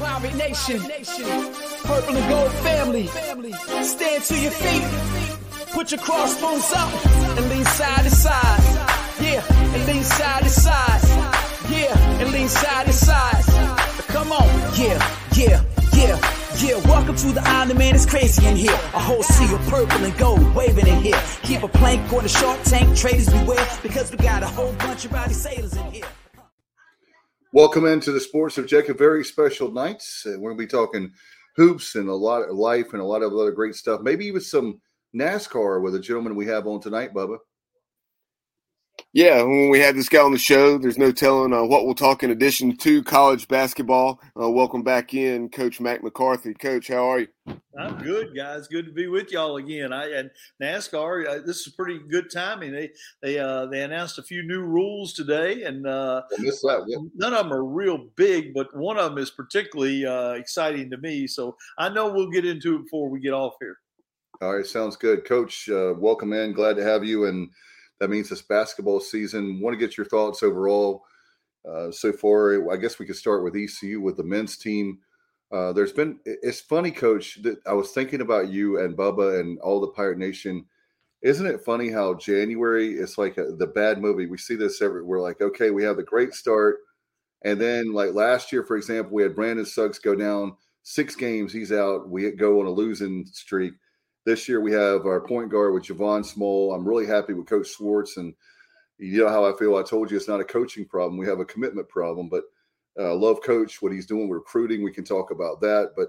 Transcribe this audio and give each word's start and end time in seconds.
Pirate 0.00 0.34
Nation, 0.34 0.80
purple 1.84 2.16
and 2.16 2.28
gold 2.28 2.52
family. 2.64 3.06
Stand 3.82 4.22
to 4.24 4.38
your 4.38 4.50
feet, 4.50 4.84
put 5.72 5.90
your 5.90 6.00
crossbones 6.00 6.72
up, 6.72 7.06
and 7.36 7.48
lean 7.48 7.64
side 7.64 8.04
to 8.04 8.10
side. 8.10 8.62
Yeah, 9.20 9.44
and 9.50 9.86
lean 9.86 10.02
side 10.04 10.42
to 10.42 10.50
side. 10.50 11.00
Yeah, 11.70 12.20
and 12.20 12.32
lean 12.32 12.48
side 12.48 12.86
to 12.86 12.92
side. 12.92 13.44
Come 14.08 14.32
on, 14.32 14.48
yeah, 14.76 14.98
yeah, 15.34 15.62
yeah. 15.94 16.38
Yeah, 16.58 16.76
welcome 16.86 17.16
to 17.16 17.32
the 17.32 17.42
island, 17.42 17.78
man. 17.78 17.94
It's 17.94 18.06
crazy 18.06 18.46
in 18.46 18.56
here. 18.56 18.72
A 18.72 19.00
whole 19.00 19.22
sea 19.22 19.52
of 19.54 19.60
purple 19.68 20.04
and 20.04 20.16
gold 20.18 20.54
waving 20.54 20.86
in 20.86 21.02
here. 21.02 21.20
Keep 21.42 21.62
a 21.62 21.68
plank 21.68 22.12
on 22.12 22.22
the 22.22 22.28
shark 22.28 22.62
tank, 22.64 22.96
traders 22.96 23.28
beware, 23.30 23.66
because 23.82 24.12
we 24.12 24.18
got 24.18 24.42
a 24.42 24.46
whole 24.46 24.72
bunch 24.74 25.04
of 25.06 25.12
rowdy 25.12 25.34
sailors 25.34 25.74
in 25.74 25.90
here. 25.90 26.04
Welcome 27.54 27.84
into 27.84 28.12
the 28.12 28.20
Sports 28.20 28.56
Objective. 28.56 28.96
Very 28.96 29.22
special 29.22 29.70
nights. 29.70 30.24
Uh, 30.26 30.38
we're 30.38 30.54
going 30.54 30.56
to 30.56 30.64
be 30.64 30.66
talking 30.66 31.12
hoops 31.54 31.96
and 31.96 32.08
a 32.08 32.14
lot 32.14 32.48
of 32.48 32.56
life 32.56 32.94
and 32.94 33.02
a 33.02 33.04
lot 33.04 33.20
of 33.20 33.34
other 33.34 33.50
great 33.50 33.74
stuff. 33.74 34.00
Maybe 34.00 34.24
even 34.24 34.40
some 34.40 34.80
NASCAR 35.14 35.82
with 35.82 35.94
a 35.94 36.00
gentleman 36.00 36.34
we 36.34 36.46
have 36.46 36.66
on 36.66 36.80
tonight, 36.80 37.12
Bubba. 37.12 37.36
Yeah, 39.12 39.42
when 39.42 39.68
we 39.68 39.78
had 39.78 39.94
this 39.94 40.08
guy 40.08 40.20
on 40.20 40.32
the 40.32 40.38
show, 40.38 40.78
there's 40.78 40.96
no 40.96 41.12
telling 41.12 41.52
uh, 41.52 41.64
what 41.64 41.84
we'll 41.84 41.94
talk 41.94 42.22
in 42.22 42.30
addition 42.30 42.76
to 42.78 43.02
college 43.02 43.46
basketball. 43.46 44.20
Uh, 44.40 44.50
welcome 44.50 44.82
back 44.82 45.12
in, 45.12 45.50
Coach 45.50 45.80
Mack 45.80 46.02
McCarthy. 46.02 46.54
Coach, 46.54 46.88
how 46.88 47.04
are 47.08 47.20
you? 47.20 47.28
I'm 47.78 47.98
good, 47.98 48.34
guys. 48.34 48.68
Good 48.68 48.86
to 48.86 48.92
be 48.92 49.08
with 49.08 49.30
y'all 49.30 49.56
again. 49.56 49.92
I 49.92 50.12
and 50.12 50.30
NASCAR. 50.62 51.28
Uh, 51.28 51.38
this 51.44 51.66
is 51.66 51.74
pretty 51.74 52.00
good 52.10 52.30
timing. 52.30 52.72
They 52.72 52.90
they 53.20 53.38
uh, 53.38 53.66
they 53.66 53.82
announced 53.82 54.18
a 54.18 54.22
few 54.22 54.42
new 54.42 54.60
rules 54.60 55.12
today, 55.12 55.64
and 55.64 55.86
uh, 55.86 56.22
that, 56.30 57.10
none 57.14 57.34
of 57.34 57.44
them 57.44 57.52
are 57.52 57.64
real 57.64 58.06
big, 58.16 58.54
but 58.54 58.74
one 58.76 58.98
of 58.98 59.10
them 59.10 59.18
is 59.18 59.30
particularly 59.30 60.06
uh, 60.06 60.32
exciting 60.32 60.90
to 60.90 60.96
me. 60.98 61.26
So 61.26 61.56
I 61.78 61.88
know 61.88 62.12
we'll 62.12 62.30
get 62.30 62.46
into 62.46 62.76
it 62.76 62.84
before 62.84 63.10
we 63.10 63.20
get 63.20 63.32
off 63.32 63.54
here. 63.60 63.76
All 64.40 64.56
right, 64.56 64.66
sounds 64.66 64.96
good, 64.96 65.24
Coach. 65.24 65.68
Uh, 65.68 65.94
welcome 65.96 66.32
in. 66.32 66.52
Glad 66.52 66.76
to 66.76 66.82
have 66.82 67.04
you 67.04 67.26
and 67.26 67.50
that 68.02 68.10
means 68.10 68.28
this 68.28 68.42
basketball 68.42 68.98
season. 68.98 69.60
Want 69.60 69.78
to 69.78 69.78
get 69.78 69.96
your 69.96 70.06
thoughts 70.06 70.42
overall 70.42 71.04
uh, 71.64 71.92
so 71.92 72.12
far? 72.12 72.68
I 72.72 72.76
guess 72.76 72.98
we 72.98 73.06
could 73.06 73.14
start 73.14 73.44
with 73.44 73.54
ECU 73.54 74.00
with 74.00 74.16
the 74.16 74.24
men's 74.24 74.56
team. 74.56 74.98
Uh, 75.52 75.72
there's 75.72 75.92
been 75.92 76.18
it's 76.24 76.58
funny, 76.58 76.90
Coach. 76.90 77.40
That 77.42 77.58
I 77.64 77.74
was 77.74 77.92
thinking 77.92 78.20
about 78.20 78.48
you 78.48 78.80
and 78.80 78.96
Bubba 78.96 79.38
and 79.38 79.60
all 79.60 79.80
the 79.80 79.92
Pirate 79.92 80.18
Nation. 80.18 80.64
Isn't 81.22 81.46
it 81.46 81.64
funny 81.64 81.90
how 81.90 82.14
January 82.14 82.88
is 82.88 83.18
like 83.18 83.38
a, 83.38 83.52
the 83.52 83.68
bad 83.68 84.02
movie? 84.02 84.26
We 84.26 84.36
see 84.36 84.56
this 84.56 84.82
every. 84.82 85.04
We're 85.04 85.20
like, 85.20 85.40
okay, 85.40 85.70
we 85.70 85.84
have 85.84 85.96
the 85.96 86.02
great 86.02 86.34
start, 86.34 86.78
and 87.44 87.60
then 87.60 87.92
like 87.92 88.14
last 88.14 88.50
year, 88.50 88.64
for 88.64 88.76
example, 88.76 89.14
we 89.14 89.22
had 89.22 89.36
Brandon 89.36 89.64
Suggs 89.64 90.00
go 90.00 90.16
down 90.16 90.56
six 90.82 91.14
games. 91.14 91.52
He's 91.52 91.70
out. 91.70 92.10
We 92.10 92.28
go 92.32 92.58
on 92.58 92.66
a 92.66 92.70
losing 92.70 93.26
streak 93.26 93.74
this 94.24 94.48
year 94.48 94.60
we 94.60 94.72
have 94.72 95.06
our 95.06 95.20
point 95.20 95.50
guard 95.50 95.74
with 95.74 95.84
Javon 95.84 96.24
Small. 96.24 96.74
I'm 96.74 96.86
really 96.86 97.06
happy 97.06 97.32
with 97.32 97.46
Coach 97.46 97.68
Schwartz, 97.68 98.16
and 98.16 98.34
you 98.98 99.22
know 99.22 99.28
how 99.28 99.44
I 99.44 99.56
feel. 99.58 99.76
I 99.76 99.82
told 99.82 100.10
you 100.10 100.16
it's 100.16 100.28
not 100.28 100.40
a 100.40 100.44
coaching 100.44 100.84
problem; 100.84 101.16
we 101.18 101.26
have 101.26 101.40
a 101.40 101.44
commitment 101.44 101.88
problem. 101.88 102.28
But 102.28 102.44
I 102.98 103.04
uh, 103.04 103.14
love 103.14 103.42
Coach 103.42 103.82
what 103.82 103.92
he's 103.92 104.06
doing 104.06 104.28
with 104.28 104.38
recruiting. 104.38 104.82
We 104.82 104.92
can 104.92 105.04
talk 105.04 105.30
about 105.30 105.60
that, 105.62 105.92
but 105.96 106.08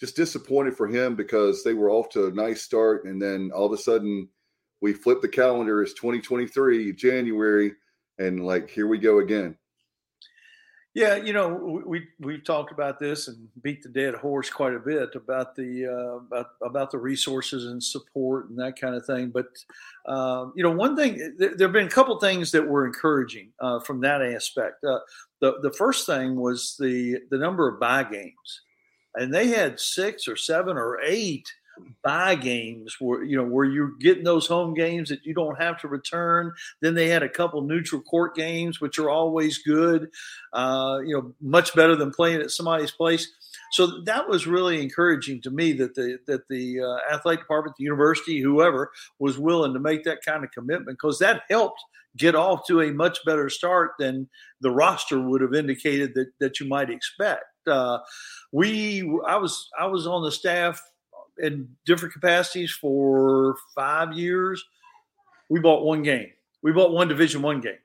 just 0.00 0.16
disappointed 0.16 0.76
for 0.76 0.88
him 0.88 1.14
because 1.14 1.62
they 1.62 1.74
were 1.74 1.90
off 1.90 2.08
to 2.10 2.26
a 2.26 2.32
nice 2.32 2.62
start, 2.62 3.04
and 3.04 3.20
then 3.20 3.50
all 3.54 3.66
of 3.66 3.72
a 3.72 3.78
sudden 3.78 4.28
we 4.80 4.92
flip 4.92 5.20
the 5.22 5.28
calendar. 5.28 5.82
It's 5.82 5.94
2023 5.94 6.92
January, 6.92 7.72
and 8.18 8.44
like 8.44 8.68
here 8.68 8.86
we 8.88 8.98
go 8.98 9.20
again. 9.20 9.56
Yeah, 10.94 11.16
you 11.16 11.32
know, 11.32 11.82
we 11.84 12.06
we've 12.20 12.44
talked 12.44 12.70
about 12.70 13.00
this 13.00 13.26
and 13.26 13.48
beat 13.62 13.82
the 13.82 13.88
dead 13.88 14.14
horse 14.14 14.48
quite 14.48 14.74
a 14.74 14.78
bit 14.78 15.16
about 15.16 15.56
the 15.56 15.86
uh, 15.86 16.18
about 16.18 16.50
about 16.62 16.92
the 16.92 16.98
resources 16.98 17.66
and 17.66 17.82
support 17.82 18.48
and 18.48 18.56
that 18.60 18.80
kind 18.80 18.94
of 18.94 19.04
thing. 19.04 19.30
But 19.30 19.46
uh, 20.06 20.46
you 20.54 20.62
know, 20.62 20.70
one 20.70 20.94
thing 20.94 21.34
there, 21.36 21.56
there, 21.56 21.66
have 21.66 21.72
been 21.72 21.88
a 21.88 21.90
couple 21.90 22.16
things 22.20 22.52
that 22.52 22.68
were 22.68 22.86
encouraging 22.86 23.50
uh, 23.58 23.80
from 23.80 24.02
that 24.02 24.22
aspect. 24.22 24.84
Uh, 24.84 25.00
the 25.40 25.54
the 25.62 25.72
first 25.72 26.06
thing 26.06 26.36
was 26.36 26.76
the 26.78 27.18
the 27.28 27.38
number 27.38 27.68
of 27.68 27.80
buy 27.80 28.04
games, 28.04 28.62
and 29.16 29.34
they 29.34 29.48
had 29.48 29.80
six 29.80 30.28
or 30.28 30.36
seven 30.36 30.76
or 30.76 31.00
eight 31.02 31.52
buy 32.02 32.34
games 32.34 32.96
where 32.98 33.22
you 33.22 33.36
know 33.36 33.44
where 33.44 33.64
you're 33.64 33.92
getting 34.00 34.24
those 34.24 34.46
home 34.46 34.74
games 34.74 35.08
that 35.08 35.24
you 35.24 35.34
don't 35.34 35.60
have 35.60 35.80
to 35.80 35.88
return. 35.88 36.52
Then 36.80 36.94
they 36.94 37.08
had 37.08 37.22
a 37.22 37.28
couple 37.28 37.62
neutral 37.62 38.02
court 38.02 38.34
games, 38.34 38.80
which 38.80 38.98
are 38.98 39.10
always 39.10 39.58
good. 39.58 40.10
Uh, 40.52 41.00
you 41.04 41.14
know, 41.16 41.34
much 41.40 41.74
better 41.74 41.96
than 41.96 42.10
playing 42.10 42.40
at 42.40 42.50
somebody's 42.50 42.90
place. 42.90 43.28
So 43.72 44.02
that 44.04 44.28
was 44.28 44.46
really 44.46 44.82
encouraging 44.82 45.40
to 45.42 45.50
me 45.50 45.72
that 45.74 45.94
the 45.94 46.18
that 46.26 46.48
the 46.48 46.80
uh, 46.80 47.14
athletic 47.14 47.40
department, 47.40 47.76
the 47.76 47.84
university, 47.84 48.40
whoever 48.40 48.90
was 49.18 49.38
willing 49.38 49.72
to 49.74 49.80
make 49.80 50.04
that 50.04 50.24
kind 50.24 50.44
of 50.44 50.50
commitment 50.52 50.98
because 51.00 51.18
that 51.18 51.42
helped 51.50 51.82
get 52.16 52.34
off 52.34 52.66
to 52.66 52.80
a 52.80 52.92
much 52.92 53.18
better 53.24 53.48
start 53.48 53.92
than 53.98 54.28
the 54.60 54.70
roster 54.70 55.20
would 55.20 55.40
have 55.40 55.54
indicated 55.54 56.14
that 56.14 56.28
that 56.40 56.60
you 56.60 56.68
might 56.68 56.90
expect. 56.90 57.44
Uh, 57.66 57.98
we 58.52 59.02
I 59.26 59.36
was 59.36 59.68
I 59.78 59.86
was 59.86 60.06
on 60.06 60.22
the 60.22 60.32
staff 60.32 60.80
in 61.38 61.68
different 61.84 62.14
capacities 62.14 62.72
for 62.72 63.56
five 63.74 64.12
years. 64.12 64.64
We 65.48 65.60
bought 65.60 65.84
one 65.84 66.02
game. 66.02 66.30
We 66.62 66.72
bought 66.72 66.92
one 66.92 67.08
Division 67.08 67.42
One 67.42 67.60
game. 67.60 67.78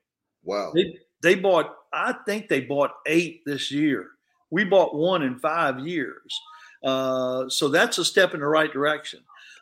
Wow. 0.44 0.72
They, 0.74 0.98
they 1.22 1.36
bought. 1.36 1.76
I 1.92 2.14
think 2.26 2.48
they 2.48 2.62
bought 2.62 2.92
eight 3.06 3.42
this 3.46 3.72
year. 3.72 4.12
We 4.52 4.64
bought 4.64 4.96
one 4.96 5.24
in 5.24 5.38
five 5.40 5.80
years. 5.80 6.40
Uh, 6.84 7.50
so 7.50 7.68
that's 7.68 7.98
a 7.98 8.06
step 8.06 8.34
in 8.34 8.40
the 8.40 8.48
right 8.48 8.72
direction. 8.72 9.20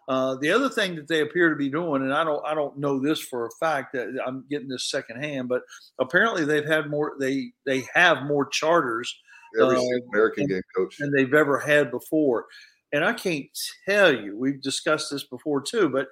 Uh, 0.07 0.35
the 0.35 0.49
other 0.51 0.69
thing 0.69 0.95
that 0.95 1.07
they 1.07 1.21
appear 1.21 1.49
to 1.49 1.55
be 1.55 1.69
doing, 1.69 2.01
and 2.01 2.13
I 2.13 2.23
don't, 2.23 2.45
I 2.45 2.53
don't 2.53 2.77
know 2.77 2.97
this 2.97 3.19
for 3.19 3.45
a 3.45 3.51
fact 3.59 3.91
that 3.93 4.17
I'm 4.25 4.45
getting 4.49 4.69
this 4.69 4.89
secondhand, 4.89 5.49
but 5.49 5.63
apparently 5.99 6.45
they've 6.45 6.65
had 6.65 6.89
more. 6.89 7.15
They 7.19 7.51
they 7.65 7.83
have 7.93 8.23
more 8.23 8.45
charters. 8.45 9.13
Every 9.59 9.77
uh, 9.77 9.99
American 10.13 10.47
game 10.47 10.61
coach 10.75 10.97
than 10.97 11.11
they've 11.11 11.33
ever 11.33 11.57
had 11.57 11.91
before. 11.91 12.45
And 12.93 13.03
I 13.03 13.13
can't 13.13 13.45
tell 13.87 14.13
you, 14.13 14.37
we've 14.37 14.61
discussed 14.61 15.11
this 15.11 15.25
before 15.25 15.61
too, 15.61 15.89
but 15.89 16.07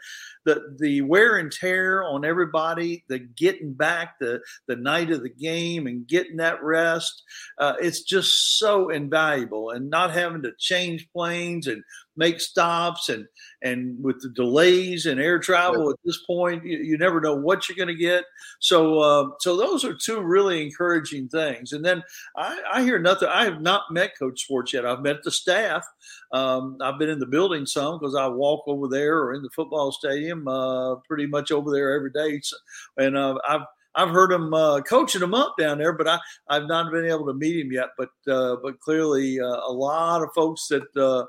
the 0.45 0.75
the 0.77 1.01
wear 1.01 1.37
and 1.37 1.51
tear 1.51 2.03
on 2.03 2.25
everybody, 2.25 3.05
the 3.07 3.19
getting 3.19 3.73
back 3.73 4.19
the 4.19 4.41
the 4.67 4.75
night 4.75 5.09
of 5.11 5.23
the 5.23 5.29
game 5.29 5.87
and 5.87 6.07
getting 6.07 6.37
that 6.37 6.61
rest, 6.61 7.23
uh, 7.59 7.73
it's 7.79 8.01
just 8.01 8.57
so 8.59 8.89
invaluable. 8.89 9.69
And 9.69 9.89
not 9.89 10.11
having 10.11 10.41
to 10.43 10.51
change 10.59 11.07
planes 11.11 11.67
and 11.67 11.83
make 12.17 12.39
stops 12.39 13.09
and 13.09 13.27
and 13.61 14.01
with 14.03 14.21
the 14.21 14.29
delays 14.29 15.05
and 15.05 15.19
air 15.19 15.39
travel 15.39 15.89
at 15.89 15.97
this 16.03 16.19
point 16.25 16.65
you, 16.65 16.77
you 16.77 16.97
never 16.97 17.19
know 17.19 17.35
what 17.35 17.67
you're 17.67 17.75
going 17.75 17.95
to 17.95 18.01
get. 18.01 18.25
So 18.59 18.99
uh, 18.99 19.29
so 19.39 19.57
those 19.57 19.83
are 19.83 19.93
two 19.93 20.21
really 20.21 20.61
encouraging 20.63 21.29
things. 21.29 21.73
And 21.73 21.83
then 21.83 22.03
I, 22.35 22.61
I 22.73 22.83
hear 22.83 22.99
nothing 22.99 23.29
i 23.29 23.43
have 23.43 23.61
not 23.61 23.91
met 23.91 24.17
coach 24.17 24.41
Schwartz 24.41 24.73
yet. 24.73 24.85
I've 24.85 25.01
met 25.01 25.23
the 25.23 25.31
staff. 25.31 25.85
Um, 26.31 26.77
i've 26.81 26.99
been 26.99 27.09
in 27.09 27.19
the 27.19 27.25
building 27.25 27.65
some 27.65 27.99
because 27.99 28.15
i 28.15 28.27
walk 28.27 28.63
over 28.67 28.87
there 28.87 29.19
or 29.19 29.33
in 29.33 29.43
the 29.43 29.49
football 29.49 29.91
stadium 29.91 30.47
uh, 30.47 30.95
pretty 31.07 31.27
much 31.27 31.51
over 31.51 31.71
there 31.71 31.93
every 31.93 32.11
day. 32.11 32.39
So, 32.41 32.57
and 32.97 33.17
uh, 33.17 33.37
i've 33.47 33.61
I've 33.95 34.09
heard 34.09 34.31
him 34.31 34.53
uh, 34.53 34.81
coaching 34.81 35.21
him 35.21 35.33
up 35.33 35.55
down 35.57 35.77
there, 35.77 35.93
but 35.93 36.07
I, 36.07 36.19
I've 36.49 36.67
not 36.67 36.91
been 36.91 37.05
able 37.05 37.25
to 37.27 37.33
meet 37.33 37.59
him 37.59 37.71
yet. 37.71 37.89
But 37.97 38.09
uh, 38.27 38.57
but 38.61 38.79
clearly, 38.79 39.39
uh, 39.39 39.45
a 39.45 39.71
lot 39.71 40.21
of 40.21 40.29
folks 40.35 40.67
that 40.67 40.95
uh, 40.97 41.25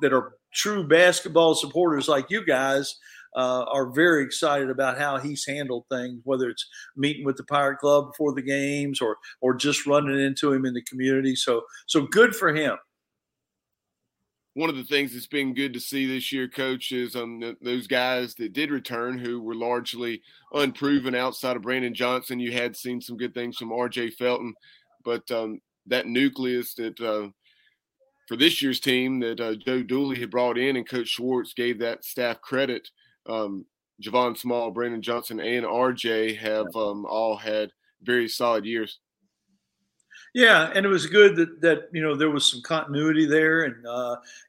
that 0.00 0.12
are 0.12 0.34
true 0.52 0.86
basketball 0.86 1.54
supporters 1.54 2.08
like 2.08 2.30
you 2.30 2.44
guys 2.44 2.96
uh, 3.36 3.64
are 3.68 3.90
very 3.90 4.24
excited 4.24 4.70
about 4.70 4.98
how 4.98 5.18
he's 5.18 5.46
handled 5.46 5.84
things, 5.90 6.20
whether 6.24 6.48
it's 6.48 6.66
meeting 6.96 7.24
with 7.24 7.36
the 7.36 7.44
Pirate 7.44 7.78
Club 7.78 8.10
before 8.10 8.34
the 8.34 8.42
games 8.42 9.00
or 9.00 9.16
or 9.40 9.54
just 9.54 9.86
running 9.86 10.20
into 10.20 10.52
him 10.52 10.64
in 10.64 10.74
the 10.74 10.82
community. 10.82 11.36
So 11.36 11.62
so 11.86 12.02
good 12.06 12.34
for 12.34 12.54
him. 12.54 12.76
One 14.54 14.68
of 14.68 14.76
the 14.76 14.84
things 14.84 15.12
that's 15.12 15.28
been 15.28 15.54
good 15.54 15.72
to 15.74 15.80
see 15.80 16.06
this 16.06 16.32
year, 16.32 16.48
coach, 16.48 16.90
is 16.90 17.14
um, 17.14 17.56
those 17.62 17.86
guys 17.86 18.34
that 18.34 18.52
did 18.52 18.72
return 18.72 19.16
who 19.16 19.40
were 19.40 19.54
largely 19.54 20.22
unproven 20.52 21.14
outside 21.14 21.54
of 21.54 21.62
Brandon 21.62 21.94
Johnson. 21.94 22.40
You 22.40 22.50
had 22.50 22.76
seen 22.76 23.00
some 23.00 23.16
good 23.16 23.32
things 23.32 23.56
from 23.56 23.72
R.J. 23.72 24.10
Felton, 24.10 24.52
but 25.04 25.30
um, 25.30 25.60
that 25.86 26.06
nucleus 26.06 26.74
that 26.74 27.00
uh, 27.00 27.28
for 28.30 28.36
this 28.36 28.62
year's 28.62 28.78
team 28.78 29.18
that 29.18 29.40
uh, 29.40 29.56
Joe 29.56 29.82
Dooley 29.82 30.20
had 30.20 30.30
brought 30.30 30.56
in, 30.56 30.76
and 30.76 30.88
Coach 30.88 31.08
Schwartz 31.08 31.52
gave 31.52 31.80
that 31.80 32.04
staff 32.04 32.40
credit. 32.40 32.88
Um, 33.28 33.66
Javon 34.00 34.38
Small, 34.38 34.70
Brandon 34.70 35.02
Johnson, 35.02 35.40
and 35.40 35.66
RJ 35.66 36.38
have 36.38 36.68
um, 36.76 37.04
all 37.06 37.36
had 37.36 37.72
very 38.04 38.28
solid 38.28 38.64
years. 38.64 39.00
Yeah, 40.32 40.70
and 40.72 40.86
it 40.86 40.88
was 40.88 41.06
good 41.06 41.34
that 41.34 41.60
that 41.60 41.88
you 41.92 42.00
know 42.00 42.14
there 42.14 42.30
was 42.30 42.48
some 42.48 42.62
continuity 42.62 43.26
there, 43.26 43.64
and 43.64 43.74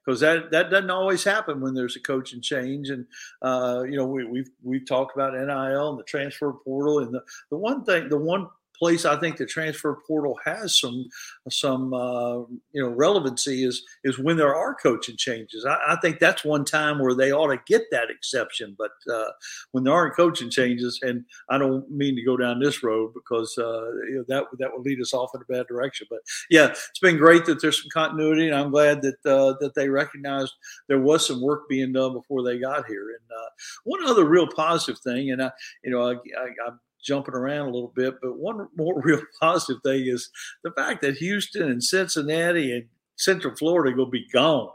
because 0.06 0.22
uh, 0.22 0.33
that 0.33 0.51
that 0.51 0.69
doesn't 0.69 0.92
always 0.92 1.24
happen 1.24 1.60
when 1.60 1.74
there's 1.74 1.95
a 1.95 2.01
coaching 2.01 2.39
change, 2.39 2.92
and 2.92 3.07
uh, 3.42 3.81
you 3.89 3.98
know 3.98 4.06
we, 4.06 4.25
we've 4.25 4.51
we've 4.62 4.86
talked 4.86 5.16
about 5.16 5.33
NIL 5.33 5.89
and 5.89 5.98
the 5.98 6.04
transfer 6.04 6.54
portal, 6.54 7.00
and 7.00 7.12
the 7.12 7.24
the 7.50 7.57
one 7.57 7.83
thing, 7.83 8.10
the 8.10 8.18
one 8.18 8.48
place 8.81 9.06
I 9.06 9.16
think 9.16 9.38
the 9.38 9.45
transfer 9.45 10.00
portal 10.07 10.39
has 10.44 10.80
some 10.80 11.07
some 11.50 11.94
uh, 11.94 12.38
you 12.72 12.81
know 12.81 12.89
relevancy 12.89 13.63
is 13.63 13.83
is 14.04 14.18
when 14.18 14.38
there 14.38 14.56
are 14.56 14.74
coaching 14.74 15.18
changes. 15.18 15.66
I, 15.66 15.78
I, 15.89 15.95
think 16.01 16.18
that's 16.18 16.44
one 16.44 16.66
time 16.66 16.98
where 16.98 17.13
they 17.13 17.31
ought 17.31 17.51
to 17.51 17.62
get 17.68 17.83
that 17.92 18.10
exception. 18.10 18.75
But 18.75 18.92
uh, 19.13 19.30
when 19.72 19.83
there 19.83 19.94
aren't 19.94 20.16
coaching 20.16 20.50
changes, 20.50 21.00
and 21.04 21.24
I 21.50 21.60
don't 21.60 21.89
mean 21.92 22.16
to 22.16 22.24
go 22.24 22.36
down 22.36 22.60
this 22.60 22.81
road 22.81 23.13
because 23.13 23.56
uh, 23.60 23.92
you 24.10 24.16
know, 24.16 24.25
that 24.30 24.45
that 24.57 24.72
would 24.74 24.83
lead 24.83 25.00
us 25.00 25.13
off 25.13 25.30
in 25.36 25.42
a 25.42 25.54
bad 25.54 25.68
direction. 25.68 26.07
But 26.10 26.22
yeah, 26.50 26.69
it's 26.69 27.00
been 27.00 27.18
great 27.18 27.45
that 27.45 27.62
there's 27.62 27.80
some 27.80 27.92
continuity, 27.94 28.48
and 28.48 28.56
I'm 28.56 28.72
glad 28.72 29.04
that 29.04 29.25
uh, 29.25 29.54
that 29.60 29.75
they 29.75 29.89
recognized 29.89 30.54
there 30.88 31.01
was 31.01 31.28
some 31.28 31.39
work 31.39 31.69
being 31.69 31.94
done 31.94 32.13
before 32.13 32.42
they 32.44 32.57
got 32.57 32.88
here. 32.88 33.10
And 33.10 33.38
uh, 33.38 33.50
one 33.83 34.04
other 34.07 34.25
real 34.25 34.48
positive 34.48 35.00
thing, 35.01 35.30
and 35.30 35.44
I 35.44 35.51
you 35.83 35.92
know 35.92 36.01
I, 36.10 36.13
I, 36.13 36.48
I'm 36.68 36.80
jumping 37.03 37.36
around 37.36 37.68
a 37.68 37.71
little 37.71 37.94
bit. 37.95 38.15
But 38.21 38.38
one 38.38 38.68
more 38.75 39.01
real 39.03 39.21
positive 39.39 39.81
thing 39.83 40.07
is 40.07 40.30
the 40.63 40.71
fact 40.71 41.01
that 41.01 41.18
Houston 41.18 41.69
and 41.69 41.83
Cincinnati 41.83 42.71
and 42.71 42.86
Central 43.18 43.56
Florida 43.56 43.95
will 43.95 44.09
be 44.09 44.27
gone. 44.31 44.69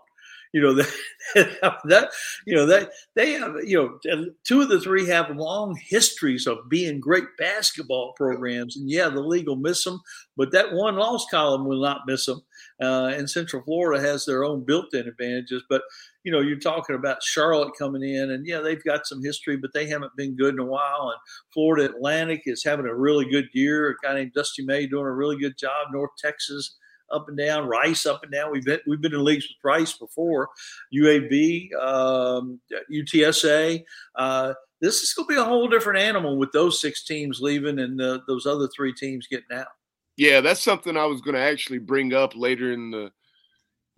You 0.52 0.62
know 0.62 0.72
that, 1.34 1.78
that 1.84 2.10
you 2.46 2.54
know 2.54 2.64
that 2.66 2.90
they 3.14 3.32
have 3.32 3.56
you 3.64 3.76
know 3.76 4.24
two 4.44 4.62
of 4.62 4.68
the 4.68 4.80
three 4.80 5.06
have 5.06 5.36
long 5.36 5.78
histories 5.88 6.46
of 6.46 6.68
being 6.70 7.00
great 7.00 7.24
basketball 7.36 8.14
programs, 8.16 8.76
and 8.76 8.88
yeah, 8.88 9.08
the 9.08 9.20
league 9.20 9.48
will 9.48 9.56
miss 9.56 9.84
them, 9.84 10.00
but 10.36 10.52
that 10.52 10.72
one 10.72 10.96
loss 10.96 11.26
column 11.30 11.66
will 11.66 11.82
not 11.82 12.02
miss 12.06 12.24
them. 12.24 12.40
Uh, 12.80 13.10
and 13.14 13.28
Central 13.28 13.62
Florida 13.62 14.02
has 14.02 14.24
their 14.24 14.44
own 14.44 14.64
built-in 14.64 15.08
advantages, 15.08 15.62
but 15.68 15.82
you 16.24 16.32
know, 16.32 16.40
you're 16.40 16.58
talking 16.58 16.96
about 16.96 17.22
Charlotte 17.22 17.72
coming 17.78 18.02
in, 18.02 18.30
and 18.32 18.46
yeah, 18.46 18.60
they've 18.60 18.82
got 18.84 19.06
some 19.06 19.22
history, 19.22 19.56
but 19.56 19.70
they 19.72 19.86
haven't 19.86 20.16
been 20.16 20.36
good 20.36 20.54
in 20.54 20.60
a 20.60 20.64
while. 20.64 21.10
And 21.10 21.18
Florida 21.54 21.86
Atlantic 21.86 22.42
is 22.46 22.64
having 22.64 22.86
a 22.86 22.94
really 22.94 23.24
good 23.30 23.48
year. 23.54 23.90
A 23.90 24.06
guy 24.06 24.14
named 24.14 24.32
Dusty 24.34 24.64
May 24.64 24.86
doing 24.86 25.06
a 25.06 25.12
really 25.12 25.38
good 25.38 25.56
job. 25.56 25.88
North 25.92 26.10
Texas 26.18 26.76
up 27.12 27.28
and 27.28 27.38
down, 27.38 27.66
Rice 27.66 28.06
up 28.06 28.22
and 28.22 28.32
down. 28.32 28.50
We've 28.52 28.64
been 28.64 28.80
we've 28.86 29.00
been 29.00 29.14
in 29.14 29.24
leagues 29.24 29.44
with 29.44 29.56
Rice 29.64 29.96
before, 29.96 30.48
UAB, 30.94 31.72
um, 31.80 32.60
UTSA. 32.92 33.82
Uh, 34.14 34.54
this 34.80 35.02
is 35.02 35.14
going 35.14 35.28
to 35.28 35.34
be 35.34 35.40
a 35.40 35.44
whole 35.44 35.68
different 35.68 36.00
animal 36.00 36.36
with 36.36 36.52
those 36.52 36.80
six 36.80 37.04
teams 37.04 37.40
leaving 37.40 37.78
and 37.78 38.00
uh, 38.00 38.18
those 38.26 38.46
other 38.46 38.68
three 38.74 38.92
teams 38.92 39.26
getting 39.26 39.56
out. 39.56 39.68
Yeah, 40.16 40.40
that's 40.40 40.62
something 40.62 40.96
I 40.96 41.04
was 41.04 41.20
going 41.20 41.34
to 41.34 41.40
actually 41.40 41.78
bring 41.78 42.14
up 42.14 42.34
later 42.34 42.72
in 42.72 42.90
the 42.90 43.10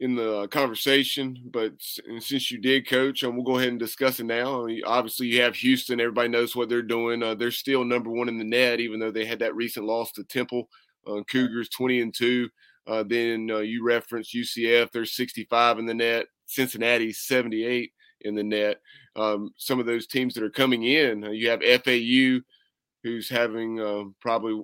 in 0.00 0.14
the 0.14 0.46
conversation, 0.48 1.36
but 1.50 1.72
since 2.20 2.52
you 2.52 2.58
did, 2.58 2.88
coach, 2.88 3.22
and 3.22 3.30
um, 3.30 3.36
we'll 3.36 3.44
go 3.44 3.58
ahead 3.58 3.70
and 3.70 3.80
discuss 3.80 4.20
it 4.20 4.26
now. 4.26 4.62
I 4.62 4.66
mean, 4.66 4.82
obviously, 4.86 5.26
you 5.26 5.42
have 5.42 5.56
Houston. 5.56 6.00
Everybody 6.00 6.28
knows 6.28 6.54
what 6.54 6.68
they're 6.68 6.82
doing. 6.82 7.20
Uh, 7.20 7.34
they're 7.34 7.50
still 7.50 7.84
number 7.84 8.08
one 8.08 8.28
in 8.28 8.38
the 8.38 8.44
net, 8.44 8.78
even 8.78 9.00
though 9.00 9.10
they 9.10 9.24
had 9.24 9.40
that 9.40 9.56
recent 9.56 9.86
loss 9.86 10.12
to 10.12 10.24
Temple. 10.24 10.68
Uh, 11.06 11.22
Cougars 11.28 11.68
twenty 11.68 12.00
and 12.00 12.14
two. 12.14 12.48
Uh, 12.86 13.02
then 13.02 13.50
uh, 13.50 13.58
you 13.58 13.84
referenced 13.84 14.34
UCF. 14.34 14.92
They're 14.92 15.04
sixty 15.04 15.44
five 15.44 15.78
in 15.78 15.86
the 15.86 15.94
net. 15.94 16.26
Cincinnati 16.46 17.12
seventy 17.12 17.64
eight 17.64 17.92
in 18.20 18.34
the 18.34 18.44
net. 18.44 18.80
Um, 19.16 19.50
some 19.56 19.80
of 19.80 19.86
those 19.86 20.06
teams 20.06 20.34
that 20.34 20.44
are 20.44 20.50
coming 20.50 20.84
in, 20.84 21.24
uh, 21.24 21.30
you 21.30 21.50
have 21.50 21.60
FAU, 21.60 22.40
who's 23.02 23.28
having 23.28 24.14
probably 24.20 24.62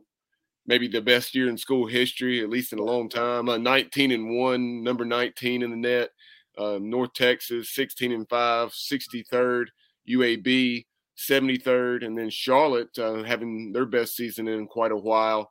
maybe 0.66 0.88
the 0.88 1.00
best 1.00 1.34
year 1.34 1.49
in 1.49 1.58
school 1.58 1.87
history, 1.87 2.43
at 2.43 2.50
least 2.50 2.72
in 2.72 2.78
a 2.78 2.84
long 2.84 3.08
time. 3.08 3.49
Uh, 3.49 3.58
19 3.58 4.12
and 4.12 4.37
one, 4.37 4.82
number 4.82 5.05
19 5.05 5.62
in 5.62 5.70
the 5.70 5.76
net. 5.76 6.11
Uh, 6.56 6.78
North 6.81 7.12
Texas, 7.14 7.75
16 7.75 8.12
and 8.12 8.28
five, 8.28 8.70
63rd. 8.70 9.66
UAB, 10.08 10.84
73rd, 11.16 12.05
and 12.05 12.16
then 12.16 12.31
Charlotte 12.31 12.96
uh, 12.99 13.22
having 13.22 13.72
their 13.72 13.87
best 13.87 14.16
season 14.16 14.49
in 14.49 14.66
quite 14.66 14.93
a 14.93 14.96
while. 14.96 15.50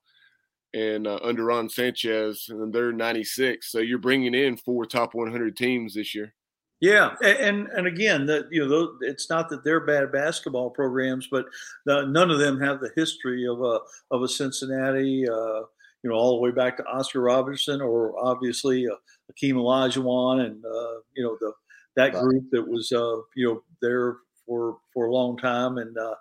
And 0.73 1.05
uh, 1.05 1.19
under 1.21 1.45
Ron 1.45 1.69
Sanchez, 1.69 2.47
and 2.49 2.73
they're 2.73 2.91
96. 2.91 3.71
So 3.71 3.79
you're 3.79 3.99
bringing 3.99 4.33
in 4.33 4.57
four 4.57 4.85
top 4.85 5.13
100 5.13 5.55
teams 5.55 5.93
this 5.93 6.15
year. 6.15 6.33
Yeah, 6.81 7.15
and 7.23 7.67
and 7.67 7.87
again, 7.87 8.25
that 8.25 8.47
you 8.51 8.67
know, 8.67 8.97
it's 9.01 9.29
not 9.29 9.49
that 9.49 9.63
they're 9.63 9.79
bad 9.85 10.11
basketball 10.11 10.69
programs, 10.69 11.27
but 11.31 11.45
the, 11.85 12.05
none 12.05 12.29
of 12.29 12.39
them 12.39 12.59
have 12.59 12.81
the 12.81 12.91
history 12.95 13.47
of 13.47 13.61
a 13.61 13.79
of 14.11 14.21
a 14.21 14.27
Cincinnati, 14.27 15.27
uh, 15.27 15.61
you 16.03 16.09
know, 16.09 16.13
all 16.13 16.35
the 16.35 16.41
way 16.41 16.51
back 16.51 16.75
to 16.77 16.85
Oscar 16.85 17.21
Robertson 17.21 17.79
or 17.81 18.13
obviously 18.23 18.85
uh, 18.87 18.95
Akeem 19.31 19.53
Olajuwon 19.53 20.45
and 20.45 20.63
uh, 20.65 20.99
you 21.15 21.23
know 21.23 21.37
the 21.39 21.53
that 21.95 22.13
group 22.19 22.43
that 22.51 22.67
was 22.67 22.91
uh, 22.91 23.15
you 23.35 23.47
know 23.47 23.63
there 23.81 24.17
for 24.45 24.77
for 24.93 25.05
a 25.05 25.13
long 25.13 25.37
time 25.37 25.77
and 25.77 25.97
uh, 25.97 26.15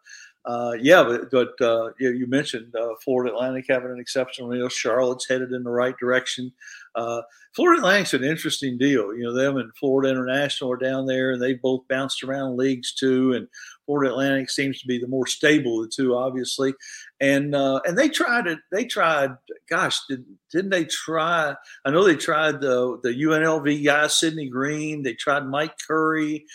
uh, 0.45 0.73
yeah, 0.81 1.05
but, 1.05 1.31
but 1.31 1.65
uh, 1.65 1.93
you, 2.01 2.11
you, 2.11 2.27
mentioned 2.27 2.75
uh, 2.75 2.95
Florida 3.05 3.33
Atlantic 3.33 3.67
having 3.69 3.93
an 3.93 4.01
exceptional 4.01 4.55
year. 4.55 4.69
Charlotte's 4.69 5.29
headed 5.29 5.53
in 5.53 5.63
the 5.63 5.71
right 5.71 5.97
direction. 5.99 6.53
Uh, 6.97 7.23
Florida 7.55 7.81
Atlantic's 7.81 8.15
an 8.15 8.25
interesting 8.25 8.77
deal. 8.77 9.15
You 9.15 9.23
know, 9.23 9.35
them 9.35 9.57
and 9.57 9.71
Florida 9.77 10.11
International 10.11 10.73
are 10.73 10.77
down 10.77 11.07
there, 11.07 11.33
and 11.33 11.41
they 11.41 11.55
both 11.55 11.87
bounced 11.87 12.25
around 12.25 12.57
leagues 12.57 12.93
too. 12.93 13.35
And 13.35 13.47
Florida 13.87 14.11
Atlantic 14.11 14.51
seems 14.51 14.81
to 14.81 14.87
be 14.89 14.99
the 14.99 15.07
more 15.07 15.29
stable 15.29 15.81
of 15.81 15.91
the 15.91 15.95
two, 15.95 16.17
obviously. 16.17 16.75
And 17.21 17.55
uh, 17.55 17.81
and 17.87 17.97
they 17.97 18.09
tried 18.09 18.49
it. 18.49 18.59
They 18.73 18.85
tried. 18.85 19.37
Gosh, 19.71 20.01
did, 20.09 20.25
didn't 20.51 20.71
they 20.71 20.87
try? 20.87 21.55
I 21.85 21.91
know 21.91 22.03
they 22.03 22.17
tried 22.17 22.61
the 22.61 22.99
the 23.05 23.11
UNLV 23.11 23.85
guy, 23.85 24.09
Sidney 24.09 24.49
Green. 24.49 25.05
They 25.05 25.15
tried 25.15 25.47
Mike 25.47 25.77
Curry. 25.87 26.47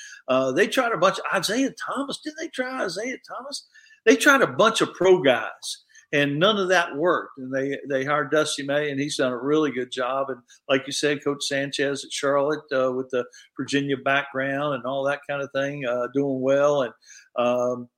They 0.56 0.68
tried 0.68 0.92
a 0.92 0.98
bunch. 0.98 1.19
Isiah 1.34 1.72
Thomas. 1.72 2.06
Didn't 2.24 2.38
they 2.39 2.50
try 2.50 2.86
Isiah 2.86 3.18
Thomas? 3.27 3.68
They 4.06 4.15
tried 4.15 4.42
a 4.42 4.48
bunch 4.48 4.81
of 4.81 4.94
pro 4.94 5.21
guys 5.21 5.86
and 6.13 6.39
none 6.39 6.57
of 6.57 6.69
that 6.69 6.95
worked. 6.95 7.38
And 7.38 7.54
they 7.54 7.77
they 7.89 8.06
hired 8.06 8.31
Dusty 8.31 8.63
May, 8.63 8.92
and 8.92 9.00
he's 9.00 9.18
done 9.18 9.31
a 9.31 9.38
really 9.38 9.71
good 9.71 9.92
job. 9.92 10.30
And 10.30 10.39
like 10.69 10.83
you 10.86 10.94
said, 10.94 11.24
Coach 11.24 11.44
Sanchez 11.44 12.04
at 12.04 12.12
Charlotte 12.12 12.63
uh, 12.74 12.92
with 12.94 13.09
the 13.09 13.25
Virginia 13.59 13.98
background 13.98 14.75
and 14.75 14.86
all 14.86 15.04
that 15.06 15.21
kind 15.30 15.42
of 15.42 15.50
thing, 15.54 15.86
uh, 15.86 16.07
doing 16.13 16.42
well. 16.42 16.83
And 16.83 16.94
um, 17.38 17.89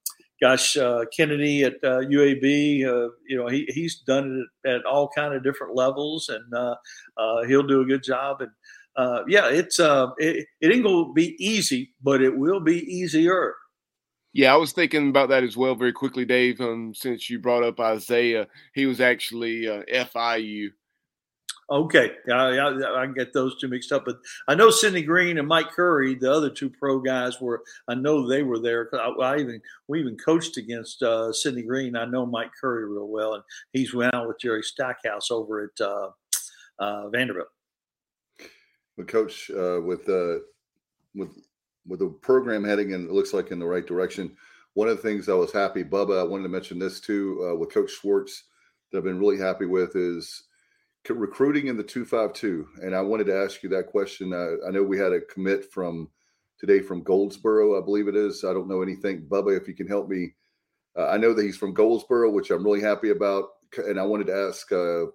gosh, 0.41 0.75
uh, 0.77 1.06
Kennedy 1.15 1.63
at 1.63 1.81
UAB, 1.81 2.85
uh, 2.85 2.89
uh, 2.89 3.09
you 3.27 3.38
know, 3.38 3.47
he 3.47 3.67
he's 3.69 4.00
done 4.00 4.45
it 4.63 4.69
at 4.69 4.85
all 4.85 5.09
kind 5.15 5.33
of 5.33 5.44
different 5.44 5.75
levels, 5.75 6.29
and 6.29 6.53
uh, 6.53 6.75
he'll 7.47 7.67
do 7.67 7.81
a 7.81 7.85
good 7.85 8.03
job. 8.03 8.41
And 8.41 8.51
yeah, 9.27 9.47
it's 9.50 9.79
it, 9.79 10.47
it 10.61 10.71
ain't 10.73 10.83
gonna 10.83 11.13
be 11.13 11.35
easy, 11.44 11.94
but 12.01 12.21
it 12.21 12.35
will 12.35 12.59
be 12.59 12.79
easier. 12.79 13.53
Yeah, 14.33 14.53
I 14.53 14.57
was 14.57 14.73
thinking 14.73 15.09
about 15.09 15.29
that 15.29 15.43
as 15.43 15.57
well 15.57 15.75
very 15.75 15.93
quickly, 15.93 16.23
Dave. 16.23 16.61
Um, 16.61 16.93
since 16.93 17.29
you 17.29 17.39
brought 17.39 17.63
up 17.63 17.79
Isiah, 17.79 18.47
he 18.73 18.85
was 18.85 19.01
actually 19.01 19.67
uh, 19.67 19.81
FIU. 19.91 20.69
Okay, 21.71 22.13
I, 22.31 22.57
I, 22.57 23.01
I 23.03 23.07
get 23.07 23.31
those 23.31 23.59
two 23.59 23.68
mixed 23.68 23.92
up, 23.92 24.04
but 24.06 24.18
I 24.47 24.56
know 24.56 24.71
Sidney 24.71 25.04
Green 25.04 25.37
and 25.37 25.47
Mike 25.47 25.69
Curry, 25.69 26.15
the 26.15 26.31
other 26.31 26.49
two 26.49 26.69
pro 26.69 26.99
guys, 26.99 27.39
were. 27.39 27.61
I 27.87 27.94
know 27.94 28.27
they 28.27 28.42
were 28.42 28.57
there. 28.57 28.89
I, 28.94 29.09
I 29.09 29.37
even 29.37 29.61
we 29.87 29.99
even 29.99 30.18
coached 30.18 30.57
against 30.57 31.04
uh, 31.04 31.31
Sidney 31.31 31.61
Green. 31.61 31.95
I 31.95 32.06
know 32.06 32.25
Mike 32.25 32.49
Curry 32.59 32.87
real 32.87 33.07
well, 33.07 33.35
and 33.35 33.44
he's 33.71 33.94
went 33.94 34.15
out 34.15 34.27
with 34.27 34.39
Jerry 34.39 34.63
Stackhouse 34.63 35.30
over 35.30 35.65
at 35.65 35.85
uh, 35.85 36.09
uh 36.80 37.09
Vanderbilt. 37.09 37.49
But 38.97 39.07
coach, 39.07 39.51
uh, 39.51 39.80
with 39.81 40.09
uh, 40.09 40.39
with 41.13 41.37
with 41.88 42.00
the 42.00 42.09
program 42.21 42.64
heading 42.64 42.92
in, 42.92 43.06
it 43.06 43.12
looks 43.12 43.33
like 43.33 43.52
in 43.52 43.59
the 43.59 43.66
right 43.66 43.86
direction. 43.86 44.36
One 44.74 44.88
of 44.88 44.98
the 44.98 45.04
things 45.04 45.28
I 45.28 45.33
was 45.33 45.52
happy, 45.52 45.83
Bubba, 45.83 46.19
I 46.19 46.24
wanted 46.24 46.44
to 46.44 46.50
mention 46.50 46.80
this 46.80 47.00
too 47.00 47.50
uh, 47.50 47.56
with 47.56 47.74
Coach 47.74 47.92
Schwartz 47.92 48.44
that 48.92 49.00
I've 49.00 49.04
been 49.04 49.19
really 49.19 49.38
happy 49.38 49.66
with 49.66 49.95
is 49.95 50.44
recruiting 51.09 51.68
in 51.68 51.78
the 51.78 51.83
252. 51.83 52.68
And 52.83 52.95
I 52.95 53.02
wanted 53.02 53.26
to 53.26 53.36
ask 53.36 53.64
you 53.64 53.69
that 53.69 53.88
question. 53.88 54.33
I, 54.33 54.68
I 54.68 54.71
know 54.71 54.83
we 54.83 54.98
had 54.98 55.14
a 55.14 55.21
commit 55.21 55.71
from 55.71 56.09
today 56.59 56.81
from 56.81 57.04
Goldsboro, 57.04 57.81
I 57.81 57.83
believe 57.83 58.07
it 58.07 58.16
is. 58.16 58.44
I 58.44 58.54
don't 58.54 58.68
know 58.68 58.81
anything. 58.81 59.26
Bubba, 59.28 59.59
if 59.59 59.68
you 59.68 59.74
can 59.74 59.88
help 59.88 60.09
me. 60.09 60.36
Uh, 60.98 61.07
I 61.07 61.18
know 61.18 61.33
that 61.33 61.44
he's 61.44 61.57
from 61.57 61.74
Goldsboro, 61.74 62.31
which 62.31 62.52
I'm 62.52 62.64
really 62.64 62.81
happy 62.81 63.09
about. 63.09 63.45
And 63.78 64.00
I 64.00 64.04
wanted 64.04 64.28
to 64.28 64.36
ask, 64.36 64.71
uh, 64.71 65.06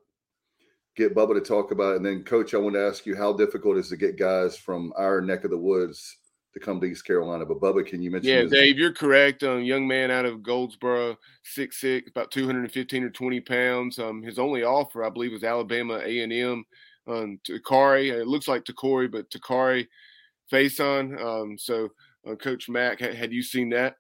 get 0.97 1.15
Bubba 1.15 1.35
to 1.35 1.41
talk 1.41 1.71
about 1.71 1.93
it. 1.93 1.97
And 1.97 2.07
then, 2.07 2.25
Coach, 2.25 2.55
I 2.55 2.59
want 2.59 2.75
to 2.75 2.87
ask 2.87 3.05
you 3.05 3.17
how 3.17 3.33
difficult 3.33 3.77
is 3.77 3.89
to 3.91 3.97
get 3.97 4.19
guys 4.19 4.57
from 4.57 4.93
our 4.97 5.21
neck 5.21 5.45
of 5.45 5.51
the 5.51 5.59
woods 5.59 6.17
to 6.55 6.61
come 6.61 6.81
to 6.81 6.87
East 6.87 7.05
Carolina. 7.05 7.45
But 7.45 7.61
Bubba, 7.61 7.85
can 7.87 8.03
you 8.03 8.11
mention? 8.11 8.31
Yeah, 8.31 8.43
his- 8.43 8.53
Dave, 8.53 8.79
you're 8.79 8.93
correct. 8.93 9.43
Um, 9.43 9.63
young 9.63 9.87
man 9.87 10.11
out 10.11 10.25
of 10.25 10.43
Goldsboro, 10.43 11.19
six 11.43 11.81
six, 11.81 12.11
about 12.11 12.31
215 12.31 13.05
or 13.05 13.11
20 13.11 13.41
pounds. 13.41 13.99
Um, 13.99 14.23
his 14.23 14.39
only 14.39 14.63
offer, 14.63 15.05
I 15.05 15.11
believe, 15.11 15.33
was 15.33 15.45
Alabama 15.45 16.01
A 16.03 16.21
and 16.21 16.33
M. 16.33 16.65
Um, 17.07 17.39
Takari, 17.47 18.11
it 18.13 18.27
looks 18.27 18.49
like 18.49 18.65
Takori, 18.65 19.11
but 19.11 19.29
Takari 19.29 19.87
Faison. 20.51 21.21
Um, 21.21 21.59
so, 21.59 21.91
uh, 22.27 22.35
Coach 22.35 22.69
Mack, 22.69 23.01
had 23.01 23.33
you 23.33 23.43
seen 23.43 23.71
that? 23.71 23.97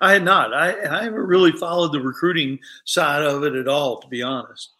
I 0.00 0.12
had 0.12 0.24
not. 0.24 0.52
I, 0.52 0.70
I 0.70 1.04
haven't 1.04 1.14
really 1.20 1.52
followed 1.52 1.92
the 1.92 2.00
recruiting 2.00 2.58
side 2.84 3.22
of 3.22 3.44
it 3.44 3.54
at 3.54 3.68
all, 3.68 4.00
to 4.00 4.08
be 4.08 4.22
honest. 4.22 4.72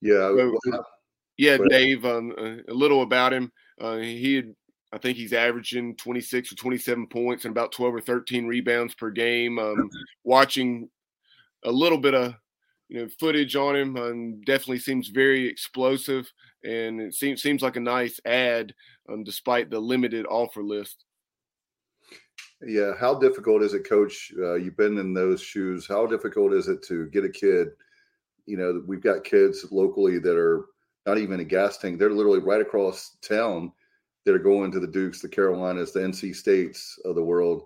Yeah. 0.00 0.34
So, 0.64 0.84
yeah, 1.36 1.56
Dave, 1.68 2.04
um, 2.04 2.34
a 2.68 2.72
little 2.74 3.02
about 3.02 3.32
him. 3.32 3.52
Uh, 3.80 3.98
he 3.98 4.34
had 4.34 4.54
I 4.92 4.98
think 4.98 5.18
he's 5.18 5.32
averaging 5.32 5.96
26 5.96 6.52
or 6.52 6.56
27 6.56 7.08
points 7.08 7.44
and 7.44 7.52
about 7.52 7.72
12 7.72 7.94
or 7.94 8.00
13 8.00 8.46
rebounds 8.46 8.94
per 8.94 9.10
game. 9.10 9.58
Um, 9.58 9.90
watching 10.24 10.88
a 11.64 11.70
little 11.70 11.98
bit 11.98 12.14
of 12.14 12.34
you 12.88 13.00
know 13.02 13.08
footage 13.20 13.54
on 13.54 13.76
him. 13.76 13.96
Um, 13.96 14.40
definitely 14.42 14.78
seems 14.78 15.08
very 15.08 15.46
explosive, 15.46 16.30
and 16.64 17.00
it 17.00 17.14
seems 17.14 17.42
seems 17.42 17.62
like 17.62 17.76
a 17.76 17.80
nice 17.80 18.18
ad, 18.24 18.74
um, 19.10 19.24
despite 19.24 19.70
the 19.70 19.78
limited 19.78 20.26
offer 20.26 20.62
list. 20.62 21.04
Yeah, 22.62 22.92
how 22.98 23.14
difficult 23.14 23.62
is 23.62 23.74
it, 23.74 23.88
Coach? 23.88 24.32
Uh, 24.36 24.54
you've 24.54 24.76
been 24.76 24.98
in 24.98 25.14
those 25.14 25.40
shoes. 25.40 25.86
How 25.86 26.06
difficult 26.06 26.52
is 26.52 26.66
it 26.68 26.82
to 26.84 27.06
get 27.06 27.24
a 27.24 27.28
kid? 27.28 27.68
You 28.46 28.56
know, 28.56 28.82
we've 28.86 29.02
got 29.02 29.22
kids 29.22 29.66
locally 29.70 30.18
that 30.18 30.36
are 30.36 30.66
not 31.06 31.18
even 31.18 31.40
a 31.40 31.44
gas 31.44 31.78
tank; 31.78 31.98
they're 31.98 32.10
literally 32.10 32.40
right 32.40 32.62
across 32.62 33.16
town 33.20 33.72
that 34.28 34.34
are 34.34 34.38
going 34.38 34.70
to 34.72 34.80
the 34.80 34.86
Dukes, 34.86 35.22
the 35.22 35.28
Carolinas, 35.28 35.92
the 35.92 36.00
NC 36.00 36.36
States 36.36 36.98
of 37.06 37.14
the 37.14 37.24
world. 37.24 37.62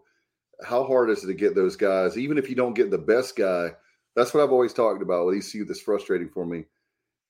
How 0.64 0.84
hard 0.84 1.10
is 1.10 1.24
it 1.24 1.26
to 1.26 1.34
get 1.34 1.56
those 1.56 1.74
guys? 1.74 2.16
Even 2.16 2.38
if 2.38 2.48
you 2.48 2.54
don't 2.54 2.74
get 2.74 2.92
the 2.92 2.98
best 2.98 3.34
guy, 3.34 3.72
that's 4.14 4.32
what 4.32 4.44
I've 4.44 4.52
always 4.52 4.72
talked 4.72 5.02
about 5.02 5.24
What 5.24 5.34
with 5.34 5.44
ECU. 5.44 5.64
That's 5.64 5.80
frustrating 5.80 6.28
for 6.28 6.46
me 6.46 6.66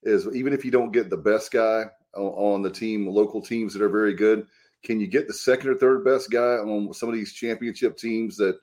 is 0.03 0.27
even 0.35 0.53
if 0.53 0.63
you 0.63 0.69
don't 0.69 0.91
get 0.91 1.09
the 1.09 1.17
best 1.17 1.51
guy 1.51 1.85
on, 2.15 2.61
the 2.61 2.69
team, 2.69 3.07
local 3.07 3.41
teams 3.41 3.73
that 3.73 3.81
are 3.81 3.89
very 3.89 4.13
good, 4.13 4.45
can 4.83 4.99
you 4.99 5.07
get 5.07 5.27
the 5.27 5.33
second 5.33 5.69
or 5.69 5.75
third 5.75 6.05
best 6.05 6.29
guy 6.29 6.57
on 6.57 6.93
some 6.93 7.09
of 7.09 7.15
these 7.15 7.33
championship 7.33 7.97
teams 7.97 8.37
that 8.37 8.59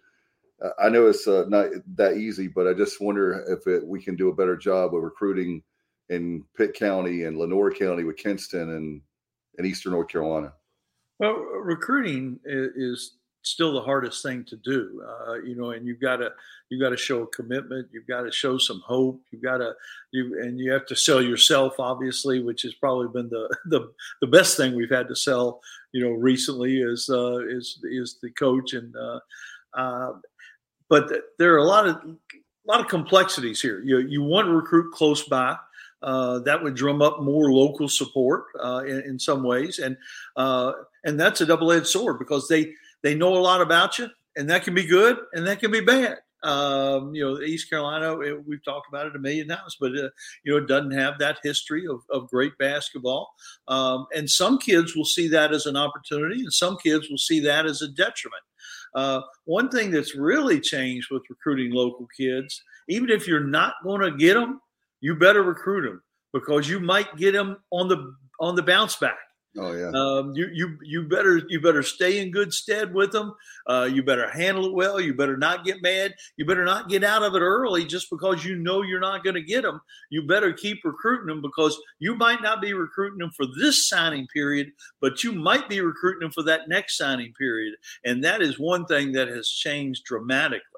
I 0.78 0.90
know 0.90 1.08
it's 1.08 1.26
uh, 1.26 1.46
not 1.48 1.70
that 1.96 2.18
easy, 2.18 2.46
but 2.46 2.68
I 2.68 2.74
just 2.74 3.00
wonder 3.00 3.44
if 3.48 3.66
it, 3.66 3.84
we 3.84 4.02
can 4.02 4.14
do 4.14 4.28
a 4.28 4.34
better 4.34 4.56
job 4.56 4.94
of 4.94 5.02
recruiting 5.02 5.62
in 6.10 6.44
Pitt 6.56 6.74
County 6.74 7.24
and 7.24 7.38
Lenoir 7.38 7.70
County 7.70 8.04
with 8.04 8.18
Kinston 8.18 8.68
and, 8.70 9.00
and 9.56 9.66
Eastern 9.66 9.92
North 9.92 10.08
Carolina. 10.08 10.52
Well, 11.20 11.34
recruiting 11.34 12.40
is 12.44 13.12
still 13.42 13.72
the 13.74 13.80
hardest 13.80 14.22
thing 14.22 14.44
to 14.44 14.56
do 14.56 15.02
uh, 15.08 15.40
you 15.40 15.54
know 15.54 15.70
and 15.70 15.86
you've 15.86 16.00
got 16.00 16.16
to 16.16 16.30
you 16.68 16.78
got 16.78 16.90
to 16.90 16.96
show 16.96 17.22
a 17.22 17.26
commitment 17.28 17.88
you've 17.90 18.06
got 18.06 18.20
to 18.20 18.30
show 18.30 18.58
some 18.58 18.82
hope 18.84 19.18
you've 19.30 19.42
got 19.42 19.58
to 19.58 19.72
you 20.10 20.38
and 20.42 20.60
you 20.60 20.70
have 20.70 20.84
to 20.84 20.94
sell 20.94 21.22
yourself 21.22 21.72
obviously 21.78 22.42
which 22.42 22.60
has 22.60 22.74
probably 22.74 23.08
been 23.08 23.30
the 23.30 23.48
the, 23.66 23.90
the 24.20 24.26
best 24.26 24.58
thing 24.58 24.76
we've 24.76 24.90
had 24.90 25.08
to 25.08 25.16
sell 25.16 25.62
you 25.92 26.04
know 26.04 26.10
recently 26.10 26.82
is 26.82 27.08
uh, 27.10 27.38
is 27.48 27.82
is 27.84 28.18
the 28.22 28.30
coach 28.32 28.74
and 28.74 28.94
uh, 28.94 29.20
uh, 29.72 30.12
but 30.90 31.10
there 31.38 31.54
are 31.54 31.58
a 31.58 31.64
lot 31.64 31.86
of 31.86 31.96
a 31.96 32.70
lot 32.70 32.80
of 32.80 32.88
complexities 32.88 33.60
here. 33.60 33.80
You 33.80 33.98
you 33.98 34.22
want 34.22 34.46
to 34.46 34.52
recruit 34.52 34.92
close 34.92 35.22
by 35.24 35.56
uh, 36.02 36.38
that 36.40 36.62
would 36.62 36.74
drum 36.74 37.02
up 37.02 37.20
more 37.20 37.52
local 37.52 37.88
support 37.88 38.44
uh, 38.62 38.82
in, 38.86 39.00
in, 39.02 39.18
some 39.18 39.42
ways, 39.42 39.78
and 39.78 39.96
uh, 40.36 40.72
and 41.04 41.18
that's 41.18 41.40
a 41.40 41.46
double-edged 41.46 41.86
sword 41.86 42.18
because 42.18 42.48
they 42.48 42.72
they 43.02 43.14
know 43.14 43.36
a 43.36 43.38
lot 43.38 43.60
about 43.60 43.98
you, 43.98 44.08
and 44.36 44.48
that 44.48 44.64
can 44.64 44.74
be 44.74 44.84
good 44.84 45.18
and 45.32 45.46
that 45.46 45.60
can 45.60 45.70
be 45.70 45.80
bad. 45.80 46.18
Um, 46.42 47.14
you 47.14 47.22
know, 47.22 47.40
East 47.42 47.68
Carolina, 47.68 48.18
it, 48.20 48.46
we've 48.46 48.64
talked 48.64 48.88
about 48.88 49.06
it 49.06 49.16
a 49.16 49.18
million 49.18 49.48
times, 49.48 49.76
but 49.78 49.92
uh, 49.92 50.08
you 50.42 50.52
know, 50.52 50.56
it 50.56 50.68
doesn't 50.68 50.92
have 50.92 51.18
that 51.18 51.38
history 51.42 51.86
of, 51.86 52.00
of 52.10 52.30
great 52.30 52.56
basketball. 52.58 53.34
Um, 53.68 54.06
and 54.14 54.28
some 54.28 54.58
kids 54.58 54.96
will 54.96 55.04
see 55.04 55.28
that 55.28 55.52
as 55.52 55.66
an 55.66 55.76
opportunity, 55.76 56.40
and 56.40 56.52
some 56.52 56.78
kids 56.82 57.10
will 57.10 57.18
see 57.18 57.40
that 57.40 57.66
as 57.66 57.82
a 57.82 57.88
detriment. 57.88 58.42
Uh, 58.94 59.20
one 59.44 59.68
thing 59.68 59.90
that's 59.90 60.16
really 60.16 60.60
changed 60.60 61.08
with 61.10 61.22
recruiting 61.28 61.72
local 61.72 62.08
kids, 62.16 62.62
even 62.88 63.10
if 63.10 63.28
you're 63.28 63.44
not 63.44 63.74
going 63.84 64.00
to 64.00 64.16
get 64.16 64.34
them, 64.34 64.60
you 65.00 65.14
better 65.14 65.42
recruit 65.42 65.82
them 65.82 66.02
because 66.32 66.68
you 66.68 66.80
might 66.80 67.16
get 67.16 67.32
them 67.32 67.58
on 67.70 67.88
the 67.88 68.14
on 68.40 68.54
the 68.54 68.62
bounce 68.62 68.96
back. 68.96 69.18
Oh 69.58 69.72
yeah. 69.72 69.90
Um, 69.92 70.32
you 70.36 70.48
you 70.52 70.78
you 70.80 71.08
better 71.08 71.42
you 71.48 71.60
better 71.60 71.82
stay 71.82 72.20
in 72.20 72.30
good 72.30 72.54
stead 72.54 72.94
with 72.94 73.10
them. 73.10 73.34
Uh, 73.66 73.88
you 73.92 74.04
better 74.04 74.30
handle 74.30 74.66
it 74.66 74.74
well. 74.74 75.00
You 75.00 75.12
better 75.12 75.36
not 75.36 75.64
get 75.64 75.82
mad. 75.82 76.14
You 76.36 76.46
better 76.46 76.64
not 76.64 76.88
get 76.88 77.02
out 77.02 77.24
of 77.24 77.34
it 77.34 77.40
early 77.40 77.84
just 77.84 78.10
because 78.10 78.44
you 78.44 78.54
know 78.54 78.82
you're 78.82 79.00
not 79.00 79.24
going 79.24 79.34
to 79.34 79.42
get 79.42 79.62
them. 79.62 79.80
You 80.08 80.24
better 80.24 80.52
keep 80.52 80.84
recruiting 80.84 81.26
them 81.26 81.42
because 81.42 81.76
you 81.98 82.14
might 82.14 82.42
not 82.42 82.62
be 82.62 82.74
recruiting 82.74 83.18
them 83.18 83.32
for 83.36 83.46
this 83.58 83.88
signing 83.88 84.28
period, 84.28 84.70
but 85.00 85.24
you 85.24 85.32
might 85.32 85.68
be 85.68 85.80
recruiting 85.80 86.20
them 86.20 86.32
for 86.32 86.44
that 86.44 86.68
next 86.68 86.96
signing 86.96 87.32
period. 87.34 87.74
And 88.04 88.22
that 88.22 88.42
is 88.42 88.60
one 88.60 88.86
thing 88.86 89.10
that 89.12 89.26
has 89.28 89.48
changed 89.48 90.04
dramatically. 90.04 90.69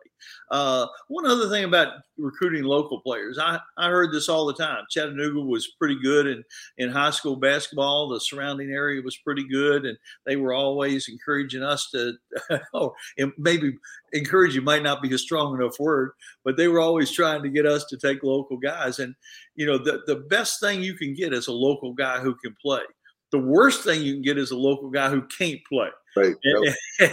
Uh, 0.51 0.87
one 1.09 1.27
other 1.27 1.49
thing 1.49 1.65
about 1.65 1.95
recruiting 2.19 2.65
local 2.65 3.01
players, 3.01 3.39
I, 3.39 3.59
I 3.79 3.89
heard 3.89 4.13
this 4.13 4.29
all 4.29 4.47
the 4.47 4.55
time. 4.55 4.85
Chattanooga 4.91 5.41
was 5.41 5.73
pretty 5.79 5.99
good 6.03 6.27
in, 6.27 6.45
in 6.79 6.91
high 6.91 7.11
school 7.11 7.37
basketball. 7.37 8.09
The 8.09 8.21
surrounding 8.21 8.71
area 8.71 9.03
was 9.03 9.17
pretty 9.19 9.47
good, 9.49 9.85
and 9.85 9.97
they 10.27 10.37
were 10.37 10.53
always 10.53 11.09
encouraging 11.09 11.63
us 11.63 11.91
to, 11.91 12.13
oh, 12.75 12.95
maybe 13.39 13.75
encouraging 14.13 14.65
might 14.65 14.83
not 14.83 15.03
be 15.03 15.13
a 15.15 15.19
strong 15.19 15.59
enough 15.59 15.79
word, 15.79 16.13
but 16.45 16.57
they 16.57 16.69
were 16.69 16.81
always 16.81 17.11
trying 17.11 17.43
to 17.43 17.49
get 17.49 17.67
us 17.67 17.85
to 17.87 17.97
take 17.97 18.23
local 18.23 18.57
guys. 18.59 18.99
And, 18.99 19.15
you 19.55 19.67
know, 19.67 19.79
the, 19.79 20.03
the 20.07 20.17
best 20.17 20.61
thing 20.61 20.83
you 20.83 20.95
can 20.95 21.15
get 21.15 21.33
is 21.33 21.49
a 21.49 21.53
local 21.53 21.93
guy 21.93 22.21
who 22.21 22.35
can 22.37 22.55
play. 22.61 22.83
The 23.31 23.39
worst 23.39 23.83
thing 23.83 24.03
you 24.03 24.15
can 24.15 24.23
get 24.23 24.39
is 24.39 24.51
a 24.51 24.57
local 24.57 24.91
guy 24.91 25.09
who 25.09 25.23
can't 25.39 25.61
play. 25.67 25.89
Right. 26.17 26.35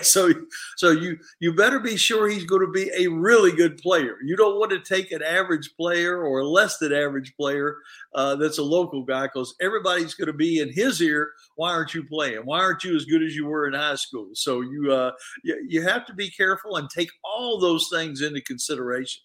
So, 0.03 0.31
so 0.77 0.91
you 0.91 1.17
you 1.39 1.53
better 1.53 1.79
be 1.79 1.97
sure 1.97 2.27
he's 2.27 2.43
going 2.43 2.61
to 2.61 2.71
be 2.71 2.91
a 2.95 3.07
really 3.07 3.51
good 3.51 3.77
player. 3.77 4.17
You 4.23 4.35
don't 4.35 4.59
want 4.59 4.71
to 4.71 4.79
take 4.79 5.11
an 5.11 5.23
average 5.23 5.75
player 5.75 6.21
or 6.23 6.39
a 6.39 6.47
less 6.47 6.77
than 6.77 6.93
average 6.93 7.35
player 7.35 7.77
uh, 8.13 8.35
that's 8.35 8.59
a 8.59 8.63
local 8.63 9.03
guy 9.03 9.23
because 9.23 9.55
everybody's 9.61 10.13
going 10.13 10.27
to 10.27 10.33
be 10.33 10.59
in 10.59 10.71
his 10.71 11.01
ear. 11.01 11.31
Why 11.55 11.71
aren't 11.71 11.95
you 11.95 12.03
playing? 12.03 12.41
Why 12.45 12.59
aren't 12.59 12.83
you 12.83 12.95
as 12.95 13.05
good 13.05 13.23
as 13.23 13.35
you 13.35 13.45
were 13.45 13.67
in 13.67 13.73
high 13.73 13.95
school? 13.95 14.29
So 14.33 14.61
you 14.61 14.91
uh, 14.91 15.11
you, 15.43 15.65
you 15.67 15.81
have 15.81 16.05
to 16.05 16.13
be 16.13 16.29
careful 16.29 16.75
and 16.75 16.89
take 16.89 17.09
all 17.23 17.59
those 17.59 17.87
things 17.91 18.21
into 18.21 18.41
consideration. 18.41 19.23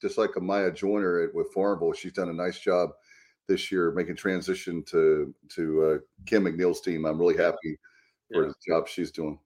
Just 0.00 0.18
like 0.18 0.30
Amiya 0.30 0.74
Joyner 0.74 1.30
with 1.34 1.52
Farmville, 1.52 1.92
she's 1.92 2.12
done 2.12 2.28
a 2.28 2.32
nice 2.32 2.58
job 2.58 2.90
this 3.48 3.70
year 3.70 3.92
making 3.92 4.16
transition 4.16 4.82
to 4.84 5.34
to 5.54 5.84
uh, 5.84 5.98
Kim 6.26 6.44
McNeill's 6.44 6.80
team. 6.80 7.04
I'm 7.04 7.18
really 7.18 7.36
happy 7.36 7.78
for 8.32 8.42
yeah. 8.42 8.48
the 8.48 8.54
job 8.66 8.88
she's 8.88 9.10
doing. 9.10 9.38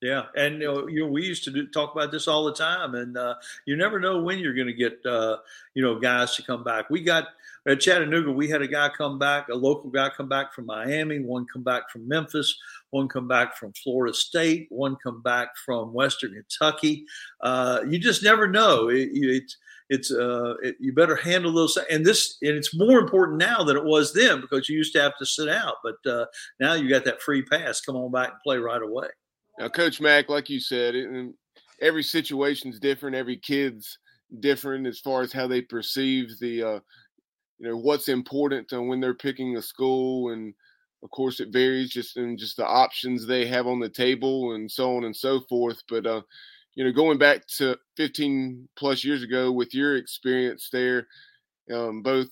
Yeah, 0.00 0.26
and 0.36 0.60
you 0.60 0.68
know, 0.68 0.86
you 0.86 1.00
know, 1.00 1.10
we 1.10 1.24
used 1.24 1.42
to 1.44 1.50
do, 1.50 1.66
talk 1.66 1.92
about 1.92 2.12
this 2.12 2.28
all 2.28 2.44
the 2.44 2.54
time, 2.54 2.94
and 2.94 3.16
uh, 3.16 3.34
you 3.66 3.76
never 3.76 3.98
know 3.98 4.22
when 4.22 4.38
you're 4.38 4.54
going 4.54 4.68
to 4.68 4.72
get 4.72 5.04
uh, 5.04 5.38
you 5.74 5.82
know 5.82 5.98
guys 5.98 6.36
to 6.36 6.42
come 6.42 6.62
back. 6.62 6.88
We 6.88 7.02
got 7.02 7.24
at 7.66 7.80
Chattanooga, 7.80 8.30
we 8.30 8.48
had 8.48 8.62
a 8.62 8.68
guy 8.68 8.88
come 8.96 9.18
back, 9.18 9.48
a 9.48 9.54
local 9.54 9.90
guy 9.90 10.08
come 10.16 10.28
back 10.28 10.54
from 10.54 10.66
Miami, 10.66 11.18
one 11.18 11.46
come 11.52 11.64
back 11.64 11.90
from 11.90 12.06
Memphis, 12.06 12.56
one 12.90 13.08
come 13.08 13.26
back 13.26 13.56
from 13.56 13.72
Florida 13.72 14.14
State, 14.14 14.68
one 14.70 14.96
come 15.02 15.20
back 15.20 15.56
from 15.56 15.92
Western 15.92 16.32
Kentucky. 16.32 17.04
Uh, 17.40 17.80
you 17.88 17.98
just 17.98 18.22
never 18.22 18.46
know. 18.46 18.88
It, 18.88 19.10
it's 19.12 19.56
it's 19.88 20.12
uh, 20.12 20.54
it, 20.62 20.76
you 20.78 20.92
better 20.92 21.16
handle 21.16 21.52
those. 21.52 21.78
And 21.90 22.04
this, 22.04 22.36
and 22.42 22.52
it's 22.52 22.76
more 22.76 22.98
important 22.98 23.38
now 23.38 23.62
than 23.62 23.76
it 23.76 23.84
was 23.84 24.12
then 24.12 24.40
because 24.40 24.68
you 24.68 24.76
used 24.76 24.92
to 24.94 25.00
have 25.00 25.16
to 25.18 25.26
sit 25.26 25.48
out, 25.48 25.76
but 25.82 26.10
uh, 26.10 26.26
now 26.60 26.74
you 26.74 26.88
got 26.88 27.04
that 27.04 27.22
free 27.22 27.42
pass. 27.42 27.80
Come 27.80 27.96
on 27.96 28.10
back 28.10 28.30
and 28.30 28.40
play 28.44 28.58
right 28.58 28.82
away. 28.82 29.08
Now, 29.58 29.68
Coach 29.68 30.00
Mack, 30.00 30.28
like 30.28 30.48
you 30.48 30.60
said, 30.60 30.94
every 31.80 32.02
situation's 32.02 32.78
different. 32.78 33.16
Every 33.16 33.36
kid's 33.36 33.98
different 34.40 34.86
as 34.86 35.00
far 35.00 35.22
as 35.22 35.32
how 35.32 35.46
they 35.46 35.62
perceive 35.62 36.38
the, 36.38 36.62
uh, 36.62 36.80
you 37.58 37.68
know, 37.68 37.76
what's 37.76 38.08
important 38.08 38.70
when 38.70 39.00
they're 39.00 39.14
picking 39.14 39.56
a 39.56 39.62
school, 39.62 40.32
and 40.32 40.54
of 41.02 41.10
course 41.10 41.40
it 41.40 41.52
varies 41.52 41.90
just 41.90 42.16
in 42.16 42.36
just 42.36 42.56
the 42.56 42.66
options 42.66 43.26
they 43.26 43.46
have 43.46 43.66
on 43.66 43.80
the 43.80 43.88
table 43.88 44.54
and 44.54 44.70
so 44.70 44.96
on 44.96 45.04
and 45.04 45.16
so 45.16 45.40
forth. 45.48 45.82
But 45.88 46.06
uh, 46.06 46.22
you 46.78 46.84
know, 46.84 46.92
going 46.92 47.18
back 47.18 47.44
to 47.44 47.76
15 47.96 48.68
plus 48.76 49.02
years 49.02 49.24
ago 49.24 49.50
with 49.50 49.74
your 49.74 49.96
experience 49.96 50.68
there, 50.72 51.08
um, 51.74 52.02
both 52.02 52.28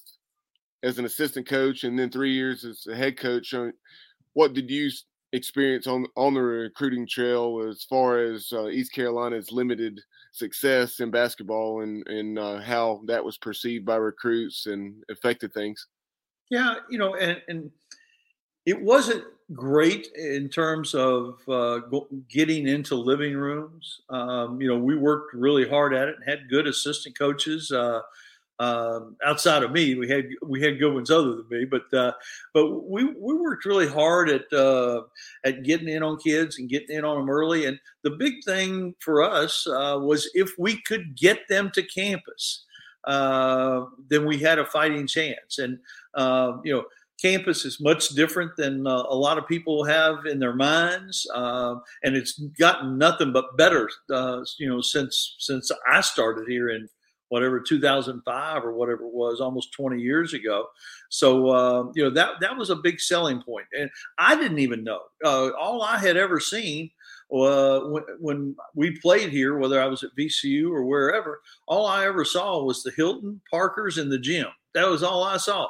as 0.85 1.00
an 1.00 1.05
assistant 1.05 1.49
coach 1.49 1.83
and 1.83 1.99
then 1.99 2.11
three 2.11 2.33
years 2.33 2.65
as 2.65 2.87
a 2.87 2.95
head 2.95 3.19
coach, 3.19 3.53
uh, 3.55 3.71
what 4.35 4.55
did 4.55 4.71
you 4.71 4.88
experience 5.33 5.88
on 5.88 6.07
on 6.15 6.33
the 6.35 6.41
recruiting 6.41 7.09
trail 7.09 7.67
as 7.69 7.83
far 7.91 8.19
as 8.19 8.53
uh, 8.53 8.69
East 8.69 8.93
Carolina's 8.93 9.50
limited 9.50 10.00
success 10.31 11.00
in 11.00 11.11
basketball 11.11 11.81
and 11.81 12.07
and 12.07 12.38
uh, 12.38 12.61
how 12.61 13.03
that 13.07 13.25
was 13.25 13.37
perceived 13.38 13.85
by 13.85 13.97
recruits 13.97 14.67
and 14.67 15.03
affected 15.11 15.53
things? 15.55 15.88
Yeah, 16.50 16.76
you 16.88 16.99
know, 16.99 17.17
and 17.17 17.43
and 17.49 17.73
it 18.66 18.82
wasn't 18.82 19.25
great 19.54 20.08
in 20.16 20.49
terms 20.49 20.92
of 20.94 21.38
uh, 21.49 21.80
getting 22.28 22.66
into 22.66 22.96
living 22.96 23.35
rooms. 23.37 24.00
Um, 24.11 24.61
you 24.61 24.68
know, 24.68 24.76
we 24.76 24.96
worked 24.96 25.35
really 25.35 25.68
hard 25.68 25.94
at 25.94 26.08
it 26.08 26.16
and 26.16 26.28
had 26.28 26.50
good 26.50 26.66
assistant 26.66 27.16
coaches. 27.16 27.70
Uh, 27.70 28.00
um, 28.58 29.16
outside 29.25 29.62
of 29.62 29.70
me, 29.70 29.94
we 29.94 30.08
had 30.08 30.25
we 30.42 30.62
had 30.62 30.78
good 30.78 30.94
ones 30.94 31.11
other 31.11 31.37
than 31.37 31.46
me, 31.50 31.64
but 31.66 31.92
uh, 31.92 32.12
but 32.54 32.88
we 32.88 33.04
we 33.04 33.35
worked 33.35 33.66
really 33.66 33.87
hard 33.87 34.30
at 34.30 34.50
uh, 34.52 35.02
at 35.44 35.62
getting 35.62 35.88
in 35.88 36.02
on 36.02 36.16
kids 36.18 36.58
and 36.58 36.68
getting 36.68 36.96
in 36.96 37.04
on 37.04 37.18
them 37.18 37.30
early. 37.30 37.66
And 37.66 37.78
the 38.02 38.11
big 38.11 38.42
thing 38.44 38.94
for 38.99 39.23
us 39.23 39.66
uh, 39.66 39.99
was 40.00 40.28
if 40.35 40.52
we 40.58 40.80
could 40.82 41.16
get 41.16 41.46
them 41.49 41.70
to 41.75 41.82
campus, 41.82 42.64
uh, 43.04 43.85
then 44.08 44.25
we 44.25 44.38
had 44.38 44.58
a 44.58 44.64
fighting 44.64 45.06
chance. 45.06 45.58
And 45.58 45.78
you 46.64 46.73
know 46.73 46.85
campus 47.20 47.64
is 47.64 47.80
much 47.80 48.11
different 48.11 48.56
than 48.56 48.87
uh, 48.87 49.04
a 49.08 49.14
lot 49.14 49.38
of 49.38 49.49
people 49.49 49.85
have 49.85 50.26
in 50.26 50.38
their 50.38 50.54
minds, 50.54 51.26
uh, 51.35 51.76
and 52.02 52.16
it's 52.16 52.38
gotten 52.58 52.99
nothing 52.99 53.32
but 53.32 53.56
better. 53.56 53.88
Uh, 54.12 54.42
you 54.58 54.68
know, 54.68 54.80
since 54.80 55.37
since 55.38 55.70
I 55.90 56.00
started 56.00 56.49
here 56.49 56.70
in 56.70 56.88
whatever 57.28 57.58
2005 57.61 58.64
or 58.64 58.73
whatever 58.73 59.04
it 59.04 59.12
was, 59.12 59.40
almost 59.40 59.73
20 59.73 60.00
years 60.00 60.32
ago. 60.32 60.66
So 61.11 61.49
uh, 61.49 61.85
you 61.94 62.04
know 62.04 62.11
that 62.11 62.40
that 62.40 62.56
was 62.56 62.70
a 62.70 62.76
big 62.76 63.00
selling 63.00 63.42
point, 63.42 63.66
and 63.78 63.90
I 64.18 64.37
didn't 64.37 64.58
even 64.58 64.85
know. 64.85 65.00
Uh, 65.25 65.50
all 65.50 65.82
I 65.82 65.99
had 65.99 66.16
ever 66.16 66.40
seen 66.40 66.90
uh, 67.32 67.80
when, 67.80 68.04
when 68.20 68.56
we 68.75 68.99
played 69.00 69.30
here, 69.30 69.58
whether 69.58 69.82
I 69.82 69.87
was 69.87 70.02
at 70.02 70.16
VCU 70.16 70.70
or 70.70 70.85
wherever, 70.85 71.40
all 71.66 71.87
I 71.87 72.06
ever 72.06 72.25
saw 72.25 72.62
was 72.62 72.82
the 72.82 72.92
Hilton, 72.96 73.40
Parkers, 73.50 73.99
and 73.99 74.11
the 74.11 74.18
gym. 74.18 74.46
That 74.75 74.88
was 74.88 75.02
all 75.02 75.25
I 75.25 75.38
saw. 75.38 75.68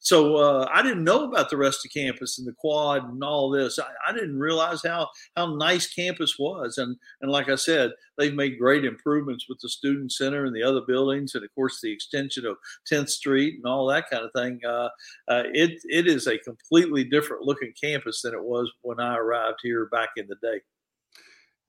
So 0.00 0.36
uh, 0.36 0.68
I 0.72 0.82
didn't 0.82 1.04
know 1.04 1.24
about 1.24 1.50
the 1.50 1.56
rest 1.56 1.84
of 1.84 1.92
campus 1.92 2.38
and 2.38 2.46
the 2.46 2.52
quad 2.52 3.04
and 3.04 3.22
all 3.24 3.50
this. 3.50 3.78
I, 3.78 3.86
I, 4.08 4.12
didn't 4.12 4.38
realize 4.38 4.82
how 4.84 5.08
how 5.36 5.56
nice 5.56 5.92
campus 5.92 6.36
was. 6.38 6.78
And 6.78 6.96
and 7.20 7.30
like 7.30 7.48
I 7.48 7.56
said, 7.56 7.92
they've 8.16 8.34
made 8.34 8.58
great 8.58 8.84
improvements 8.84 9.46
with 9.48 9.58
the 9.60 9.68
student 9.68 10.12
center 10.12 10.44
and 10.44 10.54
the 10.54 10.62
other 10.62 10.82
buildings, 10.86 11.34
and 11.34 11.44
of 11.44 11.54
course 11.54 11.80
the 11.80 11.92
extension 11.92 12.46
of 12.46 12.56
10th 12.90 13.08
Street 13.08 13.56
and 13.56 13.66
all 13.66 13.86
that 13.86 14.10
kind 14.10 14.24
of 14.24 14.30
thing. 14.32 14.60
Uh, 14.66 14.88
uh, 15.28 15.44
it 15.52 15.80
it 15.84 16.06
is 16.06 16.26
a 16.26 16.38
completely 16.38 17.04
different 17.04 17.42
looking 17.42 17.72
campus 17.80 18.22
than 18.22 18.34
it 18.34 18.44
was 18.44 18.70
when 18.82 19.00
I 19.00 19.16
arrived 19.16 19.58
here 19.62 19.86
back 19.86 20.10
in 20.16 20.26
the 20.28 20.36
day. 20.42 20.60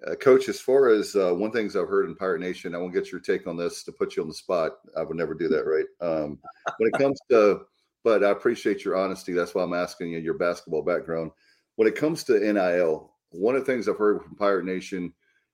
Uh, 0.06 0.14
Coach, 0.14 0.48
as 0.48 0.60
far 0.60 0.90
as 0.90 1.16
uh, 1.16 1.34
one 1.34 1.52
things 1.52 1.76
I've 1.76 1.88
heard 1.88 2.08
in 2.08 2.16
Pirate 2.16 2.42
Nation, 2.42 2.76
I 2.76 2.78
won't 2.78 2.94
get 2.94 3.12
your 3.12 3.20
take 3.20 3.48
on 3.48 3.58
this 3.58 3.84
to 3.84 3.92
put 3.92 4.16
you 4.16 4.22
on 4.22 4.28
the 4.28 4.34
spot. 4.34 4.74
I 4.96 5.02
would 5.02 5.18
never 5.18 5.34
do 5.34 5.48
that, 5.48 5.66
right? 5.66 5.86
Um, 6.02 6.38
when 6.78 6.92
it 6.94 7.00
comes 7.00 7.20
to 7.32 7.62
but 8.08 8.24
I 8.24 8.30
appreciate 8.30 8.86
your 8.86 8.96
honesty. 8.96 9.34
That's 9.34 9.54
why 9.54 9.64
I'm 9.64 9.74
asking 9.74 10.12
you 10.12 10.20
your 10.20 10.36
basketball 10.36 10.82
background. 10.82 11.32
When 11.76 11.90
it 11.90 11.98
comes 11.98 12.24
to 12.24 12.40
NIL, 12.40 13.12
one 13.32 13.54
of 13.54 13.66
the 13.66 13.70
things 13.70 13.90
I've 13.90 13.98
heard 13.98 14.22
from 14.22 14.34
Pirate 14.36 14.64
Nation 14.64 15.12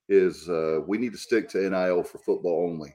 is 0.08 0.48
uh, 0.48 0.82
we 0.86 1.00
need 1.00 1.14
to 1.14 1.18
stick 1.18 1.50
to 1.50 1.68
NIL 1.68 2.04
for 2.04 2.20
football 2.20 2.70
only. 2.72 2.94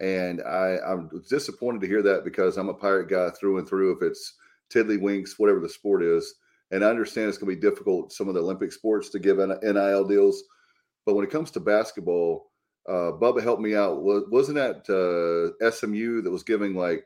And 0.00 0.42
I, 0.42 0.78
I'm 0.84 1.08
disappointed 1.30 1.82
to 1.82 1.86
hear 1.86 2.02
that 2.02 2.24
because 2.24 2.56
I'm 2.56 2.68
a 2.68 2.74
Pirate 2.74 3.08
guy 3.08 3.30
through 3.30 3.58
and 3.58 3.68
through. 3.68 3.92
If 3.92 4.02
it's 4.02 4.34
Tiddlywinks, 4.74 5.38
whatever 5.38 5.60
the 5.60 5.68
sport 5.68 6.02
is, 6.02 6.34
and 6.72 6.84
I 6.84 6.90
understand 6.90 7.28
it's 7.28 7.38
going 7.38 7.54
to 7.54 7.60
be 7.60 7.70
difficult 7.70 8.12
some 8.12 8.26
of 8.26 8.34
the 8.34 8.42
Olympic 8.42 8.72
sports 8.72 9.08
to 9.10 9.20
give 9.20 9.36
NIL 9.36 10.04
deals, 10.04 10.42
but 11.06 11.14
when 11.14 11.24
it 11.24 11.30
comes 11.30 11.52
to 11.52 11.60
basketball, 11.60 12.50
uh, 12.88 13.12
Bubba 13.12 13.40
helped 13.40 13.62
me 13.62 13.76
out. 13.76 14.02
Wasn't 14.02 14.56
that 14.56 14.82
uh, 14.90 15.70
SMU 15.70 16.22
that 16.22 16.30
was 16.32 16.42
giving 16.42 16.74
like 16.74 17.04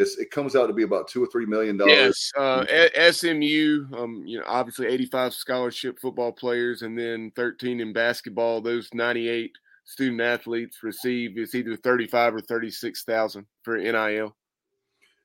it's, 0.00 0.18
it 0.18 0.30
comes 0.30 0.56
out 0.56 0.66
to 0.66 0.72
be 0.72 0.82
about 0.82 1.08
two 1.08 1.22
or 1.22 1.26
three 1.26 1.46
million 1.46 1.76
dollars. 1.76 2.32
Yes, 2.32 2.32
uh, 2.38 3.12
SMU, 3.12 3.86
um, 3.96 4.22
you 4.26 4.38
know, 4.38 4.44
obviously 4.46 4.86
85 4.86 5.34
scholarship 5.34 5.98
football 6.00 6.32
players, 6.32 6.82
and 6.82 6.98
then 6.98 7.30
13 7.36 7.80
in 7.80 7.92
basketball. 7.92 8.60
Those 8.60 8.88
98 8.94 9.52
student 9.84 10.20
athletes 10.20 10.82
receive 10.82 11.36
it's 11.36 11.54
either 11.54 11.76
35 11.76 12.36
or 12.36 12.40
36 12.40 13.04
thousand 13.04 13.46
for 13.62 13.76
NIL. 13.76 14.34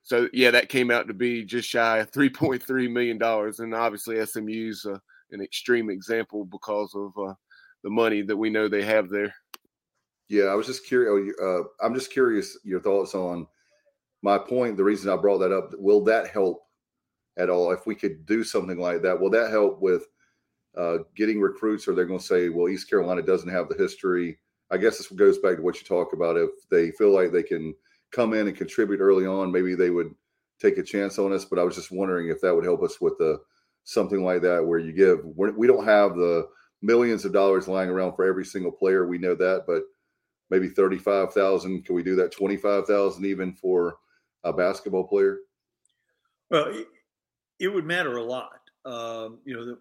So 0.02 0.28
yeah, 0.32 0.50
that 0.52 0.68
came 0.68 0.90
out 0.90 1.08
to 1.08 1.14
be 1.14 1.44
just 1.44 1.68
shy 1.68 1.98
of 1.98 2.12
3.3 2.12 2.90
million 2.92 3.18
dollars, 3.18 3.60
and 3.60 3.74
obviously 3.74 4.24
SMU's 4.24 4.84
uh, 4.84 4.98
an 5.32 5.40
extreme 5.40 5.90
example 5.90 6.44
because 6.44 6.94
of 6.94 7.12
uh, 7.18 7.34
the 7.82 7.90
money 7.90 8.22
that 8.22 8.36
we 8.36 8.50
know 8.50 8.68
they 8.68 8.84
have 8.84 9.08
there. 9.08 9.34
Yeah, 10.28 10.44
I 10.44 10.54
was 10.54 10.66
just 10.66 10.86
curious. 10.86 11.34
Uh, 11.40 11.62
I'm 11.82 11.94
just 11.94 12.12
curious 12.12 12.58
your 12.64 12.80
thoughts 12.80 13.14
on 13.14 13.46
my 14.26 14.38
point, 14.38 14.76
the 14.76 14.84
reason 14.90 15.10
I 15.10 15.16
brought 15.16 15.38
that 15.38 15.52
up, 15.52 15.70
will 15.78 16.02
that 16.04 16.28
help 16.28 16.66
at 17.38 17.48
all? 17.48 17.70
If 17.70 17.86
we 17.86 17.94
could 17.94 18.26
do 18.26 18.42
something 18.42 18.78
like 18.78 19.00
that, 19.02 19.18
will 19.20 19.30
that 19.30 19.50
help 19.50 19.80
with 19.80 20.06
uh, 20.76 20.98
getting 21.14 21.40
recruits? 21.40 21.86
Or 21.86 21.94
they're 21.94 22.12
going 22.12 22.18
to 22.18 22.32
say, 22.32 22.48
well, 22.48 22.68
East 22.68 22.90
Carolina 22.90 23.22
doesn't 23.22 23.56
have 23.56 23.68
the 23.68 23.76
history. 23.76 24.38
I 24.70 24.76
guess 24.78 24.98
this 24.98 25.08
goes 25.08 25.38
back 25.38 25.56
to 25.56 25.62
what 25.62 25.78
you 25.78 25.86
talk 25.86 26.12
about. 26.12 26.36
If 26.36 26.50
they 26.70 26.90
feel 26.90 27.12
like 27.14 27.30
they 27.30 27.44
can 27.44 27.74
come 28.10 28.34
in 28.34 28.48
and 28.48 28.56
contribute 28.56 29.00
early 29.00 29.26
on, 29.26 29.52
maybe 29.52 29.74
they 29.74 29.90
would 29.90 30.12
take 30.60 30.76
a 30.78 30.82
chance 30.82 31.18
on 31.18 31.32
us. 31.32 31.44
But 31.44 31.60
I 31.60 31.62
was 31.62 31.76
just 31.76 31.92
wondering 31.92 32.28
if 32.28 32.40
that 32.40 32.54
would 32.54 32.64
help 32.64 32.82
us 32.82 33.00
with 33.00 33.16
the 33.18 33.38
something 33.84 34.24
like 34.24 34.42
that, 34.42 34.66
where 34.66 34.80
you 34.80 34.92
give. 34.92 35.20
We 35.24 35.66
don't 35.68 35.84
have 35.84 36.16
the 36.16 36.48
millions 36.82 37.24
of 37.24 37.32
dollars 37.32 37.68
lying 37.68 37.90
around 37.90 38.14
for 38.16 38.24
every 38.24 38.44
single 38.44 38.72
player. 38.72 39.06
We 39.06 39.18
know 39.18 39.36
that, 39.36 39.64
but 39.66 39.82
maybe 40.50 40.68
thirty-five 40.68 41.32
thousand. 41.32 41.84
Can 41.84 41.94
we 41.94 42.02
do 42.02 42.16
that? 42.16 42.32
Twenty-five 42.32 42.86
thousand 42.86 43.24
even 43.26 43.52
for 43.54 43.98
a 44.46 44.52
basketball 44.52 45.04
player? 45.04 45.38
Well, 46.50 46.66
it, 46.68 46.86
it 47.58 47.68
would 47.68 47.84
matter 47.84 48.16
a 48.16 48.22
lot. 48.22 48.60
Um, 48.84 49.38
you 49.44 49.56
know, 49.56 49.66
the, 49.66 49.78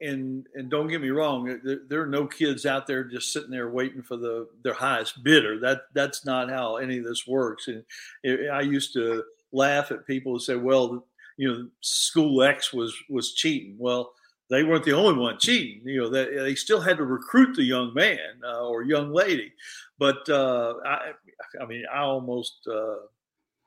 and 0.00 0.46
and 0.54 0.70
don't 0.70 0.88
get 0.88 1.00
me 1.00 1.10
wrong, 1.10 1.60
there, 1.64 1.80
there, 1.88 2.02
are 2.02 2.06
no 2.06 2.26
kids 2.26 2.66
out 2.66 2.86
there 2.86 3.04
just 3.04 3.32
sitting 3.32 3.50
there 3.50 3.70
waiting 3.70 4.02
for 4.02 4.16
the 4.16 4.48
their 4.62 4.74
highest 4.74 5.22
bidder. 5.24 5.58
That 5.60 5.82
that's 5.94 6.24
not 6.24 6.50
how 6.50 6.76
any 6.76 6.98
of 6.98 7.04
this 7.04 7.26
works. 7.26 7.68
And 7.68 7.84
it, 8.22 8.50
I 8.50 8.60
used 8.60 8.92
to 8.94 9.24
laugh 9.52 9.90
at 9.90 10.06
people 10.06 10.32
who 10.32 10.38
say, 10.38 10.56
"Well, 10.56 11.06
you 11.36 11.48
know, 11.48 11.68
school 11.80 12.42
X 12.42 12.72
was 12.72 12.94
was 13.08 13.34
cheating." 13.34 13.76
Well, 13.78 14.12
they 14.50 14.62
weren't 14.62 14.84
the 14.84 14.92
only 14.92 15.18
one 15.18 15.38
cheating. 15.38 15.86
You 15.86 16.02
know, 16.02 16.08
they, 16.10 16.26
they 16.36 16.54
still 16.54 16.80
had 16.80 16.98
to 16.98 17.04
recruit 17.04 17.56
the 17.56 17.64
young 17.64 17.94
man 17.94 18.40
uh, 18.44 18.66
or 18.66 18.82
young 18.82 19.12
lady. 19.12 19.52
But 19.98 20.28
uh, 20.28 20.74
I, 20.84 21.12
I 21.60 21.66
mean, 21.66 21.84
I 21.92 22.00
almost 22.00 22.66
uh, 22.70 22.96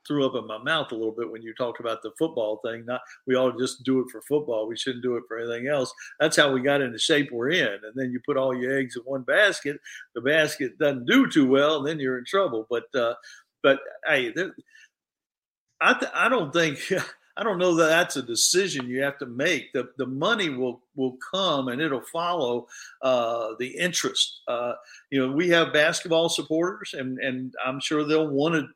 threw 0.08 0.26
up 0.26 0.36
in 0.36 0.48
my 0.48 0.58
mouth 0.58 0.91
a 0.91 0.96
little 0.96 1.12
bit 1.12 1.30
when 1.30 1.41
you 1.41 1.54
talked 1.54 1.80
about 1.80 2.02
the 2.02 2.12
football 2.17 2.60
thing. 2.63 2.86
Not 2.86 3.02
we 3.26 3.36
all 3.36 3.52
just 3.52 3.84
do 3.84 4.00
it 4.00 4.08
for 4.12 4.22
football. 4.22 4.67
We 4.67 4.78
shouldn't 4.78 5.04
do 5.04 5.17
it 5.17 5.24
for 5.28 5.38
anything 5.38 5.67
else. 5.67 5.93
That's 6.20 6.38
how 6.38 6.52
we 6.52 6.62
got 6.62 6.82
in 6.82 6.91
the 6.91 7.00
shape 7.00 7.32
we're 7.32 7.50
in. 7.50 7.80
And 7.84 7.93
then 7.96 8.12
you 8.12 8.20
put 8.26 8.38
all 8.38 8.56
your 8.56 8.78
eggs 8.78 8.96
in 8.96 9.04
one 9.04 9.24
basket. 9.24 9.80
The 10.15 10.22
basket 10.22 10.78
doesn't 10.80 11.06
do 11.06 11.30
too 11.30 11.48
well, 11.48 11.78
and 11.78 11.88
then 11.88 12.00
you're 12.00 12.17
in 12.17 12.26
trouble. 12.26 12.67
But 12.70 12.93
uh, 12.96 13.15
but 13.63 13.80
hey, 14.06 14.32
there, 14.32 14.56
I 15.82 15.93
th- 15.93 16.12
I 16.13 16.30
don't 16.30 16.54
think. 16.54 16.80
I 17.38 17.43
don't 17.43 17.60
know 17.60 17.76
that 17.76 17.89
that's 17.89 18.15
a 18.15 18.24
decision 18.24 18.89
you 18.89 19.04
have 19.04 19.20
to 19.20 19.28
make. 19.28 19.72
The 19.72 19.91
the 19.98 20.08
money 20.08 20.50
will 20.50 20.82
will 20.96 21.17
come 21.32 21.67
and 21.67 21.80
it'll 21.80 22.02
follow 22.02 22.67
uh, 23.04 23.50
the 23.60 23.67
interest. 23.67 24.41
Uh, 24.48 24.74
you 25.12 25.20
know, 25.20 25.32
we 25.32 25.48
have 25.50 25.72
basketball 25.72 26.30
supporters, 26.30 26.96
and 26.98 27.20
and 27.20 27.54
I'm 27.63 27.80
sure 27.80 28.04
they'll 28.04 28.28
want 28.28 28.56
to 28.56 28.67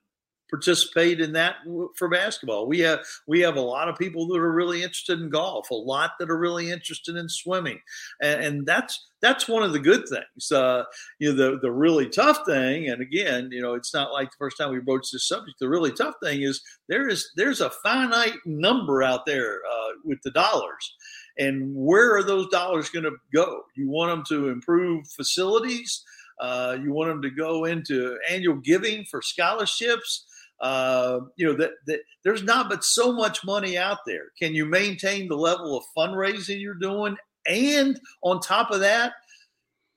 participate 0.52 1.20
in 1.20 1.34
that 1.34 1.56
for 1.98 2.10
basketball. 2.10 2.68
We 2.68 2.80
have 2.82 3.00
we 3.28 3.40
have 3.40 3.56
a 3.56 3.62
lot 3.62 3.90
of 3.90 3.98
people 3.98 4.28
that 4.28 4.38
are 4.38 4.52
really 4.52 4.84
interested 4.84 5.20
in 5.20 5.30
golf, 5.30 5.72
a 5.72 5.76
lot 5.76 6.12
that 6.20 6.30
are 6.30 6.38
really 6.38 6.70
interested 6.70 7.16
in 7.16 7.28
swimming, 7.28 7.80
and, 8.22 8.44
and 8.44 8.66
that's 8.68 9.08
that's 9.22 9.48
one 9.48 9.64
of 9.64 9.72
the 9.72 9.80
good 9.80 10.08
things. 10.08 10.52
Uh, 10.52 10.84
you 11.20 11.30
know, 11.30 11.36
the 11.36 11.60
the 11.60 11.72
really 11.72 12.08
tough 12.08 12.46
thing, 12.46 12.90
and 12.90 13.02
again, 13.02 13.50
you 13.52 13.62
know, 13.62 13.74
it's 13.74 13.94
not 13.94 14.12
like 14.12 14.30
the 14.30 14.38
first 14.38 14.58
time 14.58 14.72
we 14.72 14.80
broached 14.80 15.12
this 15.14 15.28
subject. 15.28 15.58
The 15.60 15.70
really 15.70 15.92
tough 15.92 16.16
thing 16.22 16.44
is 16.44 16.62
there 16.90 17.08
is 17.08 17.32
there's 17.36 17.62
a 17.62 17.72
finite 17.84 18.38
number 18.46 19.02
out 19.02 19.26
there 19.26 19.62
uh, 19.66 19.92
with 20.04 20.22
the 20.24 20.32
dollars. 20.32 20.96
And 21.38 21.74
where 21.74 22.16
are 22.16 22.24
those 22.24 22.50
dollars 22.50 22.90
going 22.90 23.06
to 23.06 23.16
go? 23.34 23.64
You 23.78 23.90
want 23.90 24.12
them 24.12 24.24
to 24.28 24.50
improve 24.50 25.08
facilities? 25.08 26.04
Uh, 26.42 26.78
you 26.82 26.92
want 26.92 27.10
them 27.10 27.22
to 27.22 27.30
go 27.30 27.66
into 27.66 28.18
annual 28.30 28.56
giving 28.56 29.06
for 29.06 29.22
scholarships? 29.22 30.26
Uh, 30.62 31.22
you 31.38 31.46
know 31.48 31.56
that, 31.56 31.72
that 31.88 32.02
there's 32.24 32.44
not 32.44 32.70
but 32.70 32.84
so 32.84 33.12
much 33.12 33.44
money 33.44 33.78
out 33.78 34.00
there. 34.06 34.26
Can 34.40 34.54
you 34.54 34.66
maintain 34.66 35.28
the 35.28 35.36
level 35.36 35.76
of 35.76 35.84
fundraising 35.98 36.62
you're 36.62 36.76
doing, 36.76 37.18
and 37.48 38.00
on 38.22 38.40
top 38.40 38.70
of 38.70 38.80
that, 38.82 39.14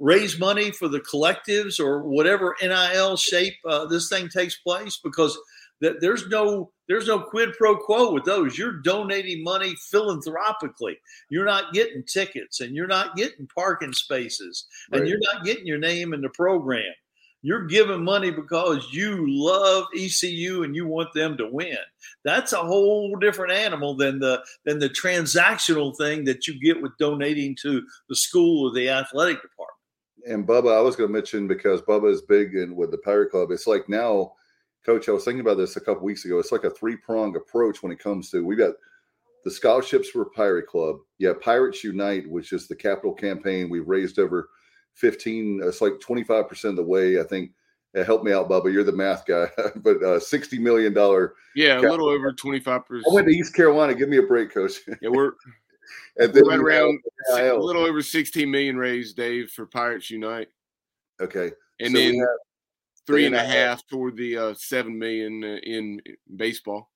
raise 0.00 0.38
money 0.38 0.70
for 0.70 0.88
the 0.88 1.00
collectives 1.00 1.79
or 1.79 2.03
whatever 2.03 2.57
NIL 2.62 3.16
shape 3.16 3.55
uh, 3.68 3.85
this 3.85 4.09
thing 4.09 4.29
takes 4.29 4.57
place? 4.57 4.98
Because 5.05 5.38
that 5.81 6.00
there's 6.00 6.29
no 6.29 6.72
there's 6.88 7.09
no 7.09 7.20
quid 7.20 7.53
pro 7.59 7.77
quo 7.77 8.12
with 8.12 8.24
those. 8.24 8.57
You're 8.57 8.81
donating 8.81 9.44
money 9.44 9.74
philanthropically. 9.90 10.98
You're 11.29 11.44
not 11.44 11.74
getting 11.74 12.05
tickets, 12.05 12.61
and 12.61 12.74
you're 12.74 12.87
not 12.87 13.16
getting 13.16 13.46
parking 13.55 13.92
spaces, 13.92 14.66
right. 14.90 15.00
and 15.00 15.09
you're 15.09 15.20
not 15.33 15.44
getting 15.44 15.66
your 15.66 15.79
name 15.79 16.14
in 16.14 16.20
the 16.20 16.31
program. 16.31 16.92
You're 17.47 17.67
giving 17.67 18.03
money 18.03 18.31
because 18.31 18.89
you 18.91 19.27
love 19.29 19.85
ECU 19.95 20.63
and 20.63 20.75
you 20.75 20.87
want 20.87 21.13
them 21.13 21.37
to 21.37 21.47
win. 21.47 21.77
That's 22.25 22.55
a 22.55 22.65
whole 22.65 23.15
different 23.17 23.53
animal 23.53 23.95
than 23.95 24.19
the 24.19 24.43
than 24.65 24.79
the 24.79 24.89
transactional 24.89 25.95
thing 25.95 26.25
that 26.25 26.47
you 26.47 26.59
get 26.59 26.81
with 26.81 26.97
donating 26.99 27.55
to 27.61 27.83
the 28.09 28.17
school 28.17 28.71
or 28.71 28.75
the 28.75 28.89
athletic 28.89 29.43
department. 29.43 29.77
And 30.27 30.49
Bubba, 30.49 30.75
I 30.75 30.81
was 30.81 30.97
going 30.97 31.11
to 31.11 31.13
mention 31.13 31.47
because 31.47 31.83
Bubba 31.83 32.11
is 32.11 32.23
big 32.23 32.55
in 32.55 32.77
with 32.77 32.91
the 32.91 32.97
Pirate 32.97 33.31
Club. 33.31 33.51
It's 33.51 33.67
like 33.67 33.91
now, 33.91 34.33
Coach. 34.87 35.11
I 35.11 35.13
was 35.13 35.27
thinking 35.27 35.43
about 35.43 35.59
this 35.59 35.77
a 35.77 35.83
couple 35.83 36.03
weeks 36.03 36.25
ago. 36.25 36.39
It's 36.39 36.51
like 36.51 36.65
a 36.65 36.71
three 36.71 36.97
prong 36.97 37.37
approach 37.37 37.83
when 37.83 37.93
it 37.93 37.99
comes 37.99 38.31
to 38.31 38.43
we've 38.43 38.57
got 38.57 38.73
the 39.45 39.51
scholarships 39.51 40.09
for 40.09 40.25
Pirate 40.31 40.67
Club. 40.67 40.97
Yeah, 41.19 41.35
Pirates 41.43 41.85
Unite, 41.85 42.27
which 42.27 42.55
is 42.55 42.69
the 42.69 42.77
capital 42.77 43.13
campaign. 43.13 43.69
We've 43.69 43.87
raised 43.87 44.19
over 44.19 44.49
15, 44.95 45.61
it's 45.65 45.81
like 45.81 45.95
25% 45.95 46.65
of 46.65 46.77
the 46.77 46.83
way. 46.83 47.21
I 47.21 47.25
think 47.25 47.53
uh, 47.97 48.05
help 48.05 48.25
me 48.25 48.33
out, 48.33 48.49
Bubba. 48.49 48.73
You're 48.73 48.85
the 48.85 48.93
math 48.93 49.27
guy, 49.27 49.49
but 49.77 49.97
uh, 49.97 50.19
$60 50.19 50.59
million. 50.59 50.93
Yeah, 51.55 51.77
capital. 51.77 51.89
a 51.89 51.91
little 51.91 52.09
over 52.09 52.33
25%. 52.33 52.83
I 52.91 53.15
went 53.15 53.29
to 53.29 53.35
East 53.35 53.55
Carolina. 53.55 53.95
Give 53.95 54.09
me 54.09 54.19
a 54.19 54.23
break, 54.23 54.53
coach. 54.53 54.81
Yeah, 55.01 55.11
we're. 55.11 55.33
and 56.19 56.33
then 56.33 56.45
right 56.47 56.59
around 56.59 57.01
a 57.33 57.53
little 57.55 57.85
over 57.85 58.03
16 58.03 58.51
million 58.51 58.77
raised, 58.77 59.17
Dave, 59.17 59.51
for 59.51 59.67
Pirates 59.67 60.11
Unite. 60.11 60.49
Okay. 61.21 61.53
And 61.81 61.93
so 61.93 61.99
then 61.99 62.27
three 63.07 63.27
and 63.27 63.35
a 63.35 63.45
half 63.45 63.87
toward 63.87 64.17
the 64.17 64.37
uh, 64.37 64.55
seven 64.55 64.99
million 64.99 65.43
in 65.43 66.01
baseball. 66.37 66.91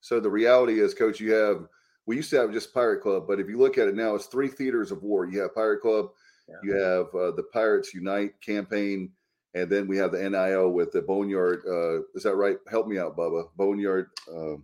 So 0.00 0.18
the 0.18 0.30
reality 0.30 0.80
is, 0.80 0.94
Coach, 0.94 1.20
you 1.20 1.32
have 1.32 1.66
we 2.06 2.16
used 2.16 2.30
to 2.30 2.40
have 2.40 2.52
just 2.52 2.74
Pirate 2.74 3.02
Club, 3.02 3.24
but 3.28 3.38
if 3.38 3.48
you 3.48 3.58
look 3.58 3.78
at 3.78 3.88
it 3.88 3.94
now, 3.94 4.14
it's 4.14 4.26
three 4.26 4.48
theaters 4.48 4.90
of 4.90 5.02
war. 5.02 5.26
You 5.26 5.40
have 5.40 5.54
Pirate 5.54 5.80
Club, 5.80 6.10
yeah. 6.50 6.56
you 6.62 6.74
have 6.74 7.06
uh, 7.14 7.30
the 7.32 7.44
Pirates 7.52 7.94
Unite 7.94 8.32
campaign, 8.40 9.10
and 9.54 9.70
then 9.70 9.86
we 9.86 9.96
have 9.96 10.12
the 10.12 10.28
NIL 10.28 10.70
with 10.70 10.92
the 10.92 11.02
Boneyard. 11.02 11.62
Uh, 11.66 12.02
is 12.14 12.22
that 12.22 12.36
right? 12.36 12.56
Help 12.68 12.86
me 12.86 12.98
out, 12.98 13.16
Bubba. 13.16 13.48
Boneyard, 13.56 14.08
uh, 14.34 14.56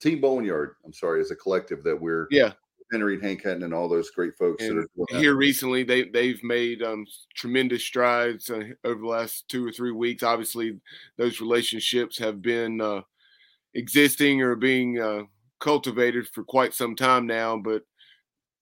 Team 0.00 0.20
Boneyard. 0.20 0.76
I'm 0.84 0.92
sorry, 0.92 1.20
is 1.20 1.30
a 1.30 1.36
collective 1.36 1.82
that 1.84 2.00
we're 2.00 2.26
yeah. 2.30 2.52
Henry 2.92 3.14
and 3.14 3.22
Hank 3.22 3.42
Henton 3.42 3.64
and 3.64 3.74
all 3.74 3.88
those 3.88 4.10
great 4.10 4.36
folks 4.36 4.64
and 4.64 4.78
that 4.78 5.14
are 5.14 5.20
here 5.20 5.34
recently. 5.36 5.82
They 5.82 6.04
they've 6.04 6.42
made 6.42 6.82
um, 6.82 7.06
tremendous 7.34 7.84
strides 7.84 8.50
uh, 8.50 8.62
over 8.84 9.00
the 9.00 9.06
last 9.06 9.48
two 9.48 9.66
or 9.66 9.72
three 9.72 9.92
weeks. 9.92 10.22
Obviously, 10.22 10.78
those 11.16 11.40
relationships 11.40 12.18
have 12.18 12.40
been 12.40 12.80
uh, 12.80 13.02
existing 13.74 14.40
or 14.42 14.54
being 14.54 15.00
uh, 15.00 15.22
cultivated 15.60 16.28
for 16.28 16.44
quite 16.44 16.74
some 16.74 16.94
time 16.94 17.26
now, 17.26 17.56
but 17.56 17.82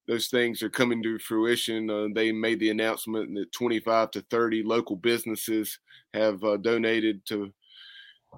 those 0.07 0.29
things 0.29 0.63
are 0.63 0.71
coming 0.71 1.03
to 1.03 1.19
fruition. 1.19 1.91
Uh, 1.91 2.07
they 2.15 2.31
made 2.33 2.61
the 2.61 2.71
announcement 2.71 3.35
that 3.35 3.53
25 3.53 4.13
to 4.13 4.21
30 4.23 4.63
local 4.63 4.97
businesses 4.97 5.79
have 6.15 6.43
uh, 6.45 6.57
donated 6.59 7.25
to 7.27 7.53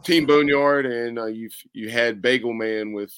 Team 0.02 0.26
Boneyard, 0.26 0.86
and 0.86 1.18
uh, 1.18 1.26
you've 1.26 1.56
you 1.72 1.90
had 1.90 2.22
Bagel 2.22 2.52
Man 2.52 2.92
with 2.92 3.12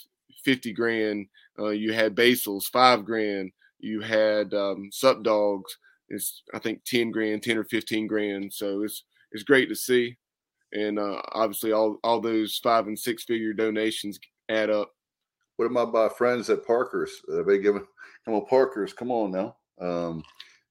50 0.44 0.72
grand. 0.72 1.26
Uh, 1.58 1.68
you 1.68 1.92
had 1.92 2.14
Basil's 2.14 2.68
five 2.68 3.04
grand. 3.04 3.52
You 3.78 4.00
had 4.00 4.54
um, 4.54 4.90
Sup 4.92 5.22
Dogs. 5.22 5.76
It's 6.08 6.42
I 6.54 6.58
think 6.58 6.84
10 6.84 7.10
grand, 7.10 7.42
10 7.42 7.58
or 7.58 7.64
15 7.64 8.06
grand. 8.06 8.52
So 8.52 8.82
it's 8.82 9.04
it's 9.32 9.42
great 9.44 9.68
to 9.68 9.76
see, 9.76 10.16
and 10.72 10.98
uh, 10.98 11.20
obviously 11.32 11.72
all 11.72 11.98
all 12.02 12.20
those 12.20 12.58
five 12.62 12.86
and 12.86 12.98
six 12.98 13.24
figure 13.24 13.52
donations 13.52 14.18
add 14.48 14.70
up. 14.70 14.90
What 15.60 15.70
about 15.70 15.92
my 15.92 16.08
friends 16.08 16.48
at 16.48 16.66
Parker's? 16.66 17.20
Are 17.30 17.44
they 17.44 17.58
giving 17.58 17.84
come 18.24 18.32
on 18.32 18.46
Parker's? 18.46 18.94
Come 18.94 19.10
on 19.10 19.30
now. 19.30 19.56
Um, 19.78 20.24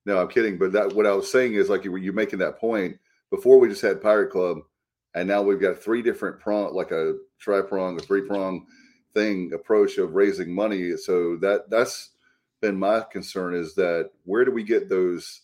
no, 0.08 0.20
I'm 0.20 0.30
kidding. 0.30 0.58
But 0.58 0.72
that 0.72 0.94
what 0.94 1.06
I 1.06 1.12
was 1.12 1.32
saying 1.32 1.54
is 1.54 1.70
like 1.70 1.84
you 1.84 1.92
were 1.92 2.00
you 2.00 2.12
making 2.12 2.40
that 2.40 2.58
point 2.58 2.98
before 3.30 3.60
we 3.60 3.70
just 3.70 3.84
had 3.84 4.02
Pirate 4.02 4.32
Club, 4.32 4.58
and 5.14 5.28
now 5.28 5.44
we've 5.44 5.62
got 5.62 5.78
three 5.78 6.02
different 6.02 6.40
prong, 6.40 6.74
like 6.74 6.90
a 6.90 7.18
tri 7.38 7.62
prong, 7.62 8.00
a 8.00 8.00
three 8.00 8.24
prong 8.24 8.66
thing 9.14 9.52
approach 9.54 10.00
of 10.00 10.16
raising 10.16 10.52
money. 10.52 10.98
So 10.98 11.36
that 11.36 11.70
that's 11.70 12.10
been 12.60 12.80
my 12.80 13.06
concern 13.12 13.54
is 13.54 13.76
that 13.76 14.10
where 14.24 14.44
do 14.44 14.50
we 14.50 14.64
get 14.64 14.90
those 14.90 15.42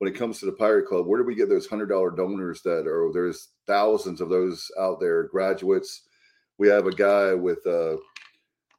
when 0.00 0.12
it 0.12 0.18
comes 0.18 0.38
to 0.40 0.44
the 0.44 0.52
Pirate 0.52 0.86
Club? 0.86 1.06
Where 1.06 1.18
do 1.18 1.26
we 1.26 1.34
get 1.34 1.48
those 1.48 1.66
hundred 1.66 1.88
dollar 1.88 2.10
donors 2.10 2.60
that 2.64 2.86
are 2.86 3.10
there's 3.10 3.48
thousands 3.66 4.20
of 4.20 4.28
those 4.28 4.70
out 4.78 5.00
there, 5.00 5.22
graduates. 5.22 6.02
We 6.58 6.68
have 6.68 6.86
a 6.86 6.92
guy 6.92 7.32
with 7.32 7.66
uh 7.66 7.96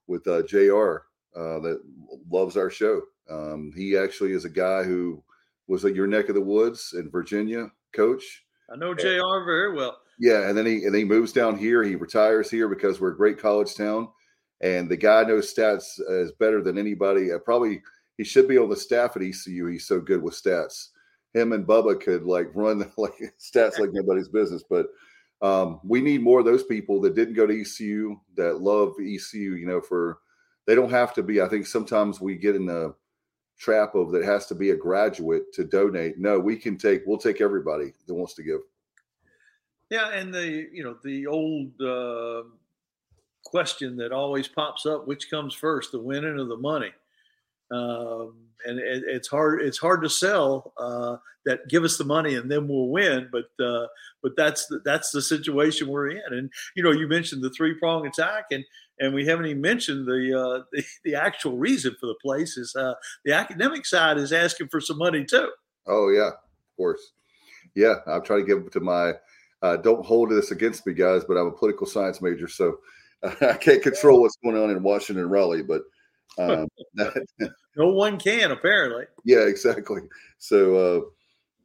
with 0.08 0.28
uh, 0.28 0.44
Jr. 0.44 0.98
Uh, 1.36 1.60
that 1.60 1.82
loves 2.30 2.58
our 2.58 2.70
show. 2.70 3.02
Um, 3.30 3.72
he 3.76 3.98
actually 3.98 4.34
is 4.34 4.46
a 4.46 4.50
guy 4.50 4.84
who 4.84 5.24
was 5.68 5.86
at 5.86 5.96
your 5.96 6.08
neck 6.08 6.30
of 6.30 6.36
the 6.36 6.42
woods 6.42 6.94
in 6.98 7.10
Virginia, 7.10 7.72
coach. 7.94 8.46
I 8.72 8.76
know 8.76 8.94
Jr. 8.94 9.46
very 9.46 9.74
well. 9.74 9.98
Yeah, 10.20 10.48
and 10.48 10.58
then 10.58 10.66
he 10.66 10.86
and 10.86 10.96
he 10.96 11.04
moves 11.04 11.34
down 11.34 11.58
here. 11.58 11.84
He 11.84 11.96
retires 11.96 12.50
here 12.50 12.68
because 12.68 13.00
we're 13.00 13.14
a 13.14 13.18
great 13.18 13.40
college 13.40 13.76
town, 13.76 14.10
and 14.62 14.90
the 14.90 14.98
guy 14.98 15.24
knows 15.24 15.54
stats 15.54 16.00
as 16.10 16.32
better 16.34 16.62
than 16.62 16.78
anybody. 16.78 17.32
Uh, 17.32 17.40
probably 17.40 17.82
he 18.18 18.24
should 18.24 18.48
be 18.48 18.58
on 18.58 18.70
the 18.70 18.76
staff 18.76 19.16
at 19.16 19.24
ECU. 19.24 19.68
He's 19.68 19.88
so 19.88 20.00
good 20.00 20.22
with 20.22 20.36
stats. 20.36 20.90
Him 21.34 21.52
and 21.54 21.66
Bubba 21.66 22.00
could 22.00 22.24
like 22.24 22.52
run 22.54 22.92
like 22.98 23.16
stats 23.40 23.80
like 23.80 23.90
nobody's 23.92 24.30
business, 24.30 24.64
but 24.70 24.88
um, 25.44 25.82
we 25.84 26.00
need 26.00 26.24
more 26.24 26.40
of 26.40 26.46
those 26.46 26.64
people 26.64 27.02
that 27.02 27.16
didn't 27.16 27.34
go 27.36 27.46
to 27.46 27.62
ECU 27.62 28.18
that 28.36 28.62
love 28.62 28.94
ECU. 29.00 29.56
You 29.56 29.66
know, 29.68 29.82
for 29.82 30.20
they 30.66 30.74
don't 30.74 30.90
have 30.90 31.14
to 31.16 31.22
be. 31.22 31.42
I 31.42 31.50
think 31.50 31.68
sometimes 31.68 32.22
we 32.22 32.36
get 32.38 32.56
in 32.56 32.66
the 32.66 32.96
trap 33.60 33.94
of 33.94 34.12
that 34.14 34.24
has 34.24 34.48
to 34.48 34.56
be 34.56 34.72
a 34.72 34.76
graduate 34.76 35.54
to 35.54 35.66
donate. 35.66 36.18
No, 36.18 36.40
we 36.40 36.56
can 36.56 36.78
take. 36.78 37.04
We'll 37.06 37.18
take 37.18 37.42
everybody 37.42 37.94
that 38.08 38.14
wants 38.14 38.34
to 38.36 38.44
give. 38.44 38.62
Yeah, 39.90 40.12
and 40.12 40.34
the 40.34 40.70
you 40.72 40.82
know 40.82 40.96
the 41.04 41.28
old 41.28 41.80
uh, 41.82 42.44
question 43.44 43.98
that 43.98 44.14
always 44.14 44.48
pops 44.48 44.86
up: 44.86 45.06
which 45.08 45.30
comes 45.30 45.54
first, 45.54 45.92
the 45.92 46.00
winning 46.00 46.40
or 46.40 46.46
the 46.46 46.56
money? 46.56 46.94
Um, 47.72 48.36
and 48.66 48.80
it, 48.80 49.04
it's 49.08 49.28
hard 49.28 49.62
it's 49.62 49.78
hard 49.78 50.04
to 50.04 50.10
sell 50.10 50.74
uh, 50.78 51.18
that 51.46 51.68
give 51.68 51.84
us 51.84 51.98
the 51.98 52.06
money 52.06 52.36
and 52.36 52.50
then 52.50 52.68
we'll 52.68 52.88
win 52.88 53.30
but 53.32 53.46
uh, 53.64 53.88
but 54.22 54.34
that's 54.38 54.66
the, 54.68 54.80
that's 54.86 55.12
the 55.12 55.22
situation 55.22 55.88
we're 55.88 56.10
in. 56.10 56.22
And 56.32 56.52
you 56.76 56.84
know 56.84 56.92
you 56.92 57.08
mentioned 57.08 57.44
the 57.44 57.50
three 57.52 57.74
prong 57.76 58.08
attack 58.08 58.46
and 58.52 58.64
and 59.00 59.14
we 59.14 59.26
haven't 59.26 59.48
even 59.48 59.62
mentioned 59.62 60.06
the, 60.06 60.40
uh, 60.40 60.64
the, 60.72 60.84
the 61.04 61.16
actual 61.16 61.58
reason 61.58 61.96
for 62.00 62.06
the 62.06 62.16
place 62.22 62.58
is 62.58 62.76
uh, 62.76 62.94
the 63.26 63.34
academic 63.34 63.86
side 63.86 64.18
is 64.18 64.32
asking 64.32 64.70
for 64.70 64.80
some 64.80 64.98
money 64.98 65.26
too. 65.26 65.50
Oh 65.88 66.10
yeah 66.10 66.28
of 66.28 66.78
course. 66.78 67.12
Yeah 67.76 67.96
I'm 68.08 68.24
trying 68.24 68.46
to 68.46 68.48
give 68.48 68.72
to 68.72 68.80
my 68.80 69.14
uh, 69.64 69.78
don't 69.78 70.06
hold 70.06 70.30
this 70.30 70.52
against 70.52 70.86
me 70.86 70.94
guys 70.94 71.24
but 71.26 71.38
i'm 71.38 71.48
a 71.48 71.52
political 71.52 71.88
science 71.88 72.22
major 72.22 72.48
so 72.48 72.78
i 73.42 73.54
can't 73.54 73.82
control 73.82 74.22
what's 74.22 74.38
going 74.44 74.58
on 74.58 74.70
in 74.70 74.84
washington 74.84 75.30
raleigh 75.30 75.64
but 75.64 75.84
um, 76.40 76.68
that, 76.96 77.26
no 77.76 77.90
one 77.90 78.18
can 78.18 78.52
apparently. 78.52 79.06
Yeah, 79.24 79.46
exactly. 79.48 80.02
So, 80.38 80.76
uh, 80.76 81.02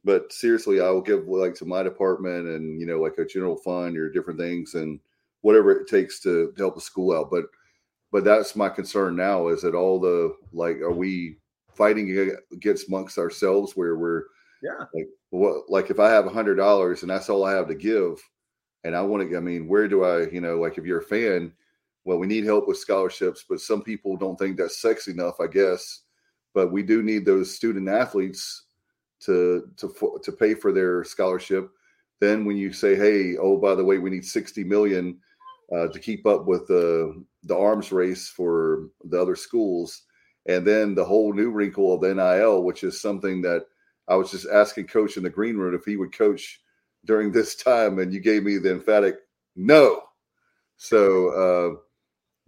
but 0.03 0.31
seriously, 0.31 0.81
I 0.81 0.89
will 0.89 1.01
give 1.01 1.27
like 1.27 1.55
to 1.55 1.65
my 1.65 1.83
department 1.83 2.47
and 2.47 2.79
you 2.79 2.87
know 2.87 2.99
like 2.99 3.17
a 3.17 3.25
general 3.25 3.57
fund 3.57 3.97
or 3.97 4.09
different 4.09 4.39
things 4.39 4.75
and 4.75 4.99
whatever 5.41 5.71
it 5.71 5.87
takes 5.87 6.19
to, 6.21 6.51
to 6.55 6.61
help 6.61 6.75
the 6.75 6.81
school 6.81 7.15
out. 7.15 7.29
But 7.29 7.45
but 8.11 8.23
that's 8.23 8.55
my 8.55 8.69
concern 8.69 9.15
now 9.15 9.47
is 9.49 9.61
that 9.61 9.75
all 9.75 9.99
the 9.99 10.35
like 10.53 10.77
are 10.77 10.93
we 10.93 11.37
fighting 11.73 12.35
against 12.51 12.87
amongst 12.87 13.17
ourselves 13.17 13.73
where 13.75 13.95
we're 13.95 14.23
yeah 14.61 14.85
like 14.93 15.07
what 15.29 15.69
like 15.69 15.89
if 15.89 15.99
I 15.99 16.09
have 16.09 16.25
a 16.25 16.31
hundred 16.31 16.55
dollars 16.55 17.01
and 17.01 17.09
that's 17.09 17.29
all 17.29 17.45
I 17.45 17.53
have 17.53 17.67
to 17.67 17.75
give 17.75 18.21
and 18.83 18.95
I 18.95 19.01
want 19.01 19.29
to 19.29 19.37
I 19.37 19.39
mean 19.39 19.67
where 19.67 19.87
do 19.87 20.03
I 20.03 20.29
you 20.29 20.41
know 20.41 20.57
like 20.59 20.77
if 20.77 20.85
you're 20.85 20.99
a 20.99 21.03
fan 21.03 21.53
well, 22.05 22.17
we 22.17 22.27
need 22.27 22.45
help 22.45 22.67
with 22.67 22.77
scholarships, 22.77 23.45
but 23.47 23.59
some 23.59 23.81
people 23.81 24.17
don't 24.17 24.37
think 24.37 24.57
that's 24.57 24.81
sexy 24.81 25.11
enough, 25.11 25.39
I 25.39 25.47
guess. 25.47 26.01
But 26.53 26.71
we 26.71 26.81
do 26.81 27.03
need 27.03 27.25
those 27.25 27.55
student 27.55 27.87
athletes 27.87 28.65
to 29.21 29.69
to 29.77 30.19
to 30.23 30.31
pay 30.31 30.53
for 30.53 30.71
their 30.71 31.03
scholarship. 31.03 31.69
Then 32.19 32.45
when 32.45 32.57
you 32.57 32.73
say, 32.73 32.95
"Hey, 32.95 33.37
oh 33.37 33.57
by 33.57 33.75
the 33.75 33.85
way, 33.85 33.97
we 33.97 34.09
need 34.09 34.25
60 34.25 34.63
million 34.63 35.19
uh, 35.75 35.87
to 35.87 35.99
keep 35.99 36.25
up 36.25 36.45
with 36.45 36.67
the 36.67 37.23
the 37.43 37.57
arms 37.57 37.91
race 37.91 38.27
for 38.29 38.89
the 39.03 39.21
other 39.21 39.35
schools," 39.35 40.03
and 40.47 40.65
then 40.65 40.95
the 40.95 41.05
whole 41.05 41.33
new 41.33 41.51
wrinkle 41.51 41.93
of 41.93 42.01
the 42.01 42.13
NIL, 42.13 42.63
which 42.63 42.83
is 42.83 43.01
something 43.01 43.41
that 43.41 43.65
I 44.07 44.15
was 44.15 44.31
just 44.31 44.47
asking 44.47 44.87
Coach 44.87 45.17
in 45.17 45.23
the 45.23 45.29
green 45.29 45.57
room 45.57 45.75
if 45.75 45.85
he 45.85 45.97
would 45.97 46.17
coach 46.17 46.61
during 47.05 47.31
this 47.31 47.55
time, 47.63 47.99
and 47.99 48.13
you 48.13 48.19
gave 48.19 48.43
me 48.43 48.57
the 48.57 48.71
emphatic 48.71 49.17
no. 49.55 50.03
So 50.77 51.29
uh, 51.29 51.79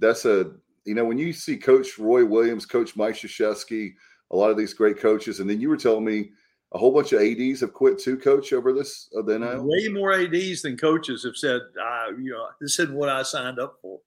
that's 0.01 0.25
a 0.25 0.51
you 0.85 0.95
know 0.95 1.05
when 1.05 1.17
you 1.17 1.31
see 1.31 1.55
Coach 1.55 1.97
Roy 1.97 2.25
Williams, 2.25 2.65
Coach 2.65 2.95
Mike 2.97 3.15
Krzyzewski, 3.15 3.93
a 4.31 4.35
lot 4.35 4.51
of 4.51 4.57
these 4.57 4.73
great 4.73 4.99
coaches, 4.99 5.39
and 5.39 5.49
then 5.49 5.61
you 5.61 5.69
were 5.69 5.77
telling 5.77 6.03
me 6.03 6.31
a 6.73 6.77
whole 6.77 6.91
bunch 6.91 7.13
of 7.13 7.21
ADs 7.21 7.61
have 7.61 7.73
quit 7.73 7.99
too, 7.99 8.17
Coach, 8.17 8.53
over 8.53 8.73
this 8.73 9.09
uh, 9.17 9.21
the 9.21 9.37
NIL. 9.37 9.63
Way 9.65 9.87
more 9.89 10.13
ADs 10.13 10.61
than 10.61 10.77
coaches 10.77 11.23
have 11.23 11.35
said. 11.35 11.61
Uh, 11.81 12.07
you 12.19 12.31
know, 12.31 12.47
this 12.59 12.79
isn't 12.79 12.95
what 12.95 13.09
I 13.09 13.23
signed 13.23 13.59
up 13.59 13.77
for. 13.81 13.99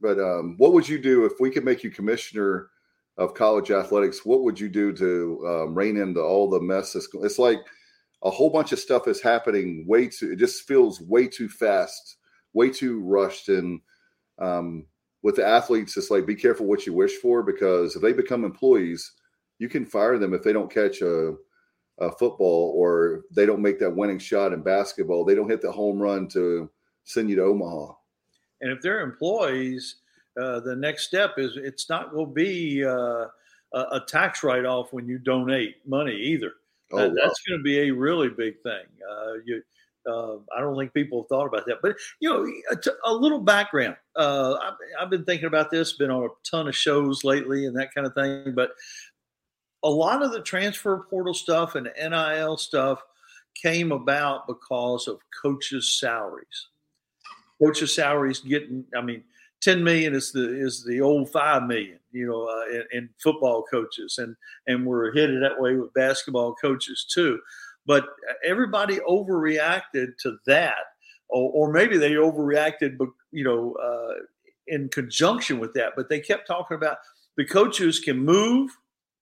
But 0.00 0.18
um, 0.18 0.56
what 0.58 0.72
would 0.72 0.88
you 0.88 0.98
do 0.98 1.24
if 1.24 1.32
we 1.38 1.50
could 1.50 1.64
make 1.64 1.84
you 1.84 1.90
commissioner 1.90 2.70
of 3.18 3.34
college 3.34 3.70
athletics? 3.70 4.24
What 4.24 4.42
would 4.42 4.58
you 4.58 4.68
do 4.68 4.92
to 4.94 5.46
um, 5.46 5.74
rein 5.74 5.96
into 5.96 6.20
all 6.20 6.50
the 6.50 6.60
mess? 6.60 6.94
That's, 6.94 7.08
It's 7.22 7.38
like 7.38 7.60
a 8.22 8.30
whole 8.30 8.50
bunch 8.50 8.72
of 8.72 8.78
stuff 8.78 9.06
is 9.06 9.20
happening 9.20 9.84
way 9.86 10.08
too. 10.08 10.32
It 10.32 10.38
just 10.38 10.66
feels 10.66 11.00
way 11.00 11.28
too 11.28 11.48
fast, 11.48 12.16
way 12.52 12.70
too 12.70 13.00
rushed, 13.00 13.48
and 13.48 13.80
um, 14.42 14.86
with 15.22 15.36
the 15.36 15.46
athletes, 15.46 15.96
it's 15.96 16.10
like 16.10 16.26
be 16.26 16.34
careful 16.34 16.66
what 16.66 16.84
you 16.84 16.92
wish 16.92 17.16
for 17.18 17.42
because 17.42 17.94
if 17.94 18.02
they 18.02 18.12
become 18.12 18.44
employees, 18.44 19.12
you 19.58 19.68
can 19.68 19.86
fire 19.86 20.18
them 20.18 20.34
if 20.34 20.42
they 20.42 20.52
don't 20.52 20.72
catch 20.72 21.00
a, 21.00 21.34
a 22.00 22.10
football 22.12 22.74
or 22.76 23.22
they 23.30 23.46
don't 23.46 23.62
make 23.62 23.78
that 23.78 23.94
winning 23.94 24.18
shot 24.18 24.52
in 24.52 24.62
basketball. 24.62 25.24
They 25.24 25.36
don't 25.36 25.48
hit 25.48 25.62
the 25.62 25.70
home 25.70 26.00
run 26.00 26.26
to 26.28 26.68
send 27.04 27.30
you 27.30 27.36
to 27.36 27.44
Omaha. 27.44 27.92
And 28.60 28.72
if 28.72 28.82
they're 28.82 29.00
employees, 29.00 29.96
uh, 30.40 30.60
the 30.60 30.74
next 30.74 31.06
step 31.06 31.34
is 31.36 31.56
it's 31.56 31.88
not 31.88 32.12
going 32.12 32.26
to 32.26 32.32
be 32.32 32.84
uh, 32.84 33.26
a, 33.72 34.00
tax 34.06 34.42
write 34.42 34.64
off 34.64 34.92
when 34.92 35.06
you 35.06 35.18
donate 35.18 35.76
money 35.86 36.14
either. 36.14 36.54
Oh, 36.92 37.08
wow. 37.08 37.14
That's 37.14 37.40
going 37.46 37.58
to 37.58 37.62
be 37.62 37.80
a 37.80 37.90
really 37.90 38.28
big 38.28 38.60
thing. 38.62 38.84
Uh, 39.08 39.34
you 39.44 39.62
uh, 40.06 40.36
I 40.56 40.60
don't 40.60 40.76
think 40.76 40.92
people 40.94 41.22
have 41.22 41.28
thought 41.28 41.46
about 41.46 41.66
that. 41.66 41.78
But 41.82 41.96
you 42.20 42.28
know, 42.28 42.46
a, 42.70 43.10
a 43.10 43.14
little 43.14 43.40
background. 43.40 43.96
Uh, 44.16 44.54
I've, 44.62 44.74
I've, 45.00 45.10
been 45.10 45.24
thinking 45.24 45.46
about 45.46 45.70
this. 45.70 45.94
Been 45.94 46.10
on 46.10 46.24
a 46.24 46.28
ton 46.50 46.68
of 46.68 46.76
shows 46.76 47.24
lately 47.24 47.66
and 47.66 47.76
that 47.76 47.94
kind 47.94 48.06
of 48.06 48.14
thing. 48.14 48.54
But 48.54 48.70
a 49.82 49.90
lot 49.90 50.22
of 50.22 50.32
the 50.32 50.42
transfer 50.42 51.06
portal 51.10 51.34
stuff 51.34 51.74
and 51.74 51.90
NIL 51.96 52.56
stuff 52.56 53.02
came 53.60 53.92
about 53.92 54.46
because 54.46 55.08
of 55.08 55.18
coaches' 55.42 55.98
salaries. 55.98 56.68
Coaches' 57.60 57.94
salaries 57.94 58.40
getting, 58.40 58.84
I 58.96 59.02
mean, 59.02 59.22
10 59.62 59.82
million 59.84 60.14
is 60.14 60.32
the 60.32 60.60
is 60.60 60.84
the 60.84 61.00
old 61.00 61.30
5 61.30 61.62
million 61.64 61.98
you 62.10 62.26
know 62.26 62.48
uh, 62.48 62.68
in, 62.70 62.84
in, 62.92 63.08
football 63.22 63.62
coaches 63.62 64.18
and 64.18 64.34
and 64.66 64.84
we're 64.84 65.14
headed 65.14 65.42
that 65.42 65.60
way 65.60 65.76
with 65.76 65.94
basketball 65.94 66.54
coaches 66.54 67.06
too 67.12 67.38
but 67.86 68.06
everybody 68.44 68.98
overreacted 69.08 70.16
to 70.20 70.36
that 70.46 70.74
or, 71.28 71.50
or 71.52 71.72
maybe 71.72 71.96
they 71.96 72.12
overreacted 72.12 72.96
but 72.98 73.08
you 73.30 73.44
know 73.44 73.74
uh, 73.74 74.14
in 74.66 74.88
conjunction 74.88 75.58
with 75.58 75.74
that 75.74 75.92
but 75.96 76.08
they 76.08 76.20
kept 76.20 76.46
talking 76.46 76.76
about 76.76 76.98
the 77.36 77.44
coaches 77.44 77.98
can 77.98 78.18
move 78.18 78.70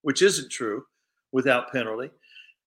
which 0.02 0.22
isn't 0.22 0.50
true 0.50 0.84
without 1.32 1.72
penalty 1.72 2.10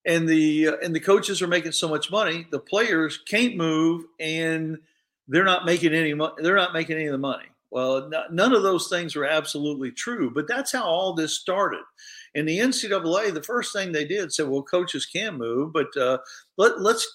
and 0.06 0.28
the 0.28 0.68
uh, 0.68 0.76
and 0.82 0.94
the 0.94 1.00
coaches 1.00 1.40
are 1.42 1.48
making 1.48 1.72
so 1.72 1.88
much 1.88 2.10
money 2.10 2.46
the 2.50 2.58
players 2.58 3.18
can't 3.28 3.56
move 3.56 4.04
and 4.20 4.78
they're 5.28 5.44
not 5.44 5.64
making 5.64 5.94
any 5.94 6.14
money 6.14 6.34
they're 6.38 6.56
not 6.56 6.72
making 6.72 6.96
any 6.96 7.06
of 7.06 7.12
the 7.12 7.18
money 7.18 7.46
well, 7.74 8.08
none 8.30 8.52
of 8.52 8.62
those 8.62 8.86
things 8.86 9.16
were 9.16 9.24
absolutely 9.24 9.90
true, 9.90 10.30
but 10.32 10.46
that's 10.46 10.70
how 10.70 10.84
all 10.84 11.12
this 11.12 11.34
started. 11.34 11.82
In 12.34 12.46
the 12.46 12.58
NCAA, 12.58 13.32
the 13.32 13.42
first 13.42 13.72
thing 13.72 13.92
they 13.92 14.04
did 14.04 14.32
said, 14.32 14.48
"Well, 14.48 14.62
coaches 14.62 15.06
can 15.06 15.38
move, 15.38 15.72
but 15.72 15.96
uh, 15.96 16.18
let, 16.56 16.72
us 16.78 17.06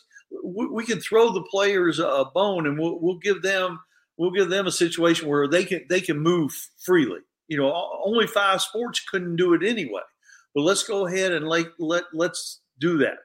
we, 0.43 0.67
we, 0.67 0.85
can 0.85 0.99
throw 0.99 1.31
the 1.31 1.43
players 1.43 1.99
a 1.99 2.25
bone, 2.33 2.67
and 2.67 2.79
we'll, 2.79 2.99
we'll 2.99 3.17
give 3.17 3.41
them 3.41 3.79
we'll 4.17 4.31
give 4.31 4.49
them 4.49 4.67
a 4.67 4.71
situation 4.71 5.27
where 5.27 5.47
they 5.47 5.65
can 5.65 5.85
they 5.89 6.01
can 6.01 6.19
move 6.19 6.51
freely. 6.85 7.19
You 7.47 7.57
know, 7.57 7.99
only 8.03 8.27
five 8.27 8.61
sports 8.61 9.01
couldn't 9.09 9.35
do 9.35 9.53
it 9.53 9.63
anyway. 9.63 10.01
But 10.55 10.61
let's 10.61 10.83
go 10.83 11.07
ahead 11.07 11.31
and 11.31 11.47
like 11.47 11.67
let 11.79 12.03
let's 12.13 12.61
do 12.79 12.97
that. 12.99 13.17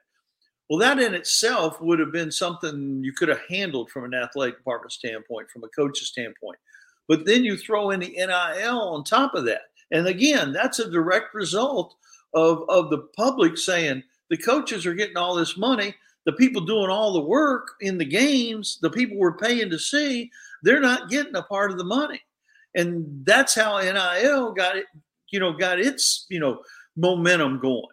Well, 0.68 0.78
that 0.78 0.98
in 0.98 1.14
itself 1.14 1.80
would 1.80 1.98
have 1.98 2.12
been 2.12 2.32
something 2.32 3.02
you 3.04 3.12
could 3.12 3.28
have 3.28 3.42
handled 3.48 3.90
from 3.90 4.04
an 4.04 4.14
athletic 4.14 4.56
department 4.56 4.92
standpoint, 4.92 5.50
from 5.50 5.62
a 5.62 5.68
coach's 5.68 6.08
standpoint. 6.08 6.58
But 7.06 7.26
then 7.26 7.44
you 7.44 7.58
throw 7.58 7.90
in 7.90 8.00
the 8.00 8.14
NIL 8.16 8.80
on 8.80 9.04
top 9.04 9.34
of 9.34 9.44
that. 9.44 9.62
And 9.92 10.06
again, 10.06 10.52
that's 10.52 10.78
a 10.78 10.90
direct 10.90 11.34
result 11.34 11.94
of, 12.32 12.64
of 12.68 12.90
the 12.90 13.08
public 13.16 13.56
saying 13.56 14.02
the 14.30 14.36
coaches 14.36 14.86
are 14.86 14.94
getting 14.94 15.16
all 15.16 15.34
this 15.34 15.56
money. 15.56 15.94
The 16.26 16.32
people 16.32 16.64
doing 16.64 16.90
all 16.90 17.12
the 17.12 17.20
work 17.20 17.68
in 17.80 17.98
the 17.98 18.04
games, 18.04 18.78
the 18.80 18.90
people 18.90 19.18
we're 19.18 19.36
paying 19.36 19.68
to 19.70 19.78
see, 19.78 20.30
they're 20.62 20.80
not 20.80 21.10
getting 21.10 21.36
a 21.36 21.42
part 21.42 21.70
of 21.70 21.76
the 21.76 21.84
money. 21.84 22.20
And 22.74 23.24
that's 23.24 23.54
how 23.54 23.78
NIL 23.78 24.52
got 24.52 24.76
it, 24.76 24.86
you 25.30 25.38
know, 25.38 25.52
got 25.52 25.78
its, 25.78 26.26
you 26.30 26.40
know, 26.40 26.62
momentum 26.96 27.60
going. 27.60 27.84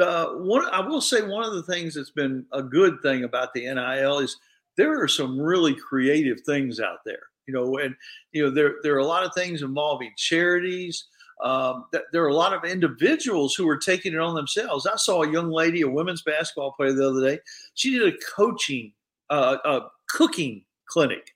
Uh, 0.00 0.26
one, 0.34 0.66
I 0.72 0.80
will 0.80 1.00
say 1.00 1.22
one 1.22 1.44
of 1.44 1.54
the 1.54 1.62
things 1.62 1.94
that's 1.94 2.10
been 2.10 2.44
a 2.52 2.62
good 2.62 3.00
thing 3.02 3.24
about 3.24 3.54
the 3.54 3.72
NIL 3.72 4.18
is 4.18 4.36
there 4.76 5.00
are 5.00 5.08
some 5.08 5.38
really 5.38 5.74
creative 5.74 6.40
things 6.40 6.80
out 6.80 6.98
there 7.04 7.30
you 7.50 7.54
know, 7.54 7.78
and 7.78 7.96
you 8.32 8.44
know 8.44 8.50
there 8.50 8.76
there 8.82 8.94
are 8.94 8.98
a 8.98 9.04
lot 9.04 9.24
of 9.24 9.34
things 9.34 9.62
involving 9.62 10.12
charities. 10.16 11.06
Um, 11.42 11.86
there 12.12 12.22
are 12.24 12.28
a 12.28 12.34
lot 12.34 12.52
of 12.52 12.64
individuals 12.64 13.54
who 13.54 13.68
are 13.68 13.78
taking 13.78 14.12
it 14.12 14.18
on 14.18 14.34
themselves. 14.34 14.86
I 14.86 14.96
saw 14.96 15.22
a 15.22 15.30
young 15.30 15.50
lady, 15.50 15.80
a 15.82 15.88
women's 15.88 16.22
basketball 16.22 16.72
player, 16.72 16.92
the 16.92 17.08
other 17.08 17.24
day. 17.24 17.38
She 17.74 17.98
did 17.98 18.14
a 18.14 18.16
coaching, 18.34 18.92
uh, 19.30 19.56
a 19.64 19.80
cooking 20.08 20.64
clinic 20.86 21.34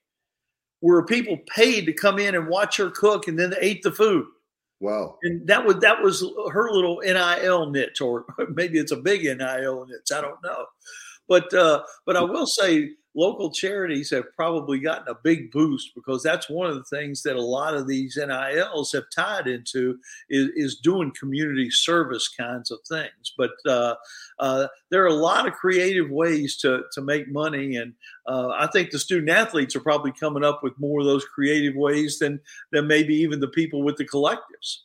where 0.81 1.03
people 1.03 1.37
paid 1.47 1.85
to 1.85 1.93
come 1.93 2.19
in 2.19 2.35
and 2.35 2.47
watch 2.47 2.77
her 2.77 2.91
cook, 2.91 3.27
and 3.27 3.39
then 3.39 3.49
they 3.51 3.57
ate 3.59 3.83
the 3.83 3.91
food. 3.91 4.25
Wow! 4.79 5.17
And 5.23 5.47
that 5.47 5.65
was 5.65 5.77
that 5.77 6.01
was 6.01 6.23
her 6.51 6.71
little 6.71 7.01
nil 7.03 7.71
niche, 7.71 8.01
or 8.01 8.25
maybe 8.49 8.77
it's 8.77 8.91
a 8.91 8.97
big 8.97 9.23
nil 9.23 9.85
niche. 9.87 10.11
I 10.13 10.21
don't 10.21 10.43
know, 10.43 10.65
but 11.27 11.53
uh, 11.53 11.81
but 12.05 12.15
I 12.15 12.21
will 12.21 12.45
say 12.45 12.91
local 13.15 13.49
charities 13.49 14.09
have 14.11 14.33
probably 14.35 14.79
gotten 14.79 15.07
a 15.07 15.17
big 15.23 15.51
boost 15.51 15.95
because 15.95 16.21
that's 16.21 16.49
one 16.49 16.69
of 16.69 16.75
the 16.75 16.83
things 16.83 17.23
that 17.23 17.37
a 17.37 17.41
lot 17.41 17.73
of 17.73 17.87
these 17.87 18.17
NILs 18.17 18.91
have 18.91 19.05
tied 19.15 19.47
into 19.47 19.97
is, 20.29 20.49
is 20.55 20.75
doing 20.75 21.13
community 21.17 21.69
service 21.69 22.27
kinds 22.27 22.71
of 22.71 22.79
things. 22.87 23.33
But 23.37 23.51
uh, 23.65 23.95
uh, 24.39 24.67
there 24.91 25.03
are 25.03 25.07
a 25.07 25.13
lot 25.13 25.47
of 25.47 25.53
creative 25.53 26.09
ways 26.09 26.57
to, 26.57 26.83
to 26.93 27.01
make 27.01 27.31
money. 27.31 27.77
And 27.77 27.93
uh, 28.27 28.49
I 28.49 28.67
think 28.67 28.91
the 28.91 28.99
student 28.99 29.29
athletes 29.29 29.75
are 29.75 29.81
probably 29.81 30.11
coming 30.11 30.43
up 30.43 30.61
with 30.61 30.77
more 30.77 30.99
of 30.99 31.05
those 31.05 31.25
creative 31.25 31.75
ways 31.75 32.19
than, 32.19 32.41
than 32.71 32.87
maybe 32.87 33.15
even 33.15 33.39
the 33.39 33.47
people 33.47 33.81
with 33.81 33.95
the 33.95 34.05
collectives. 34.05 34.79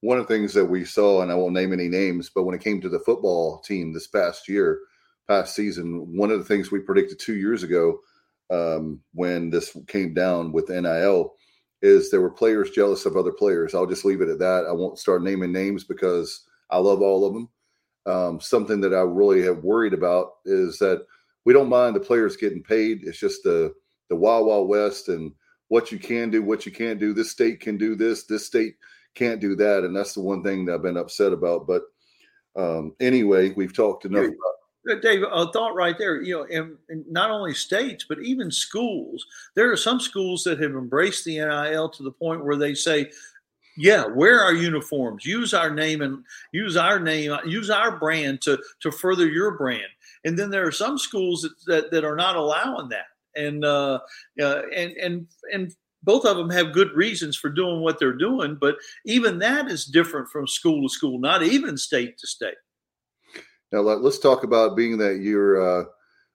One 0.00 0.18
of 0.18 0.28
the 0.28 0.32
things 0.32 0.54
that 0.54 0.64
we 0.64 0.84
saw, 0.84 1.22
and 1.22 1.32
I 1.32 1.34
won't 1.34 1.54
name 1.54 1.72
any 1.72 1.88
names, 1.88 2.30
but 2.32 2.44
when 2.44 2.54
it 2.54 2.62
came 2.62 2.80
to 2.80 2.88
the 2.88 3.00
football 3.00 3.58
team 3.58 3.92
this 3.92 4.06
past 4.06 4.48
year, 4.48 4.78
past 5.28 5.54
season, 5.54 6.16
one 6.16 6.30
of 6.30 6.38
the 6.38 6.44
things 6.44 6.70
we 6.70 6.80
predicted 6.80 7.18
two 7.18 7.36
years 7.36 7.62
ago 7.62 8.00
um, 8.50 9.00
when 9.12 9.50
this 9.50 9.76
came 9.86 10.14
down 10.14 10.52
with 10.52 10.70
NIL 10.70 11.34
is 11.82 12.10
there 12.10 12.20
were 12.20 12.30
players 12.30 12.70
jealous 12.70 13.06
of 13.06 13.16
other 13.16 13.32
players. 13.32 13.74
I'll 13.74 13.86
just 13.86 14.04
leave 14.04 14.20
it 14.20 14.28
at 14.28 14.38
that. 14.38 14.64
I 14.68 14.72
won't 14.72 14.98
start 14.98 15.22
naming 15.22 15.52
names 15.52 15.84
because 15.84 16.44
I 16.70 16.78
love 16.78 17.02
all 17.02 17.26
of 17.26 17.34
them. 17.34 17.48
Um, 18.06 18.40
something 18.40 18.80
that 18.80 18.94
I 18.94 19.00
really 19.00 19.42
have 19.42 19.64
worried 19.64 19.92
about 19.92 20.36
is 20.44 20.78
that 20.78 21.04
we 21.44 21.52
don't 21.52 21.68
mind 21.68 21.94
the 21.94 22.00
players 22.00 22.36
getting 22.36 22.62
paid. 22.62 23.00
It's 23.04 23.18
just 23.18 23.42
the 23.42 23.74
the 24.08 24.16
wild 24.16 24.46
wild 24.46 24.68
west 24.68 25.08
and 25.08 25.32
what 25.68 25.92
you 25.92 25.98
can 25.98 26.30
do, 26.30 26.42
what 26.42 26.64
you 26.64 26.72
can't 26.72 26.98
do. 26.98 27.12
This 27.12 27.30
state 27.30 27.60
can 27.60 27.76
do 27.76 27.94
this. 27.94 28.24
This 28.24 28.46
state 28.46 28.76
can't 29.14 29.40
do 29.40 29.54
that, 29.56 29.84
and 29.84 29.94
that's 29.94 30.14
the 30.14 30.22
one 30.22 30.42
thing 30.42 30.64
that 30.64 30.74
I've 30.74 30.82
been 30.82 30.96
upset 30.96 31.32
about. 31.32 31.66
But 31.66 31.82
um, 32.56 32.94
anyway, 33.00 33.50
we've 33.50 33.76
talked 33.76 34.06
enough 34.06 34.24
about 34.24 34.57
Dave, 34.96 35.22
a 35.22 35.50
thought 35.52 35.74
right 35.74 35.96
there. 35.98 36.22
You 36.22 36.38
know, 36.38 36.42
in, 36.44 36.76
in 36.88 37.04
not 37.08 37.30
only 37.30 37.54
states 37.54 38.04
but 38.08 38.20
even 38.20 38.50
schools. 38.50 39.24
There 39.54 39.70
are 39.70 39.76
some 39.76 40.00
schools 40.00 40.44
that 40.44 40.60
have 40.60 40.72
embraced 40.72 41.24
the 41.24 41.38
NIL 41.38 41.88
to 41.90 42.02
the 42.02 42.12
point 42.12 42.44
where 42.44 42.56
they 42.56 42.74
say, 42.74 43.10
"Yeah, 43.76 44.06
wear 44.06 44.42
our 44.42 44.54
uniforms, 44.54 45.24
use 45.24 45.54
our 45.54 45.70
name, 45.70 46.02
and 46.02 46.24
use 46.52 46.76
our 46.76 46.98
name, 46.98 47.36
use 47.46 47.70
our 47.70 47.98
brand 47.98 48.40
to 48.42 48.58
to 48.80 48.90
further 48.90 49.26
your 49.26 49.52
brand." 49.52 49.90
And 50.24 50.38
then 50.38 50.50
there 50.50 50.66
are 50.66 50.72
some 50.72 50.98
schools 50.98 51.42
that 51.42 51.52
that, 51.66 51.90
that 51.90 52.04
are 52.04 52.16
not 52.16 52.36
allowing 52.36 52.88
that, 52.88 53.06
and 53.36 53.64
uh, 53.64 54.00
uh, 54.40 54.62
and 54.74 54.92
and 54.92 55.26
and 55.52 55.74
both 56.02 56.24
of 56.24 56.36
them 56.36 56.50
have 56.50 56.72
good 56.72 56.92
reasons 56.92 57.36
for 57.36 57.50
doing 57.50 57.80
what 57.80 57.98
they're 57.98 58.12
doing, 58.12 58.56
but 58.60 58.76
even 59.04 59.38
that 59.40 59.70
is 59.70 59.84
different 59.84 60.28
from 60.28 60.46
school 60.46 60.82
to 60.82 60.88
school, 60.88 61.18
not 61.18 61.42
even 61.42 61.76
state 61.76 62.16
to 62.18 62.26
state. 62.26 62.54
Now 63.72 63.80
let, 63.80 64.04
us 64.04 64.18
talk 64.18 64.44
about 64.44 64.76
being 64.76 64.96
that 64.98 65.18
you're 65.18 65.80
uh, 65.80 65.84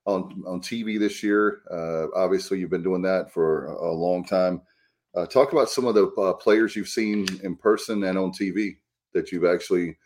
on 0.06 0.43
on 0.46 0.62
TV 0.62 1.00
this 1.00 1.24
year. 1.24 1.62
Uh, 1.72 2.08
obviously, 2.15 2.60
you've 2.60 2.69
been 2.69 2.84
doing 2.84 3.02
that 3.04 3.32
for 3.32 3.65
a, 3.65 3.91
long 3.91 4.24
time. 4.26 4.62
Uh, 5.15 5.26
talk 5.26 5.52
about 5.52 5.69
some 5.69 5.86
of 5.86 5.96
the 5.96 6.08
uh, 6.19 6.34
players 6.34 6.76
you've 6.76 6.88
seen 6.88 7.26
in 7.43 7.56
person 7.56 8.04
and 8.04 8.17
on 8.17 8.32
TV 8.32 8.78
that 9.13 9.32
you've 9.32 9.46
actually 9.46 9.98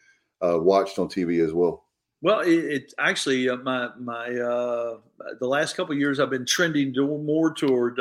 uh, 0.42 0.60
watched 0.60 1.00
on 1.00 1.08
TV 1.08 1.44
as 1.44 1.54
well. 1.54 1.86
Well, 2.22 2.42
it, 2.42 2.50
it 2.50 2.94
actually 2.98 3.50
uh, 3.50 3.58
my 3.58 3.90
my 4.00 4.30
the 4.30 5.48
last 5.48 5.76
couple 5.76 5.96
years 5.96 6.20
I've 6.20 6.30
been 6.30 6.46
trending 6.46 6.94
more 6.96 7.54
toward 7.54 8.00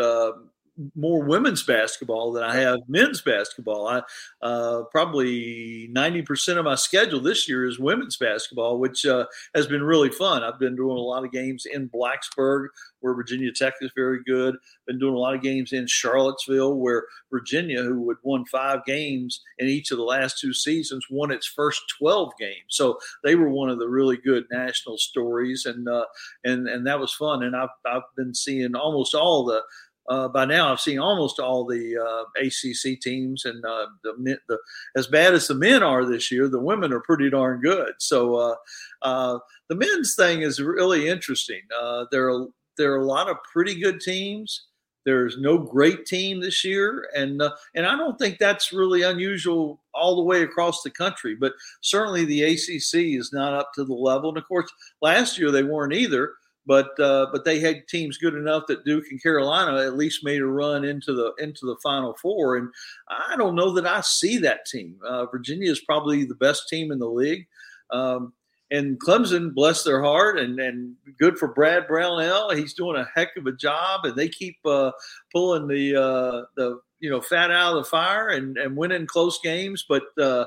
more 0.94 1.24
women's 1.24 1.62
basketball 1.62 2.32
than 2.32 2.42
I 2.42 2.56
have 2.56 2.80
men's 2.88 3.22
basketball. 3.22 3.88
I 3.88 4.02
uh, 4.42 4.82
probably 4.90 5.88
ninety 5.90 6.22
percent 6.22 6.58
of 6.58 6.64
my 6.64 6.74
schedule 6.74 7.20
this 7.20 7.48
year 7.48 7.66
is 7.66 7.78
women's 7.78 8.16
basketball, 8.16 8.78
which 8.78 9.06
uh, 9.06 9.26
has 9.54 9.66
been 9.66 9.82
really 9.82 10.10
fun. 10.10 10.42
I've 10.42 10.58
been 10.58 10.76
doing 10.76 10.96
a 10.96 11.00
lot 11.00 11.24
of 11.24 11.32
games 11.32 11.66
in 11.66 11.88
Blacksburg, 11.88 12.68
where 13.00 13.14
Virginia 13.14 13.52
Tech 13.52 13.74
is 13.80 13.90
very 13.96 14.20
good. 14.24 14.56
Been 14.86 14.98
doing 14.98 15.14
a 15.14 15.18
lot 15.18 15.34
of 15.34 15.42
games 15.42 15.72
in 15.72 15.86
Charlottesville, 15.86 16.76
where 16.76 17.04
Virginia, 17.30 17.82
who 17.82 18.08
had 18.10 18.18
won 18.22 18.44
five 18.44 18.84
games 18.84 19.42
in 19.58 19.68
each 19.68 19.90
of 19.90 19.98
the 19.98 20.04
last 20.04 20.38
two 20.38 20.52
seasons, 20.52 21.06
won 21.10 21.30
its 21.30 21.46
first 21.46 21.82
twelve 21.98 22.32
games. 22.38 22.66
So 22.68 22.98
they 23.24 23.34
were 23.34 23.48
one 23.48 23.70
of 23.70 23.78
the 23.78 23.88
really 23.88 24.16
good 24.16 24.44
national 24.50 24.98
stories, 24.98 25.64
and 25.64 25.88
uh, 25.88 26.04
and 26.44 26.68
and 26.68 26.86
that 26.86 27.00
was 27.00 27.12
fun. 27.12 27.42
And 27.42 27.56
I've 27.56 27.70
I've 27.86 28.02
been 28.16 28.34
seeing 28.34 28.74
almost 28.74 29.14
all 29.14 29.44
the 29.44 29.62
uh, 30.08 30.28
by 30.28 30.44
now 30.44 30.72
I've 30.72 30.80
seen 30.80 30.98
almost 30.98 31.40
all 31.40 31.64
the 31.64 31.96
uh, 31.96 32.44
ACC 32.44 33.00
teams, 33.00 33.44
and 33.44 33.64
uh, 33.64 33.86
the, 34.02 34.38
the, 34.48 34.58
as 34.96 35.06
bad 35.06 35.34
as 35.34 35.48
the 35.48 35.54
men 35.54 35.82
are 35.82 36.04
this 36.04 36.30
year, 36.30 36.48
the 36.48 36.60
women 36.60 36.92
are 36.92 37.00
pretty 37.00 37.30
darn 37.30 37.60
good. 37.60 37.92
So 37.98 38.34
uh, 38.36 38.54
uh, 39.02 39.38
the 39.68 39.74
men's 39.74 40.14
thing 40.14 40.42
is 40.42 40.60
really 40.60 41.08
interesting. 41.08 41.62
Uh, 41.78 42.06
there 42.10 42.30
are 42.30 42.46
there 42.78 42.92
are 42.92 43.00
a 43.00 43.06
lot 43.06 43.28
of 43.28 43.36
pretty 43.52 43.80
good 43.80 44.00
teams. 44.00 44.66
There's 45.04 45.38
no 45.38 45.56
great 45.56 46.04
team 46.04 46.40
this 46.40 46.64
year, 46.64 47.08
and 47.16 47.40
and 47.74 47.86
I 47.86 47.96
don't 47.96 48.18
think 48.18 48.38
that's 48.38 48.72
really 48.72 49.02
unusual 49.02 49.80
all 49.94 50.16
the 50.16 50.22
way 50.22 50.42
across 50.42 50.82
the 50.82 50.90
country. 50.90 51.34
But 51.34 51.52
certainly 51.80 52.24
the 52.24 52.42
ACC 52.42 53.18
is 53.18 53.32
not 53.32 53.54
up 53.54 53.70
to 53.74 53.84
the 53.84 53.94
level, 53.94 54.30
and 54.30 54.38
of 54.38 54.46
course 54.46 54.70
last 55.02 55.38
year 55.38 55.50
they 55.50 55.62
weren't 55.62 55.94
either 55.94 56.32
but 56.66 56.98
uh, 56.98 57.26
but 57.32 57.44
they 57.44 57.60
had 57.60 57.86
teams 57.88 58.18
good 58.18 58.34
enough 58.34 58.64
that 58.66 58.84
Duke 58.84 59.04
and 59.10 59.22
Carolina 59.22 59.82
at 59.82 59.96
least 59.96 60.24
made 60.24 60.42
a 60.42 60.46
run 60.46 60.84
into 60.84 61.14
the 61.14 61.32
into 61.42 61.66
the 61.66 61.76
Final 61.82 62.14
Four, 62.20 62.56
and 62.56 62.68
I 63.08 63.36
don't 63.36 63.54
know 63.54 63.72
that 63.74 63.86
I 63.86 64.00
see 64.00 64.38
that 64.38 64.66
team. 64.66 64.96
Uh, 65.06 65.26
Virginia 65.26 65.70
is 65.70 65.80
probably 65.80 66.24
the 66.24 66.34
best 66.34 66.68
team 66.68 66.90
in 66.90 66.98
the 66.98 67.08
league. 67.08 67.46
Um, 67.90 68.32
and 68.70 69.00
Clemson, 69.00 69.54
bless 69.54 69.84
their 69.84 70.02
heart, 70.02 70.38
and 70.38 70.58
and 70.58 70.96
good 71.18 71.38
for 71.38 71.48
Brad 71.48 71.86
Brownell. 71.86 72.50
He's 72.50 72.74
doing 72.74 72.96
a 72.96 73.08
heck 73.14 73.36
of 73.36 73.46
a 73.46 73.52
job, 73.52 74.04
and 74.04 74.16
they 74.16 74.28
keep 74.28 74.56
uh, 74.64 74.90
pulling 75.32 75.68
the 75.68 75.96
uh, 75.96 76.42
the 76.56 76.80
you 76.98 77.08
know 77.08 77.20
fat 77.20 77.50
out 77.50 77.76
of 77.76 77.84
the 77.84 77.88
fire 77.88 78.30
and 78.30 78.56
and 78.58 78.76
winning 78.76 79.06
close 79.06 79.38
games. 79.42 79.84
But 79.88 80.02
uh, 80.20 80.46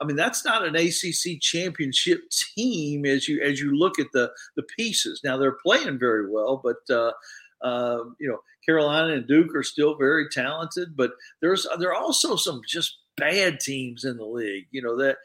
I 0.00 0.04
mean, 0.04 0.16
that's 0.16 0.44
not 0.44 0.66
an 0.66 0.76
ACC 0.76 1.40
championship 1.40 2.20
team 2.56 3.04
as 3.04 3.28
you 3.28 3.42
as 3.42 3.60
you 3.60 3.76
look 3.76 3.98
at 3.98 4.12
the 4.12 4.30
the 4.56 4.62
pieces. 4.62 5.20
Now 5.24 5.36
they're 5.36 5.56
playing 5.64 5.98
very 5.98 6.30
well, 6.30 6.60
but 6.62 6.94
uh, 6.94 7.12
uh, 7.62 8.04
you 8.18 8.28
know 8.28 8.38
Carolina 8.64 9.14
and 9.14 9.26
Duke 9.26 9.54
are 9.54 9.62
still 9.62 9.96
very 9.96 10.28
talented. 10.28 10.96
But 10.96 11.12
there's 11.40 11.66
there 11.78 11.90
are 11.90 12.02
also 12.02 12.36
some 12.36 12.60
just 12.66 12.98
bad 13.16 13.60
teams 13.60 14.04
in 14.04 14.16
the 14.16 14.24
league. 14.26 14.66
You 14.70 14.82
know 14.82 14.96
that 14.98 15.16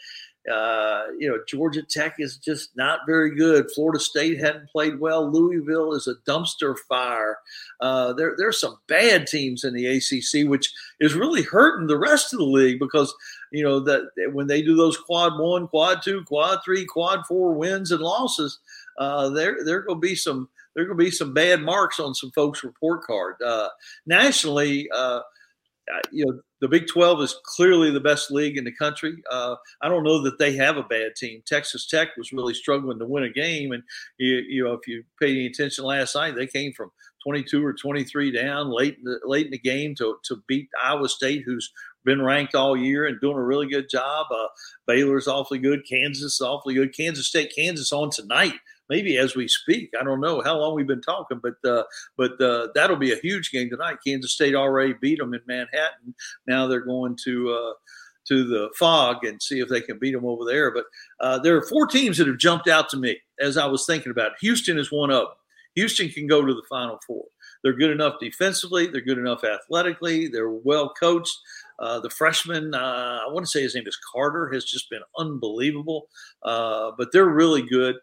uh, 0.50 1.04
you 1.20 1.30
know, 1.30 1.38
Georgia 1.48 1.84
Tech 1.84 2.16
is 2.18 2.38
just 2.38 2.76
not 2.76 3.02
very 3.06 3.36
good. 3.36 3.70
Florida 3.76 4.00
State 4.00 4.40
hadn't 4.40 4.70
played 4.70 5.00
well. 5.00 5.32
Louisville 5.32 5.94
is 5.94 6.08
a 6.08 6.16
dumpster 6.28 6.76
fire. 6.90 7.38
Uh, 7.80 8.14
there, 8.14 8.34
there's 8.38 8.60
some 8.60 8.78
bad 8.88 9.28
teams 9.28 9.64
in 9.64 9.74
the 9.74 9.86
ACC, 9.86 10.50
which 10.50 10.74
is 11.00 11.14
really 11.14 11.44
hurting 11.44 11.88
the 11.88 11.98
rest 11.98 12.34
of 12.34 12.40
the 12.40 12.46
league 12.46 12.80
because 12.80 13.14
you 13.52 13.64
know 13.64 13.80
that 13.82 14.10
when 14.34 14.48
they 14.48 14.64
do 14.64 14.76
those 14.76 14.98
quad 14.98 15.40
one, 15.40 15.68
quad 15.68 16.02
two, 16.02 16.24
quad 16.24 16.60
three, 16.66 16.86
quad 16.86 17.26
four 17.28 17.54
wins 17.54 17.92
and 17.92 18.02
losses, 18.02 18.60
uh, 18.98 19.30
there 19.30 19.58
there 19.64 19.82
going 19.82 20.02
to 20.02 20.08
be 20.08 20.16
some 20.16 20.50
there 20.74 20.86
going 20.86 20.98
to 20.98 21.04
be 21.04 21.12
some 21.12 21.34
bad 21.36 21.62
marks 21.62 22.00
on 22.00 22.16
some 22.16 22.32
folks' 22.32 22.64
report 22.64 23.04
card. 23.04 23.36
Uh, 23.46 23.70
nationally, 24.08 24.90
uh, 24.92 25.20
you 26.12 26.26
know 26.26 26.40
the 26.62 26.68
Big 26.68 26.88
12 26.88 27.22
is 27.22 27.36
clearly 27.44 27.90
the 27.90 28.00
best 28.00 28.32
league 28.32 28.56
in 28.56 28.64
the 28.64 28.72
country. 28.72 29.18
Uh, 29.30 29.56
I 29.82 29.90
don't 29.90 30.04
know 30.04 30.22
that 30.22 30.38
they 30.38 30.56
have 30.56 30.78
a 30.78 30.84
bad 30.84 31.16
team. 31.18 31.42
Texas 31.46 31.88
Tech 31.88 32.10
was 32.18 32.32
really 32.32 32.54
struggling 32.54 33.00
to 33.00 33.06
win 33.06 33.24
a 33.24 33.30
game, 33.30 33.72
and 33.72 33.84
you, 34.18 34.36
you 34.48 34.64
know 34.64 34.74
if 34.74 34.88
you 34.88 35.04
paid 35.20 35.32
any 35.32 35.48
attention 35.48 35.84
last 35.84 36.16
night, 36.16 36.36
they 36.36 36.48
came 36.48 36.72
from 36.74 36.92
22 37.24 37.66
or 37.66 37.74
23 37.74 38.32
down 38.32 38.70
late 38.70 38.98
in 38.98 39.04
the, 39.04 39.20
late 39.26 39.48
in 39.48 39.52
the 39.52 39.60
game 39.60 39.96
to 39.96 40.18
to 40.24 40.42
beat 40.48 40.70
Iowa 40.82 41.10
State, 41.10 41.44
who's 41.46 41.72
been 42.06 42.22
ranked 42.22 42.56
all 42.56 42.78
year 42.78 43.06
and 43.06 43.20
doing 43.22 43.38
a 43.38 43.44
really 43.44 43.68
good 43.68 43.90
job. 43.90 44.28
Uh, 44.32 44.48
Baylor's 44.88 45.28
awfully 45.28 45.60
good. 45.60 45.82
Kansas 45.90 46.24
is 46.36 46.42
awfully 46.42 46.76
good. 46.76 46.96
Kansas 46.96 47.28
State, 47.28 47.54
Kansas 47.56 47.92
on 47.92 48.10
tonight 48.12 48.54
maybe 48.92 49.18
as 49.18 49.36
we 49.36 49.48
speak. 49.48 49.90
I 50.00 50.04
don't 50.04 50.20
know 50.20 50.42
how 50.42 50.60
long 50.60 50.76
we've 50.76 50.86
been 50.86 51.02
talking, 51.02 51.42
but 51.42 51.56
uh, 51.68 51.84
but 52.18 52.40
uh, 52.42 52.68
that'll 52.76 52.98
be 52.98 53.14
a 53.14 53.20
huge 53.20 53.52
game 53.52 53.70
tonight. 53.70 53.98
Kansas 54.06 54.34
State 54.34 54.54
already 54.54 54.94
beat 55.02 55.18
them 55.18 55.34
in 55.34 55.40
Manhattan. 55.48 56.14
Now 56.46 56.68
they're 56.68 56.82
going 56.82 57.18
to 57.24 57.50
uh, 57.52 57.74
to 58.28 58.44
the 58.44 58.70
Phog 58.78 59.24
and 59.24 59.42
see 59.42 59.62
if 59.62 59.70
they 59.70 59.82
can 59.82 59.98
beat 59.98 60.12
them 60.12 60.26
over 60.26 60.44
there. 60.46 60.72
But 60.72 60.86
uh, 61.22 61.40
there 61.40 61.56
are 61.56 61.68
four 61.68 61.88
teams 61.88 62.18
that 62.18 62.28
have 62.28 62.38
jumped 62.38 62.68
out 62.68 62.90
to 62.90 62.98
me 62.98 63.18
as 63.40 63.58
I 63.58 63.66
was 63.66 63.86
thinking 63.86 64.12
about. 64.12 64.34
It. 64.34 64.38
Houston 64.42 64.78
is 64.78 64.92
one 64.92 65.10
of 65.10 65.22
them. 65.22 65.36
Houston 65.76 66.10
can 66.10 66.28
go 66.28 66.46
to 66.46 66.54
the 66.54 66.64
Final 66.70 67.00
Four. 67.08 67.24
They're 67.64 67.74
good 67.74 67.92
enough 67.92 68.16
defensively. 68.20 68.88
They're 68.88 69.02
good 69.02 69.20
enough 69.20 69.46
athletically. 69.46 70.28
They're 70.28 70.50
well 70.50 70.94
coached. 71.00 71.38
Uh, 71.80 72.00
the 72.00 72.10
freshman, 72.10 72.74
uh, 72.74 73.22
I 73.26 73.32
want 73.32 73.46
to 73.46 73.50
say 73.50 73.62
his 73.62 73.74
name 73.74 73.88
is 73.88 73.98
Carter, 74.12 74.52
has 74.54 74.66
just 74.66 74.90
been 74.90 75.02
unbelievable. 75.18 76.08
Uh, 76.44 76.92
but 76.98 77.12
they're 77.14 77.30
really 77.30 77.62
good. 77.62 77.96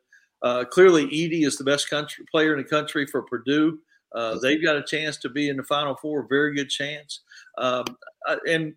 Uh, 0.42 0.64
clearly, 0.64 1.07
Edey 1.07 1.44
is 1.46 1.59
the 1.59 1.64
best 1.64 1.90
country 1.90 2.24
player 2.31 2.53
in 2.53 2.59
the 2.59 2.68
country 2.68 3.07
for 3.07 3.22
Purdue. 3.22 3.79
Uh, 4.14 4.38
they've 4.40 4.62
got 4.62 4.77
a 4.77 4.83
chance 4.83 5.16
to 5.18 5.29
be 5.29 5.48
in 5.48 5.57
the 5.57 5.64
Final 5.64 5.96
Four, 5.96 6.27
very 6.29 6.55
good 6.55 6.70
chance. 6.70 7.20
Um, 7.59 7.85
and 8.46 8.74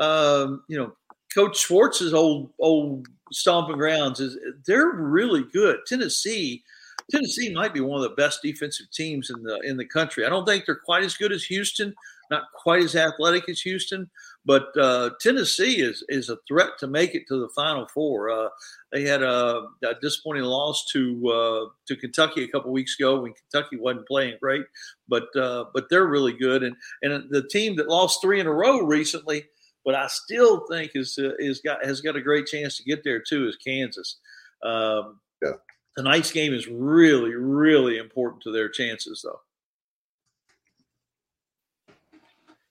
um, 0.00 0.62
you 0.68 0.78
know, 0.78 0.92
Coach 1.34 1.58
Schwartz's 1.58 2.14
old 2.14 2.50
old 2.58 3.06
stomping 3.32 3.76
grounds 3.76 4.20
is 4.20 4.38
they're 4.66 4.90
really 4.90 5.44
good. 5.52 5.80
Tennessee, 5.86 6.62
Tennessee 7.10 7.52
might 7.52 7.74
be 7.74 7.80
one 7.80 8.02
of 8.02 8.08
the 8.08 8.16
best 8.16 8.40
defensive 8.42 8.90
teams 8.92 9.30
in 9.30 9.42
the 9.42 9.60
in 9.60 9.76
the 9.76 9.86
country. 9.86 10.24
I 10.24 10.28
don't 10.28 10.46
think 10.46 10.64
they're 10.66 10.74
quite 10.74 11.04
as 11.04 11.16
good 11.16 11.32
as 11.32 11.44
Houston, 11.44 11.94
not 12.30 12.44
quite 12.54 12.82
as 12.82 12.96
athletic 12.96 13.48
as 13.48 13.60
Houston, 13.60 14.10
but 14.46 14.76
uh, 14.78 15.10
Tennessee 15.20 15.80
is 15.80 16.04
is 16.08 16.28
a 16.28 16.38
threat 16.46 16.78
to 16.78 16.86
make 16.86 17.14
it 17.14 17.26
to 17.28 17.40
the 17.40 17.48
Final 17.50 17.86
Four. 17.88 18.30
Uh, 18.30 18.48
they 18.92 19.02
had 19.02 19.22
a, 19.22 19.68
a, 19.82 19.94
disappointing 20.02 20.44
loss 20.44 20.84
to 20.92 21.28
uh, 21.28 21.66
to 21.86 21.96
Kentucky 21.96 22.44
a 22.44 22.48
couple 22.48 22.70
weeks 22.70 22.96
ago 22.98 23.20
when 23.20 23.32
Kentucky 23.32 23.76
wasn't 23.76 24.06
playing 24.06 24.36
great, 24.40 24.66
but 25.08 25.34
uh, 25.36 25.64
but 25.72 25.88
they're 25.88 26.06
really 26.06 26.34
good. 26.34 26.62
And 26.62 26.76
and 27.02 27.30
the 27.30 27.46
team 27.48 27.76
that 27.76 27.88
lost 27.88 28.20
three 28.20 28.40
in 28.40 28.46
a 28.46 28.52
row 28.52 28.80
recently, 28.80 29.46
but 29.84 29.94
I 29.94 30.08
still 30.08 30.66
think 30.66 30.92
is 30.94 31.18
uh, 31.18 31.32
is 31.38 31.60
got 31.60 31.84
has 31.84 32.00
got 32.00 32.16
a 32.16 32.22
great 32.22 32.46
chance 32.46 32.76
to 32.76 32.84
get 32.84 33.02
there 33.02 33.20
too 33.20 33.48
is 33.48 33.56
Kansas. 33.56 34.18
Um, 34.62 35.20
yeah. 35.42 35.52
Tonight's 35.96 36.32
game 36.32 36.52
is 36.52 36.68
really 36.68 37.34
really 37.34 37.96
important 37.96 38.42
to 38.42 38.52
their 38.52 38.68
chances 38.68 39.24
though. 39.24 39.40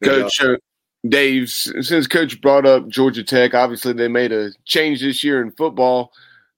Coach, 0.04 0.42
uh, 0.42 0.58
Dave, 1.08 1.50
since 1.50 2.08
Coach 2.08 2.40
brought 2.42 2.66
up 2.66 2.88
Georgia 2.88 3.24
Tech, 3.24 3.54
obviously 3.54 3.94
they 3.94 4.08
made 4.08 4.32
a 4.32 4.52
change 4.66 5.02
this 5.02 5.24
year 5.24 5.42
in 5.42 5.52
football. 5.52 6.14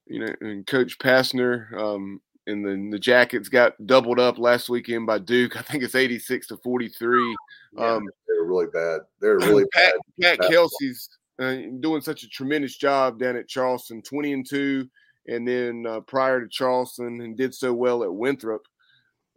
You 0.08 0.20
know, 0.20 0.34
and 0.42 0.68
Coach 0.68 1.00
Pastner 1.00 1.74
um, 1.74 2.22
and 2.46 2.64
the, 2.64 2.92
the 2.92 3.00
Jackets 3.00 3.50
got 3.50 3.74
doubled 3.88 4.20
up 4.20 4.38
last 4.38 4.70
weekend 4.70 5.08
by 5.08 5.18
Duke. 5.18 5.58
I 5.58 5.64
think 5.64 5.84
it's 5.84 5.96
eighty 5.96 6.20
six 6.20 6.46
to 6.48 6.58
forty 6.58 6.90
three. 6.90 7.36
Yeah, 7.74 7.94
um, 7.94 8.06
they 8.28 8.38
were 8.40 8.46
really 8.46 8.68
bad. 8.72 9.02
They're 9.20 9.40
really 9.40 9.66
Pat, 9.74 9.94
bad. 10.20 10.40
Pat 10.40 10.52
Kelsey's 10.52 11.10
uh, 11.40 11.56
doing 11.80 12.02
such 12.02 12.22
a 12.22 12.30
tremendous 12.30 12.78
job 12.78 13.20
down 13.20 13.36
at 13.36 13.48
Charleston, 13.48 14.04
twenty 14.04 14.34
and 14.34 14.48
two, 14.48 14.88
and 15.28 15.48
then 15.48 15.86
uh, 15.88 16.02
prior 16.02 16.40
to 16.40 16.48
Charleston, 16.48 17.20
and 17.22 17.36
did 17.36 17.56
so 17.56 17.74
well 17.74 18.04
at 18.04 18.14
Winthrop. 18.14 18.62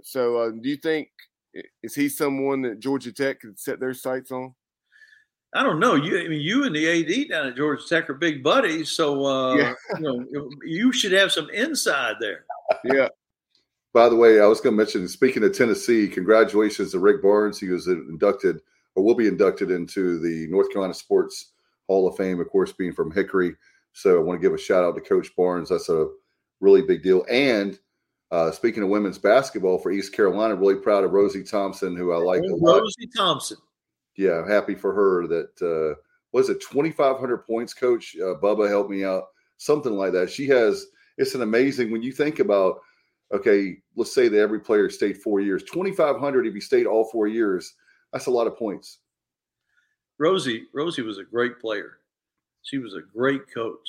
So, 0.03 0.37
uh, 0.37 0.51
do 0.51 0.69
you 0.69 0.77
think 0.77 1.09
is 1.83 1.95
he 1.95 2.11
someone 2.11 2.61
that 2.63 2.81
Georgia 2.81 3.13
Tech 3.13 3.41
could 3.41 3.59
set 3.59 3.81
their 3.81 3.95
sights 3.95 4.31
on? 4.31 4.55
I 5.55 5.63
don't 5.63 5.81
know. 5.81 5.95
You, 5.95 6.19
I 6.19 6.29
mean, 6.29 6.41
you 6.41 6.65
and 6.65 6.75
the 6.75 6.89
AD 6.89 7.31
down 7.31 7.47
at 7.47 7.57
Georgia 7.57 7.83
Tech 7.89 8.11
are 8.11 8.15
big 8.15 8.43
buddies, 8.43 8.91
so 8.91 9.25
uh, 9.25 9.55
yeah. 9.55 9.75
you 9.99 10.01
know 10.01 10.51
you 10.63 10.93
should 10.93 11.13
have 11.13 11.33
some 11.33 11.49
inside 11.51 12.17
there. 12.21 12.45
Yeah. 12.85 13.09
By 13.95 14.11
the 14.11 14.17
way, 14.17 14.41
I 14.41 14.47
was 14.47 14.61
going 14.61 14.75
to 14.75 14.77
mention. 14.77 15.09
Speaking 15.09 15.43
of 15.43 15.57
Tennessee, 15.57 16.07
congratulations 16.07 16.93
to 16.93 16.99
Rick 16.99 17.23
Barnes. 17.23 17.59
He 17.59 17.69
was 17.69 17.87
inducted, 17.87 18.61
or 18.95 19.03
will 19.03 19.15
be 19.15 19.27
inducted 19.27 19.71
into 19.71 20.19
the 20.19 20.47
North 20.49 20.71
Carolina 20.71 20.93
Sports 20.93 21.53
Hall 21.87 22.07
of 22.07 22.17
Fame. 22.17 22.41
Of 22.41 22.51
course, 22.51 22.73
being 22.73 22.93
from 22.93 23.11
Hickory, 23.11 23.55
so 23.95 24.19
I 24.19 24.23
want 24.23 24.39
to 24.39 24.47
give 24.47 24.55
a 24.55 24.59
shout 24.59 24.85
out 24.85 24.95
to 24.97 25.01
Coach 25.01 25.35
Barnes. 25.35 25.71
That's 25.71 25.89
a 25.89 26.09
really 26.61 26.83
big 26.83 27.03
deal. 27.03 27.25
And 27.31 27.79
uh, 28.31 28.51
speaking 28.51 28.83
of 28.83 28.91
women's 28.91 29.19
basketball 29.19 29.79
for 29.79 29.91
East 29.91 30.13
Carolina, 30.13 30.55
really 30.55 30.77
proud 30.77 31.05
of 31.05 31.13
Rosie 31.13 31.43
Thompson, 31.43 31.97
who 31.97 32.13
I 32.13 32.19
like. 32.19 32.43
Oh, 32.45 32.59
Rosie 32.61 33.09
Thompson 33.17 33.57
yeah, 34.19 34.47
happy 34.47 34.75
for 34.75 34.93
her 34.93 35.29
that 35.29 35.63
uh, 35.63 35.99
was 36.33 36.51
it 36.51 36.61
2,500 36.61 37.39
points, 37.47 37.73
Coach 37.73 38.17
uh, 38.21 38.35
Bubba 38.35 38.69
helped 38.69 38.91
me 38.91 39.05
out, 39.05 39.29
something 39.57 39.93
like 39.93 40.13
that. 40.13 40.29
She 40.29 40.47
has. 40.49 40.87
It's 41.17 41.35
an 41.35 41.43
amazing 41.43 41.91
when 41.91 42.03
you 42.03 42.13
think 42.13 42.41
about. 42.41 42.81
Okay, 43.33 43.77
let's 43.95 44.15
say 44.15 44.29
that 44.29 44.41
every 44.41 44.59
player 44.59 44.89
stayed 44.89 45.19
four 45.19 45.41
years. 45.41 45.63
2,500 45.65 46.47
if 46.47 46.55
you 46.55 46.61
stayed 46.61 46.87
all 46.87 47.05
four 47.05 47.29
years. 47.29 47.75
That's 48.13 48.27
a 48.27 48.31
lot 48.31 48.47
of 48.47 48.57
points. 48.57 48.99
Rosie, 50.19 50.65
Rosie 50.73 51.03
was 51.03 51.19
a 51.19 51.25
great 51.25 51.61
player. 51.61 51.99
She 52.63 52.79
was 52.79 52.95
a 52.95 53.03
great 53.03 53.43
coach. 53.53 53.89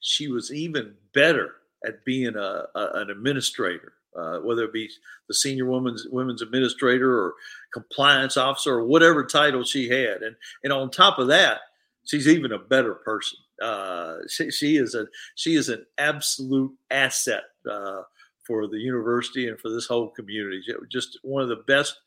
She 0.00 0.28
was 0.28 0.52
even 0.52 0.94
better 1.14 1.52
at 1.86 2.04
being 2.04 2.34
a, 2.36 2.64
a 2.74 2.90
an 2.94 3.10
administrator 3.10 3.94
uh, 4.16 4.38
whether 4.38 4.64
it 4.64 4.72
be 4.72 4.88
the 5.28 5.34
senior 5.34 5.66
women's 5.66 6.06
women's 6.10 6.42
administrator 6.42 7.18
or 7.18 7.34
compliance 7.72 8.36
officer 8.36 8.74
or 8.74 8.86
whatever 8.86 9.24
title 9.24 9.64
she 9.64 9.88
had. 9.88 10.22
And 10.22 10.36
and 10.62 10.72
on 10.72 10.90
top 10.90 11.18
of 11.18 11.28
that, 11.28 11.60
she's 12.04 12.28
even 12.28 12.52
a 12.52 12.58
better 12.58 12.94
person. 12.94 13.38
Uh, 13.62 14.16
she, 14.28 14.50
she, 14.50 14.76
is 14.76 14.94
a 14.94 15.06
she 15.36 15.54
is 15.54 15.68
an 15.68 15.84
absolute 15.98 16.72
asset 16.90 17.44
uh, 17.70 18.02
for 18.46 18.66
the 18.66 18.78
university 18.78 19.48
and 19.48 19.58
for 19.60 19.70
this 19.70 19.86
whole 19.86 20.10
community. 20.10 20.60
Just 20.90 21.18
one 21.22 21.42
of 21.42 21.48
the 21.48 21.64
best 21.66 21.98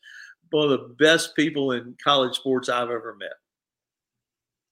one 0.50 0.70
of 0.70 0.70
the 0.70 0.94
best 0.98 1.36
people 1.36 1.72
in 1.72 1.96
college 2.02 2.34
sports 2.34 2.68
I've 2.68 2.90
ever 2.90 3.16
met. 3.18 3.32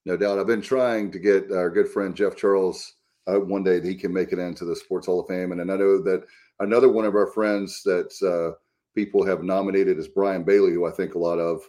No 0.07 0.17
doubt. 0.17 0.39
I've 0.39 0.47
been 0.47 0.63
trying 0.63 1.11
to 1.13 1.19
get 1.19 1.51
our 1.51 1.69
good 1.69 1.89
friend 1.89 2.15
Jeff 2.15 2.37
Charles 2.37 2.95
uh, 3.27 3.41
one 3.41 3.65
day 3.65 3.81
that 3.81 3.89
he 3.89 3.95
can 3.95 4.13
make 4.13 4.33
it 4.33 4.39
into 4.39 4.65
the 4.65 4.77
Sports 4.77 5.07
Hall 5.07 5.21
of 5.21 5.27
Fame. 5.27 5.53
And 5.53 5.61
I 5.61 5.65
know 5.65 6.01
that 6.03 6.25
Another 6.61 6.89
one 6.89 7.05
of 7.05 7.15
our 7.15 7.27
friends 7.27 7.83
that 7.85 8.13
uh, 8.23 8.57
people 8.95 9.25
have 9.27 9.43
nominated 9.43 9.99
is 9.99 10.09
Brian 10.09 10.43
Bailey, 10.43 10.73
who 10.73 10.87
I 10.87 10.91
think 10.91 11.15
a 11.15 11.19
lot 11.19 11.39
of 11.39 11.63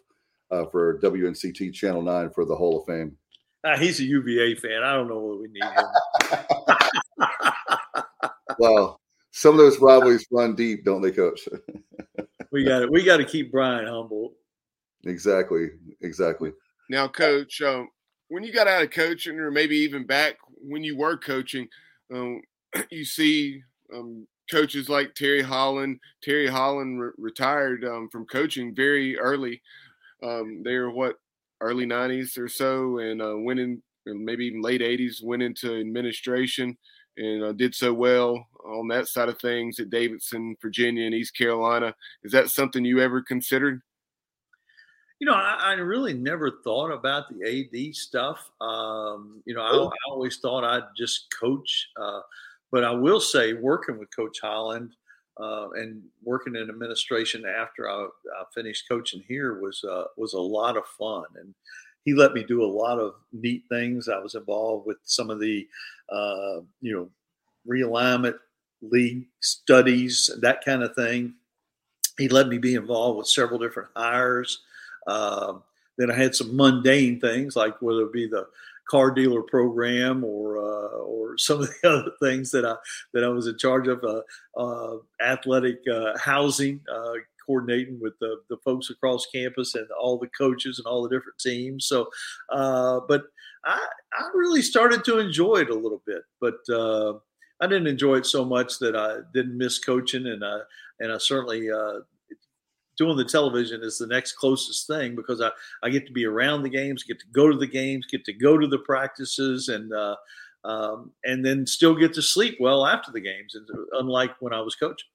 uh, 0.49 0.65
for 0.67 0.99
WNCT 0.99 1.73
Channel 1.73 2.01
9 2.01 2.29
for 2.31 2.45
the 2.45 2.55
Hall 2.55 2.79
of 2.79 2.85
Fame. 2.85 3.17
Uh, 3.63 3.77
he's 3.77 3.99
a 3.99 4.03
UVA 4.03 4.55
fan. 4.55 4.83
I 4.83 4.93
don't 4.93 5.09
know 5.09 5.19
what 5.19 5.41
we 5.41 5.47
need 5.49 5.63
him. 5.63 5.85
well, 8.59 9.01
some 9.31 9.51
of 9.51 9.57
those 9.57 9.79
rivalries 9.79 10.25
run 10.31 10.55
deep, 10.55 10.85
don't 10.85 11.01
they, 11.01 11.11
Coach? 11.11 11.49
we 12.51 12.63
got 12.63 12.83
it. 12.83 12.91
We 12.91 13.03
got 13.03 13.17
to 13.17 13.25
keep 13.25 13.51
Brian 13.51 13.87
humble. 13.87 14.35
Exactly. 15.05 15.69
Exactly. 16.01 16.53
Now, 16.89 17.09
Coach, 17.09 17.61
um, 17.61 17.89
when 18.29 18.43
you 18.43 18.53
got 18.53 18.67
out 18.67 18.83
of 18.83 18.91
coaching, 18.91 19.37
or 19.39 19.51
maybe 19.51 19.75
even 19.77 20.05
back 20.05 20.35
when 20.61 20.83
you 20.83 20.97
were 20.97 21.17
coaching, 21.17 21.67
um, 22.13 22.41
you 22.89 23.03
see 23.03 23.61
um, 23.93 24.25
coaches 24.49 24.89
like 24.89 25.15
Terry 25.15 25.41
Holland. 25.41 25.99
Terry 26.21 26.47
Holland 26.47 27.01
re- 27.01 27.11
retired 27.17 27.85
um, 27.85 28.09
from 28.09 28.25
coaching 28.25 28.75
very 28.75 29.17
early. 29.17 29.61
Um, 30.23 30.63
they 30.63 30.75
were 30.77 30.91
what 30.91 31.15
early 31.61 31.85
'90s 31.85 32.37
or 32.37 32.47
so, 32.47 32.99
and 32.99 33.21
uh, 33.21 33.37
went 33.37 33.59
in 33.59 33.81
maybe 34.05 34.45
even 34.45 34.61
late 34.61 34.81
'80s. 34.81 35.23
Went 35.23 35.43
into 35.43 35.79
administration 35.79 36.77
and 37.17 37.43
uh, 37.43 37.51
did 37.51 37.73
so 37.73 37.93
well 37.93 38.47
on 38.65 38.87
that 38.89 39.07
side 39.07 39.29
of 39.29 39.39
things 39.39 39.79
at 39.79 39.89
Davidson, 39.89 40.55
Virginia, 40.61 41.05
and 41.05 41.15
East 41.15 41.35
Carolina. 41.35 41.93
Is 42.23 42.31
that 42.31 42.49
something 42.49 42.85
you 42.85 42.99
ever 42.99 43.21
considered? 43.21 43.81
You 45.19 45.25
know, 45.25 45.33
I, 45.33 45.57
I 45.61 45.73
really 45.73 46.13
never 46.13 46.59
thought 46.63 46.91
about 46.91 47.23
the 47.29 47.43
AD 47.43 47.95
stuff. 47.95 48.51
Um, 48.61 49.41
you 49.45 49.55
know, 49.55 49.61
I, 49.61 49.71
I, 49.71 50.11
always 50.11 50.37
thought 50.37 50.63
I'd 50.63 50.95
just 50.95 51.27
coach. 51.39 51.89
Uh, 51.99 52.19
but 52.71 52.83
I 52.83 52.91
will 52.91 53.19
say, 53.19 53.53
working 53.53 53.97
with 53.97 54.15
Coach 54.15 54.39
Holland 54.41 54.93
uh, 55.39 55.69
and 55.71 56.01
working 56.23 56.55
in 56.55 56.69
administration 56.69 57.45
after 57.45 57.89
I, 57.89 58.05
I 58.05 58.43
finished 58.53 58.87
coaching 58.89 59.23
here 59.27 59.59
was 59.61 59.83
uh, 59.83 60.05
was 60.17 60.33
a 60.33 60.39
lot 60.39 60.77
of 60.77 60.83
fun, 60.97 61.25
and 61.39 61.53
he 62.05 62.13
let 62.13 62.33
me 62.33 62.43
do 62.43 62.63
a 62.63 62.65
lot 62.65 62.99
of 62.99 63.15
neat 63.31 63.63
things. 63.69 64.09
I 64.09 64.19
was 64.19 64.35
involved 64.35 64.85
with 64.85 64.97
some 65.03 65.29
of 65.29 65.39
the 65.39 65.67
uh, 66.11 66.61
you 66.81 66.93
know 66.93 67.09
realignment 67.67 68.35
league 68.81 69.27
studies, 69.39 70.29
that 70.41 70.63
kind 70.63 70.83
of 70.83 70.95
thing. 70.95 71.33
He 72.17 72.27
let 72.27 72.47
me 72.47 72.57
be 72.57 72.75
involved 72.75 73.17
with 73.17 73.27
several 73.27 73.59
different 73.59 73.89
hires. 73.95 74.61
Um, 75.05 75.63
then 75.97 76.11
I 76.11 76.15
had 76.15 76.35
some 76.35 76.55
mundane 76.55 77.19
things 77.19 77.55
like 77.55 77.81
whether 77.81 78.01
it 78.01 78.13
be 78.13 78.27
the 78.27 78.47
car 78.89 79.11
dealer 79.11 79.41
program 79.41 80.23
or 80.23 80.57
uh, 80.57 80.97
or 80.99 81.37
some 81.37 81.61
of 81.61 81.69
the 81.69 81.89
other 81.89 82.11
things 82.21 82.51
that 82.51 82.65
I 82.65 82.75
that 83.13 83.23
I 83.23 83.29
was 83.29 83.47
in 83.47 83.57
charge 83.57 83.87
of, 83.87 84.03
uh, 84.03 84.21
uh, 84.59 84.97
athletic 85.21 85.79
uh, 85.91 86.17
housing, 86.17 86.81
uh, 86.91 87.13
coordinating 87.45 87.99
with 88.01 88.13
the, 88.19 88.37
the 88.49 88.57
folks 88.57 88.89
across 88.89 89.25
campus 89.33 89.75
and 89.75 89.87
all 89.91 90.17
the 90.17 90.29
coaches 90.37 90.79
and 90.79 90.87
all 90.87 91.03
the 91.03 91.09
different 91.09 91.39
teams. 91.39 91.85
So, 91.85 92.09
uh, 92.49 93.01
but 93.07 93.23
I 93.65 93.85
I 94.13 94.29
really 94.33 94.61
started 94.61 95.03
to 95.05 95.19
enjoy 95.19 95.57
it 95.57 95.69
a 95.69 95.75
little 95.75 96.01
bit, 96.05 96.23
but 96.41 96.57
I 97.59 97.65
didn't 97.65 97.87
enjoy 97.87 98.17
it 98.17 98.25
so 98.25 98.45
much 98.45 98.77
that 98.79 98.95
I 98.95 99.17
didn't 99.33 99.57
miss 99.57 99.79
coaching, 99.79 100.27
and 100.27 100.43
I 100.43 100.59
and 100.99 101.11
I 101.11 101.17
certainly 101.17 101.69
doing 102.97 103.15
the 103.15 103.25
television 103.25 103.81
is 103.83 103.97
the 103.97 104.07
next 104.07 104.33
closest 104.33 104.87
thing 104.87 105.15
because 105.15 105.41
I, 105.41 105.49
I 105.83 105.89
get 105.89 106.05
to 106.07 106.13
be 106.13 106.25
around 106.25 106.63
the 106.63 106.69
games, 106.69 107.03
get 107.03 107.19
to 107.19 107.25
go 107.31 107.49
to 107.49 107.57
the 107.57 107.67
games, 107.67 108.07
get 108.09 108.25
to 108.25 108.33
go 108.33 108.57
to 108.57 108.67
the 108.67 108.79
practices, 108.79 109.69
and 109.69 109.93
uh, 109.93 110.15
um, 110.65 111.11
and 111.23 111.45
then 111.45 111.65
still 111.65 111.95
get 111.95 112.13
to 112.15 112.21
sleep 112.21 112.57
well 112.59 112.85
after 112.85 113.11
the 113.11 113.21
games. 113.21 113.55
Unlike 113.93 114.35
when 114.39 114.53
I 114.53 114.61
was 114.61 114.75
coaching. 114.75 115.09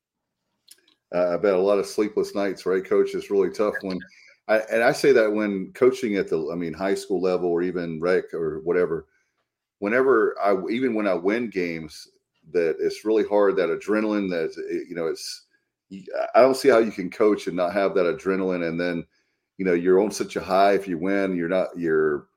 Uh, 1.14 1.34
I 1.34 1.36
bet 1.36 1.54
a 1.54 1.58
lot 1.58 1.78
of 1.78 1.86
sleepless 1.86 2.34
nights, 2.34 2.64
right, 2.64 2.84
Coach? 2.84 3.14
Is 3.14 3.30
really 3.30 3.50
tough 3.50 3.74
when. 3.82 3.98
I, 4.48 4.58
and 4.72 4.82
I 4.82 4.92
say 4.92 5.12
that 5.12 5.32
when 5.32 5.72
coaching 5.72 6.16
at 6.16 6.28
the, 6.28 6.50
I 6.50 6.56
mean, 6.56 6.72
high 6.72 6.96
school 6.96 7.20
level 7.20 7.48
or 7.48 7.62
even 7.62 8.00
rec 8.00 8.34
or 8.34 8.60
whatever, 8.64 9.06
whenever 9.78 10.36
I, 10.42 10.56
even 10.68 10.94
when 10.94 11.06
I 11.06 11.14
win 11.14 11.48
games, 11.48 12.08
that 12.52 12.76
it's 12.80 13.04
really 13.04 13.24
hard. 13.24 13.56
That 13.56 13.68
adrenaline, 13.68 14.28
that 14.30 14.56
you 14.88 14.94
know, 14.94 15.06
it's 15.06 15.41
I 16.34 16.40
don't 16.40 16.56
see 16.56 16.68
how 16.68 16.78
you 16.78 16.92
can 16.92 17.10
coach 17.10 17.46
and 17.46 17.56
not 17.56 17.72
have 17.72 17.94
that 17.94 18.06
adrenaline, 18.06 18.66
and 18.66 18.80
then 18.80 19.04
you 19.58 19.64
know 19.64 19.74
you're 19.74 20.00
on 20.00 20.10
such 20.10 20.36
a 20.36 20.40
high 20.40 20.72
if 20.72 20.88
you 20.88 20.98
win. 20.98 21.36
You're 21.36 21.48
not 21.48 21.68
you're 21.76 22.28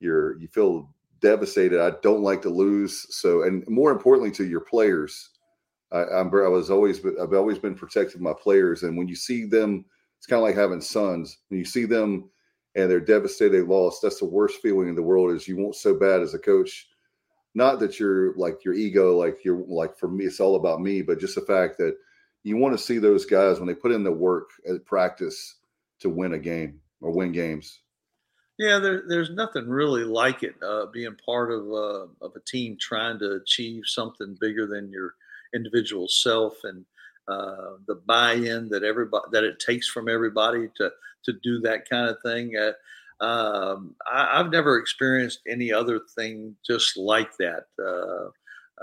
you're 0.00 0.38
you 0.38 0.48
feel 0.48 0.88
devastated. 1.20 1.80
I 1.80 1.92
don't 2.02 2.22
like 2.22 2.42
to 2.42 2.50
lose. 2.50 3.06
So, 3.14 3.42
and 3.44 3.66
more 3.68 3.90
importantly, 3.90 4.30
to 4.32 4.46
your 4.46 4.60
players, 4.60 5.30
I, 5.92 6.04
I'm 6.04 6.28
I 6.28 6.48
was 6.48 6.70
always 6.70 7.04
I've 7.04 7.32
always 7.32 7.58
been 7.58 7.74
protecting 7.74 8.22
my 8.22 8.34
players, 8.34 8.82
and 8.82 8.96
when 8.96 9.08
you 9.08 9.16
see 9.16 9.44
them, 9.44 9.84
it's 10.18 10.26
kind 10.26 10.40
of 10.40 10.44
like 10.44 10.56
having 10.56 10.80
sons. 10.80 11.38
When 11.48 11.58
you 11.58 11.64
see 11.64 11.84
them 11.84 12.30
and 12.74 12.90
they're 12.90 13.00
devastated, 13.00 13.52
they 13.52 13.60
lost. 13.60 14.02
That's 14.02 14.18
the 14.18 14.26
worst 14.26 14.60
feeling 14.60 14.88
in 14.88 14.94
the 14.94 15.02
world. 15.02 15.34
Is 15.34 15.48
you 15.48 15.56
want 15.56 15.76
so 15.76 15.94
bad 15.94 16.20
as 16.20 16.34
a 16.34 16.38
coach. 16.38 16.88
Not 17.54 17.78
that 17.78 18.00
you're 18.00 18.34
like 18.36 18.64
your 18.64 18.74
ego, 18.74 19.16
like 19.16 19.44
you're 19.44 19.64
like 19.68 19.96
for 19.96 20.08
me, 20.08 20.24
it's 20.24 20.40
all 20.40 20.56
about 20.56 20.80
me, 20.80 21.02
but 21.02 21.20
just 21.20 21.36
the 21.36 21.42
fact 21.42 21.78
that 21.78 21.96
you 22.44 22.56
want 22.58 22.76
to 22.76 22.82
see 22.82 22.98
those 22.98 23.24
guys 23.24 23.58
when 23.58 23.66
they 23.66 23.74
put 23.74 23.90
in 23.90 24.04
the 24.04 24.12
work 24.12 24.50
at 24.68 24.84
practice 24.84 25.56
to 26.00 26.10
win 26.10 26.34
a 26.34 26.38
game 26.38 26.80
or 27.00 27.10
win 27.10 27.32
games. 27.32 27.80
Yeah, 28.58 28.78
there, 28.78 29.02
there's 29.08 29.30
nothing 29.30 29.68
really 29.68 30.04
like 30.04 30.44
it 30.44 30.54
uh, 30.62 30.86
being 30.86 31.16
part 31.26 31.50
of 31.50 31.66
uh, 31.66 32.06
of 32.24 32.36
a 32.36 32.40
team 32.46 32.76
trying 32.80 33.18
to 33.18 33.32
achieve 33.32 33.82
something 33.86 34.36
bigger 34.40 34.66
than 34.66 34.92
your 34.92 35.14
individual 35.54 36.06
self 36.06 36.58
and 36.62 36.84
uh, 37.26 37.78
the 37.88 37.96
buy-in 38.06 38.68
that 38.68 38.84
everybody 38.84 39.24
that 39.32 39.42
it 39.42 39.58
takes 39.58 39.88
from 39.88 40.08
everybody 40.08 40.68
to 40.76 40.92
to 41.24 41.32
do 41.42 41.58
that 41.60 41.88
kind 41.88 42.08
of 42.08 42.18
thing. 42.22 42.54
Uh, 42.56 42.72
um, 43.24 43.94
I, 44.06 44.36
have 44.36 44.50
never 44.50 44.78
experienced 44.78 45.40
any 45.48 45.72
other 45.72 46.00
thing 46.14 46.54
just 46.64 46.96
like 46.96 47.36
that. 47.38 47.66
Uh, 47.78 48.28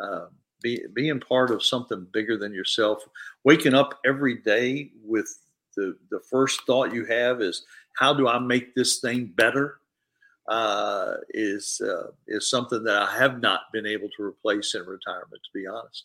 um, 0.01 0.29
be, 0.61 0.83
being 0.93 1.19
part 1.19 1.51
of 1.51 1.63
something 1.63 2.07
bigger 2.11 2.37
than 2.37 2.53
yourself, 2.53 3.03
waking 3.43 3.73
up 3.73 3.99
every 4.05 4.35
day 4.35 4.91
with 5.03 5.39
the, 5.75 5.95
the 6.09 6.19
first 6.29 6.61
thought 6.65 6.93
you 6.93 7.05
have 7.05 7.41
is, 7.41 7.63
how 7.97 8.13
do 8.13 8.27
I 8.27 8.39
make 8.39 8.75
this 8.75 8.99
thing 8.99 9.31
better? 9.35 9.77
Uh, 10.47 11.17
is 11.29 11.79
uh, 11.81 12.07
is 12.27 12.49
something 12.49 12.83
that 12.83 12.97
I 12.97 13.15
have 13.15 13.41
not 13.41 13.71
been 13.71 13.85
able 13.85 14.09
to 14.17 14.23
replace 14.23 14.73
in 14.73 14.81
retirement, 14.81 15.41
to 15.43 15.49
be 15.53 15.67
honest. 15.67 16.03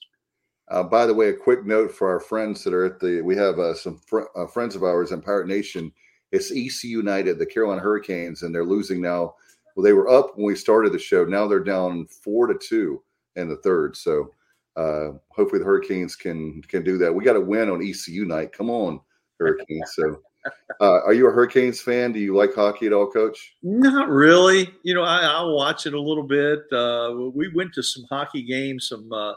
Uh, 0.69 0.83
by 0.83 1.07
the 1.07 1.15
way, 1.15 1.31
a 1.31 1.35
quick 1.35 1.65
note 1.65 1.91
for 1.91 2.09
our 2.09 2.21
friends 2.21 2.63
that 2.65 2.75
are 2.75 2.85
at 2.85 3.01
the 3.01 3.23
we 3.23 3.35
have 3.35 3.59
uh, 3.59 3.75
some 3.75 3.99
fr- 3.99 4.29
uh, 4.37 4.47
friends 4.47 4.77
of 4.77 4.83
ours 4.83 5.13
in 5.13 5.23
Pirate 5.23 5.49
Nation. 5.49 5.91
It's 6.33 6.53
ECU 6.53 7.03
night, 7.03 7.27
the 7.39 7.47
Carolina 7.47 7.81
Hurricanes, 7.81 8.43
and 8.43 8.55
they're 8.55 8.65
losing 8.65 9.01
now. 9.01 9.35
Well, 9.75 9.85
they 9.85 9.93
were 9.93 10.09
up 10.09 10.37
when 10.37 10.47
we 10.47 10.57
started 10.57 10.93
the 10.93 10.99
show. 10.99 11.25
Now 11.25 11.47
they're 11.47 11.61
down 11.61 12.07
four 12.07 12.47
to 12.47 12.59
two 12.59 13.03
in 13.37 13.49
the 13.49 13.57
third. 13.57 13.97
So 13.97 14.35
uh, 14.77 15.13
hopefully 15.31 15.59
the 15.59 15.65
Hurricanes 15.65 16.17
can 16.17 16.63
can 16.63 16.85
do 16.85 16.99
that. 16.99 17.15
We 17.15 17.25
got 17.25 17.33
to 17.33 17.41
win 17.41 17.71
on 17.71 17.83
ECU 17.83 18.25
night. 18.25 18.53
Come 18.53 18.71
on, 18.71 19.01
Hurricanes. 19.41 19.93
So, 19.95 20.21
uh, 20.81 21.01
are 21.05 21.15
you 21.15 21.29
a 21.29 21.33
Hurricanes 21.33 21.81
fan? 21.81 22.13
Do 22.13 22.21
you 22.21 22.37
like 22.37 22.55
hockey 22.55 22.87
at 22.87 22.93
all, 22.93 23.11
Coach? 23.11 23.57
Not 23.63 24.09
really. 24.09 24.71
You 24.83 24.95
know, 24.95 25.03
I, 25.03 25.21
I 25.21 25.43
watch 25.45 25.87
it 25.87 25.95
a 25.95 26.01
little 26.01 26.25
bit. 26.25 26.61
Uh, 26.71 27.31
we 27.35 27.51
went 27.55 27.73
to 27.75 27.83
some 27.83 28.05
hockey 28.11 28.43
games, 28.43 28.89
some 28.89 29.11
uh, 29.13 29.33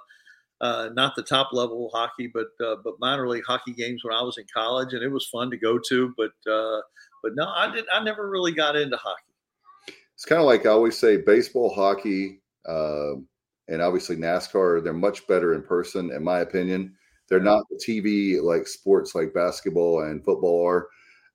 uh, 0.60 0.90
not 0.94 1.16
the 1.16 1.24
top 1.24 1.54
level 1.54 1.90
hockey, 1.94 2.30
but 2.34 2.48
uh, 2.66 2.76
but 2.84 2.96
minor 3.00 3.28
league 3.28 3.46
hockey 3.48 3.74
games 3.74 4.04
when 4.04 4.14
I 4.14 4.22
was 4.22 4.38
in 4.38 4.46
college, 4.54 4.94
and 4.94 5.02
it 5.02 5.10
was 5.10 5.28
fun 5.28 5.50
to 5.52 5.58
go 5.58 5.80
to. 5.88 6.14
But 6.18 6.32
but 6.46 7.36
no, 7.36 7.48
I 7.48 7.72
did. 7.72 7.86
I 7.94 8.04
never 8.04 8.30
really 8.30 8.52
got 8.52 8.76
into 8.76 8.98
hockey. 8.98 9.24
It's 10.16 10.26
kind 10.26 10.42
of 10.42 10.48
like 10.48 10.66
I 10.66 10.70
always 10.72 10.98
say, 10.98 11.16
baseball, 11.16 11.74
hockey. 11.74 12.42
Um, 12.68 13.26
and 13.70 13.82
obviously 13.82 14.16
NASCAR, 14.16 14.84
they're 14.84 14.94
much 14.94 15.26
better 15.28 15.54
in 15.54 15.62
person, 15.62 16.12
in 16.12 16.24
my 16.24 16.40
opinion. 16.40 16.96
They're 17.28 17.40
not 17.40 17.64
the 17.70 17.78
TV 17.78 18.42
like 18.42 18.68
sports 18.68 19.14
like 19.14 19.34
basketball 19.34 20.02
and 20.02 20.26
football 20.26 20.68
are. 20.68 20.88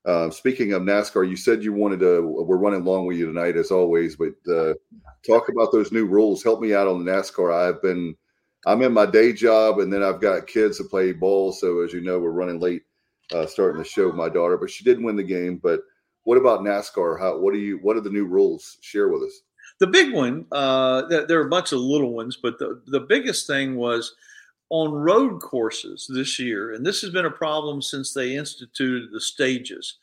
Uh, 0.05 0.29
speaking 0.29 0.73
of 0.73 0.83
NASCAR, 0.83 1.27
you 1.27 1.37
said 1.37 1.63
you 1.63 1.73
wanted 1.73 2.01
to. 2.01 2.21
We're 2.21 2.57
running 2.57 2.83
long 2.83 3.07
with 3.07 3.17
you 3.17 3.25
tonight, 3.25 3.55
as 3.55 3.71
always. 3.71 4.17
But 4.17 4.33
uh, 4.53 4.73
talk 5.25 5.49
about 5.49 5.71
those 5.71 5.91
new 5.91 6.05
rules. 6.05 6.43
Help 6.43 6.61
me 6.61 6.75
out 6.75 6.87
on 6.87 7.03
the 7.03 7.11
NASCAR. 7.11 7.53
I've 7.53 7.81
been, 7.81 8.15
I'm 8.67 8.81
in 8.83 8.93
my 8.93 9.05
day 9.05 9.33
job, 9.33 9.79
and 9.79 9.91
then 9.91 10.03
I've 10.03 10.21
got 10.21 10.45
kids 10.45 10.77
to 10.77 10.83
play 10.83 11.11
ball. 11.13 11.53
So 11.53 11.81
as 11.81 11.93
you 11.93 12.01
know, 12.01 12.19
we're 12.19 12.31
running 12.31 12.59
late, 12.59 12.83
uh, 13.33 13.47
starting 13.47 13.79
the 13.79 13.87
show 13.87 14.07
with 14.07 14.15
my 14.15 14.29
daughter. 14.29 14.57
But 14.57 14.69
she 14.69 14.83
did 14.83 15.01
win 15.01 15.15
the 15.15 15.23
game. 15.23 15.59
But 15.63 15.79
what 16.23 16.37
about 16.37 16.59
NASCAR? 16.59 17.19
How? 17.19 17.39
What 17.39 17.53
do 17.53 17.59
you? 17.59 17.79
What 17.81 17.95
are 17.97 18.01
the 18.01 18.09
new 18.09 18.25
rules? 18.25 18.77
Share 18.81 19.07
with 19.07 19.23
us. 19.23 19.41
The 19.79 19.87
big 19.87 20.13
one, 20.13 20.45
uh, 20.51 21.03
there 21.07 21.39
are 21.39 21.45
a 21.45 21.49
bunch 21.49 21.71
of 21.71 21.79
little 21.79 22.13
ones, 22.13 22.37
but 22.41 22.59
the, 22.59 22.81
the 22.87 23.01
biggest 23.01 23.47
thing 23.47 23.75
was 23.75 24.15
on 24.69 24.91
road 24.91 25.41
courses 25.41 26.09
this 26.13 26.39
year, 26.39 26.73
and 26.73 26.85
this 26.85 27.01
has 27.01 27.11
been 27.11 27.25
a 27.25 27.31
problem 27.31 27.81
since 27.81 28.13
they 28.13 28.35
instituted 28.35 29.09
the 29.11 29.21
stages. 29.21 29.97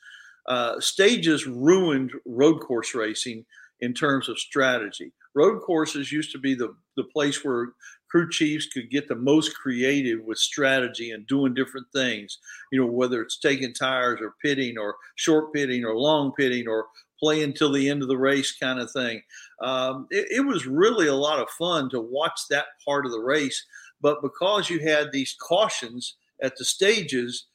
Uh, 0.46 0.78
stages 0.80 1.46
ruined 1.46 2.12
road 2.26 2.60
course 2.60 2.94
racing 2.94 3.44
in 3.80 3.94
terms 3.94 4.28
of 4.28 4.38
strategy. 4.38 5.12
Road 5.34 5.60
courses 5.62 6.12
used 6.12 6.32
to 6.32 6.38
be 6.38 6.54
the, 6.54 6.74
the 6.96 7.04
place 7.04 7.44
where 7.44 7.68
crew 8.10 8.28
chiefs 8.28 8.66
could 8.66 8.90
get 8.90 9.08
the 9.08 9.14
most 9.14 9.56
creative 9.56 10.22
with 10.24 10.38
strategy 10.38 11.10
and 11.10 11.26
doing 11.26 11.54
different 11.54 11.86
things. 11.92 12.38
You 12.70 12.80
know, 12.80 12.86
whether 12.86 13.22
it's 13.22 13.38
taking 13.38 13.72
tires 13.72 14.20
or 14.20 14.34
pitting 14.42 14.76
or 14.78 14.96
short 15.16 15.52
pitting 15.52 15.84
or 15.84 15.96
long 15.96 16.32
pitting 16.32 16.68
or 16.68 16.86
play 17.22 17.42
until 17.42 17.72
the 17.72 17.88
end 17.88 18.02
of 18.02 18.08
the 18.08 18.18
race 18.18 18.56
kind 18.58 18.80
of 18.80 18.90
thing. 18.90 19.22
Um, 19.62 20.06
it, 20.10 20.26
it, 20.38 20.40
was 20.40 20.66
really 20.66 21.06
a 21.06 21.14
lot 21.14 21.38
of 21.38 21.48
fun 21.50 21.88
to 21.90 22.00
watch 22.00 22.40
that 22.50 22.66
part 22.84 23.06
of 23.06 23.12
the 23.12 23.20
race. 23.20 23.64
But 24.00 24.22
because 24.22 24.68
you 24.68 24.80
had 24.80 25.12
these 25.12 25.36
cautions 25.40 26.16
at 26.42 26.56
the 26.56 26.64
stages, 26.64 27.46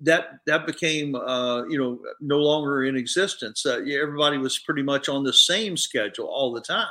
that 0.00 0.38
that 0.46 0.66
became 0.66 1.14
uh, 1.14 1.64
you 1.64 1.78
know 1.78 2.00
no 2.20 2.38
longer 2.38 2.84
in 2.84 2.96
existence. 2.96 3.66
Uh, 3.66 3.80
everybody 3.80 4.38
was 4.38 4.58
pretty 4.58 4.82
much 4.82 5.08
on 5.08 5.24
the 5.24 5.32
same 5.32 5.76
schedule 5.76 6.26
all 6.26 6.52
the 6.52 6.60
time. 6.60 6.86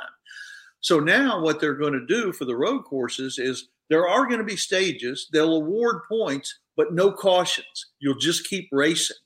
So 0.80 0.98
now 0.98 1.40
what 1.40 1.60
they're 1.60 1.74
going 1.74 1.92
to 1.94 2.06
do 2.06 2.32
for 2.32 2.44
the 2.44 2.56
road 2.56 2.82
courses 2.82 3.38
is 3.38 3.68
there 3.88 4.08
are 4.08 4.26
going 4.26 4.38
to 4.38 4.44
be 4.44 4.56
stages. 4.56 5.28
They'll 5.32 5.54
award 5.54 6.02
points, 6.08 6.58
but 6.76 6.92
no 6.92 7.12
cautions. 7.12 7.86
You'll 8.00 8.18
just 8.18 8.48
keep 8.48 8.68
racing 8.72 9.16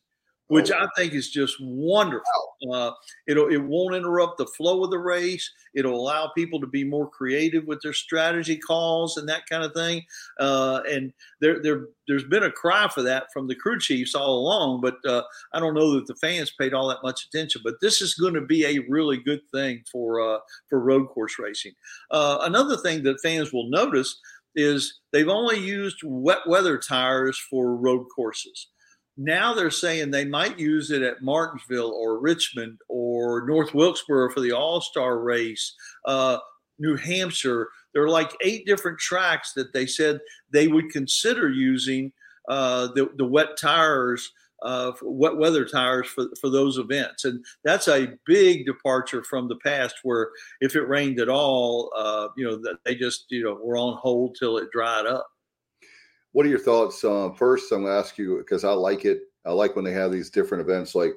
which 0.48 0.70
oh. 0.70 0.76
I 0.76 0.86
think 0.96 1.12
is 1.12 1.30
just 1.30 1.56
wonderful. 1.60 2.56
Uh, 2.72 2.92
it'll 3.26 3.48
it 3.48 3.62
won't 3.62 3.94
interrupt 3.94 4.38
the 4.38 4.46
flow 4.46 4.84
of 4.84 4.90
the 4.90 4.98
race. 4.98 5.50
It'll 5.74 5.94
allow 5.94 6.30
people 6.34 6.60
to 6.60 6.66
be 6.66 6.84
more 6.84 7.08
creative 7.08 7.66
with 7.66 7.80
their 7.82 7.92
strategy 7.92 8.56
calls 8.56 9.16
and 9.16 9.28
that 9.28 9.46
kind 9.48 9.64
of 9.64 9.72
thing. 9.72 10.02
Uh, 10.38 10.80
and 10.88 11.12
there 11.40 11.62
there 11.62 11.86
there's 12.08 12.24
been 12.24 12.44
a 12.44 12.52
cry 12.52 12.88
for 12.88 13.02
that 13.02 13.26
from 13.32 13.48
the 13.48 13.54
crew 13.54 13.78
chiefs 13.78 14.14
all 14.14 14.38
along, 14.38 14.80
but 14.80 14.96
uh, 15.10 15.22
I 15.52 15.60
don't 15.60 15.74
know 15.74 15.94
that 15.94 16.06
the 16.06 16.16
fans 16.16 16.52
paid 16.58 16.74
all 16.74 16.88
that 16.88 17.02
much 17.02 17.26
attention. 17.26 17.62
But 17.64 17.80
this 17.80 18.00
is 18.00 18.14
going 18.14 18.34
to 18.34 18.40
be 18.40 18.64
a 18.64 18.84
really 18.88 19.18
good 19.18 19.40
thing 19.52 19.82
for 19.90 20.20
uh, 20.20 20.38
for 20.68 20.80
road 20.80 21.08
course 21.08 21.38
racing. 21.38 21.72
Uh, 22.10 22.38
another 22.42 22.76
thing 22.76 23.02
that 23.02 23.20
fans 23.22 23.52
will 23.52 23.68
notice 23.68 24.18
is 24.54 25.00
they've 25.12 25.28
only 25.28 25.58
used 25.58 25.98
wet 26.02 26.46
weather 26.46 26.78
tires 26.78 27.38
for 27.50 27.76
road 27.76 28.06
courses. 28.14 28.68
Now 29.16 29.54
they're 29.54 29.70
saying 29.70 30.10
they 30.10 30.26
might 30.26 30.58
use 30.58 30.90
it 30.90 31.02
at 31.02 31.22
Martinsville 31.22 31.92
or 31.92 32.20
Richmond 32.20 32.78
or 32.88 33.46
North 33.46 33.72
Wilkesboro 33.72 34.30
for 34.30 34.40
the 34.40 34.52
All 34.52 34.80
Star 34.80 35.18
race, 35.18 35.74
uh, 36.04 36.38
New 36.78 36.96
Hampshire. 36.96 37.68
There 37.94 38.02
are 38.02 38.10
like 38.10 38.36
eight 38.42 38.66
different 38.66 38.98
tracks 38.98 39.54
that 39.54 39.72
they 39.72 39.86
said 39.86 40.20
they 40.52 40.68
would 40.68 40.90
consider 40.90 41.48
using 41.48 42.12
uh, 42.48 42.88
the, 42.88 43.10
the 43.16 43.26
wet 43.26 43.56
tires. 43.58 44.30
Uh, 44.62 44.90
wet 45.02 45.36
weather 45.36 45.66
tires 45.66 46.08
for, 46.08 46.28
for 46.40 46.48
those 46.48 46.78
events. 46.78 47.26
And 47.26 47.44
that's 47.62 47.88
a 47.88 48.14
big 48.24 48.64
departure 48.64 49.22
from 49.22 49.48
the 49.48 49.56
past 49.56 49.96
where 50.02 50.30
if 50.62 50.74
it 50.74 50.88
rained 50.88 51.20
at 51.20 51.28
all, 51.28 51.92
uh, 51.94 52.28
you 52.38 52.48
know, 52.48 52.74
they 52.86 52.94
just, 52.94 53.26
you 53.28 53.44
know, 53.44 53.58
were 53.62 53.76
on 53.76 53.98
hold 53.98 54.34
till 54.34 54.56
it 54.56 54.70
dried 54.72 55.04
up. 55.04 55.28
What 56.36 56.44
are 56.44 56.50
your 56.50 56.58
thoughts? 56.58 57.02
Uh, 57.02 57.30
first, 57.30 57.72
I'm 57.72 57.84
going 57.84 57.94
to 57.94 57.98
ask 57.98 58.18
you 58.18 58.36
because 58.36 58.62
I 58.62 58.72
like 58.72 59.06
it. 59.06 59.20
I 59.46 59.52
like 59.52 59.74
when 59.74 59.86
they 59.86 59.92
have 59.92 60.12
these 60.12 60.28
different 60.28 60.68
events 60.68 60.94
like 60.94 61.14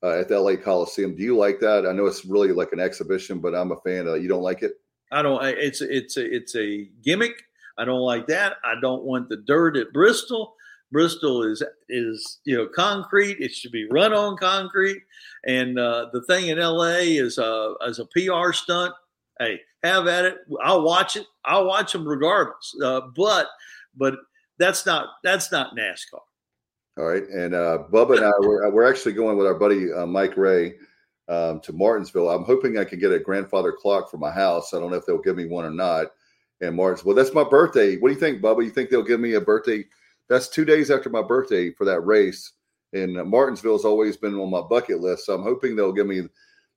uh, 0.00 0.10
at 0.10 0.28
the 0.28 0.38
LA 0.38 0.54
Coliseum. 0.54 1.16
Do 1.16 1.24
you 1.24 1.36
like 1.36 1.58
that? 1.58 1.88
I 1.88 1.92
know 1.92 2.06
it's 2.06 2.24
really 2.24 2.52
like 2.52 2.72
an 2.72 2.78
exhibition, 2.78 3.40
but 3.40 3.52
I'm 3.52 3.72
a 3.72 3.80
fan. 3.80 4.06
Of, 4.06 4.22
you 4.22 4.28
don't 4.28 4.44
like 4.44 4.62
it? 4.62 4.74
I 5.10 5.22
don't. 5.22 5.44
It's 5.44 5.80
it's 5.80 6.16
a, 6.18 6.36
it's 6.36 6.54
a 6.54 6.88
gimmick. 7.02 7.42
I 7.78 7.84
don't 7.84 8.02
like 8.02 8.28
that. 8.28 8.58
I 8.62 8.74
don't 8.80 9.02
want 9.02 9.28
the 9.28 9.38
dirt 9.38 9.76
at 9.76 9.92
Bristol. 9.92 10.54
Bristol 10.92 11.42
is 11.42 11.64
is 11.88 12.38
you 12.44 12.56
know 12.56 12.68
concrete. 12.68 13.38
It 13.40 13.52
should 13.52 13.72
be 13.72 13.88
run 13.90 14.12
on 14.12 14.36
concrete. 14.36 15.02
And 15.48 15.80
uh, 15.80 16.10
the 16.12 16.22
thing 16.26 16.46
in 16.46 16.60
LA 16.60 16.98
is 17.18 17.38
a 17.38 17.74
as 17.84 17.98
a 17.98 18.06
PR 18.06 18.52
stunt. 18.52 18.94
Hey, 19.40 19.62
have 19.82 20.06
at 20.06 20.26
it. 20.26 20.38
I'll 20.62 20.82
watch 20.82 21.16
it. 21.16 21.26
I'll 21.44 21.66
watch 21.66 21.92
them 21.92 22.06
regardless. 22.06 22.72
Uh, 22.80 23.00
but 23.16 23.48
but 23.96 24.14
that's 24.60 24.86
not 24.86 25.08
that's 25.24 25.50
not 25.50 25.74
NASCAR. 25.74 26.20
All 26.98 27.06
right, 27.06 27.24
and 27.24 27.54
uh, 27.54 27.84
Bubba 27.90 28.18
and 28.18 28.26
I 28.26 28.30
we're, 28.40 28.70
we're 28.70 28.88
actually 28.88 29.14
going 29.14 29.36
with 29.36 29.46
our 29.46 29.54
buddy 29.54 29.92
uh, 29.92 30.06
Mike 30.06 30.36
Ray 30.36 30.74
um, 31.28 31.60
to 31.60 31.72
Martinsville. 31.72 32.28
I'm 32.28 32.44
hoping 32.44 32.78
I 32.78 32.84
can 32.84 33.00
get 33.00 33.10
a 33.10 33.18
grandfather 33.18 33.72
clock 33.72 34.10
for 34.10 34.18
my 34.18 34.30
house. 34.30 34.74
I 34.74 34.78
don't 34.78 34.90
know 34.90 34.96
if 34.96 35.06
they'll 35.06 35.18
give 35.18 35.36
me 35.36 35.46
one 35.46 35.64
or 35.64 35.70
not. 35.70 36.08
And 36.60 36.76
Martin's 36.76 37.04
well, 37.04 37.16
that's 37.16 37.32
my 37.32 37.44
birthday. 37.44 37.96
What 37.96 38.08
do 38.08 38.14
you 38.14 38.20
think, 38.20 38.42
Bubba? 38.42 38.62
You 38.62 38.70
think 38.70 38.90
they'll 38.90 39.02
give 39.02 39.20
me 39.20 39.34
a 39.34 39.40
birthday? 39.40 39.84
That's 40.28 40.48
two 40.48 40.64
days 40.64 40.90
after 40.90 41.08
my 41.08 41.22
birthday 41.22 41.72
for 41.72 41.84
that 41.86 42.00
race. 42.02 42.52
And 42.92 43.18
uh, 43.18 43.24
Martinsville's 43.24 43.84
always 43.84 44.16
been 44.16 44.34
on 44.34 44.50
my 44.50 44.60
bucket 44.60 45.00
list, 45.00 45.24
so 45.24 45.34
I'm 45.34 45.42
hoping 45.42 45.74
they'll 45.74 45.92
give 45.92 46.06
me 46.06 46.22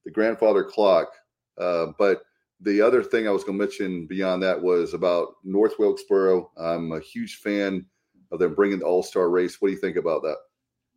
the 0.06 0.12
grandfather 0.12 0.64
clock. 0.64 1.10
Uh, 1.58 1.88
but 1.98 2.24
the 2.64 2.82
other 2.82 3.04
thing 3.04 3.28
I 3.28 3.32
was 3.32 3.44
going 3.44 3.58
to 3.58 3.66
mention 3.66 4.08
beyond 4.08 4.42
that 4.44 4.62
was 4.62 4.94
about 4.94 5.36
North 5.44 5.74
Wilkesboro. 5.78 6.52
I'm 6.58 6.92
a 6.92 7.00
huge 7.00 7.38
fan 7.38 7.86
of 8.32 8.40
them 8.40 8.56
bringing 8.56 8.80
the 8.80 8.86
All 8.86 9.04
Star 9.04 9.30
race. 9.30 9.62
What 9.62 9.70
do 9.70 9.74
you 9.74 9.80
think 9.80 9.98
about 9.98 10.24
that? 10.24 10.38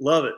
Love 0.00 0.24
it. 0.24 0.34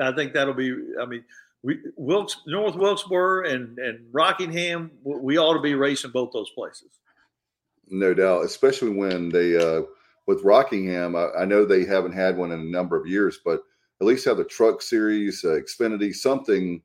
I 0.00 0.12
think 0.12 0.32
that'll 0.32 0.54
be. 0.54 0.76
I 1.00 1.06
mean, 1.06 1.24
we 1.62 1.78
Wilkes 1.96 2.42
North 2.46 2.76
Wilkesboro 2.76 3.48
and 3.48 3.78
and 3.78 4.06
Rockingham. 4.12 4.90
We 5.02 5.38
ought 5.38 5.54
to 5.54 5.60
be 5.60 5.74
racing 5.74 6.12
both 6.12 6.32
those 6.32 6.50
places. 6.50 7.00
No 7.90 8.14
doubt, 8.14 8.44
especially 8.44 8.90
when 8.90 9.28
they 9.28 9.56
uh, 9.56 9.82
with 10.26 10.42
Rockingham. 10.44 11.16
I, 11.16 11.28
I 11.38 11.44
know 11.44 11.64
they 11.64 11.84
haven't 11.84 12.12
had 12.12 12.36
one 12.36 12.52
in 12.52 12.60
a 12.60 12.64
number 12.64 12.96
of 12.96 13.06
years, 13.06 13.38
but 13.44 13.62
at 14.00 14.06
least 14.06 14.24
have 14.26 14.36
the 14.36 14.44
Truck 14.44 14.82
Series, 14.82 15.44
uh, 15.44 15.58
Xfinity, 15.60 16.14
something 16.14 16.82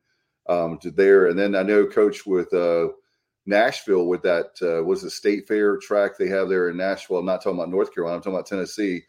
um, 0.50 0.78
to 0.80 0.92
there. 0.92 1.28
And 1.28 1.38
then 1.38 1.56
I 1.56 1.62
know, 1.62 1.86
Coach, 1.86 2.26
with 2.26 2.52
uh, 2.54 2.88
Nashville 3.46 4.08
with 4.08 4.22
that 4.24 4.52
uh, 4.62 4.84
was 4.84 5.02
the 5.02 5.10
state 5.10 5.48
fair 5.48 5.78
track 5.78 6.18
they 6.18 6.28
have 6.28 6.50
there 6.50 6.70
in 6.70 6.78
Nashville. 6.78 7.18
I'm 7.18 7.26
not 7.26 7.44
talking 7.44 7.60
about 7.60 7.70
North 7.70 7.94
Carolina. 7.94 8.18
I'm 8.18 8.22
talking 8.22 8.36
about 8.36 8.46
Tennessee. 8.46 9.04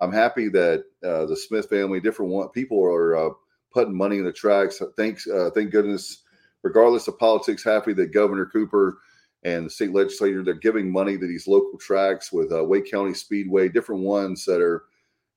I'm 0.00 0.12
happy 0.12 0.48
that 0.48 0.84
uh, 1.04 1.26
the 1.26 1.36
Smith 1.36 1.68
family, 1.68 2.00
different 2.00 2.30
one, 2.30 2.48
people 2.50 2.82
are 2.82 3.16
uh, 3.16 3.30
putting 3.72 3.96
money 3.96 4.18
in 4.18 4.24
the 4.24 4.32
tracks. 4.32 4.80
Thanks, 4.96 5.26
uh, 5.26 5.50
thank 5.54 5.72
goodness, 5.72 6.22
regardless 6.62 7.08
of 7.08 7.18
politics, 7.18 7.64
happy 7.64 7.92
that 7.94 8.12
Governor 8.12 8.46
Cooper 8.46 8.98
and 9.42 9.66
the 9.66 9.70
state 9.70 9.92
legislature 9.92 10.42
they're 10.44 10.54
giving 10.54 10.90
money 10.90 11.18
to 11.18 11.26
these 11.26 11.48
local 11.48 11.78
tracks 11.78 12.30
with 12.32 12.52
uh, 12.52 12.62
Wake 12.64 12.90
County 12.90 13.14
Speedway, 13.14 13.68
different 13.68 14.02
ones 14.02 14.44
that 14.44 14.60
are 14.60 14.84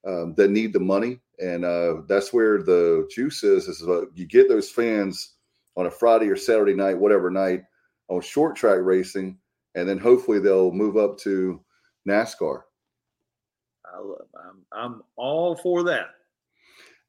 um, 0.05 0.33
that 0.35 0.51
need 0.51 0.73
the 0.73 0.81
money, 0.81 1.21
and 1.39 1.63
uh, 1.63 2.01
that's 2.07 2.33
where 2.33 2.61
the 2.61 3.07
juice 3.09 3.41
is. 3.43 3.69
Is 3.69 3.81
you 4.13 4.25
get 4.25 4.49
those 4.49 4.69
fans 4.69 5.35
on 5.77 5.85
a 5.85 5.91
Friday 5.91 6.27
or 6.27 6.35
Saturday 6.35 6.73
night, 6.73 6.97
whatever 6.97 7.31
night 7.31 7.63
on 8.09 8.21
short 8.21 8.55
track 8.55 8.79
racing, 8.81 9.37
and 9.75 9.87
then 9.87 9.97
hopefully 9.97 10.39
they'll 10.39 10.71
move 10.71 10.97
up 10.97 11.17
to 11.19 11.61
NASCAR. 12.07 12.61
I 13.85 13.99
love, 13.99 14.27
I'm, 14.35 14.65
I'm 14.71 15.01
all 15.15 15.55
for 15.55 15.83
that. 15.83 16.07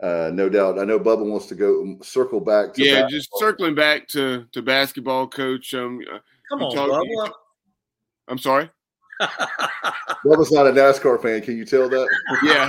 Uh, 0.03 0.31
no 0.35 0.49
doubt. 0.49 0.79
I 0.79 0.85
know 0.85 0.99
Bubba 0.99 1.25
wants 1.25 1.47
to 1.47 1.55
go 1.55 1.83
um, 1.83 1.99
circle 2.03 2.41
back. 2.41 2.77
yeah, 2.77 3.03
basketball. 3.03 3.09
just 3.09 3.31
circling 3.37 3.75
back 3.75 4.09
to 4.09 4.47
to 4.53 4.61
basketball, 4.61 5.29
coach. 5.29 5.73
Um, 5.73 6.01
uh, 6.13 6.19
Come 6.51 6.63
on, 6.63 6.75
talk, 6.75 6.91
Bubba. 6.91 7.33
I'm 8.29 8.39
sorry. 8.39 8.71
Bubba's 9.21 10.51
not 10.51 10.67
a 10.67 10.73
NASCAR 10.73 11.23
fan. 11.23 11.41
Can 11.43 11.57
you 11.57 11.65
tell 11.65 11.89
that? 11.89 12.09
Yeah, 12.43 12.69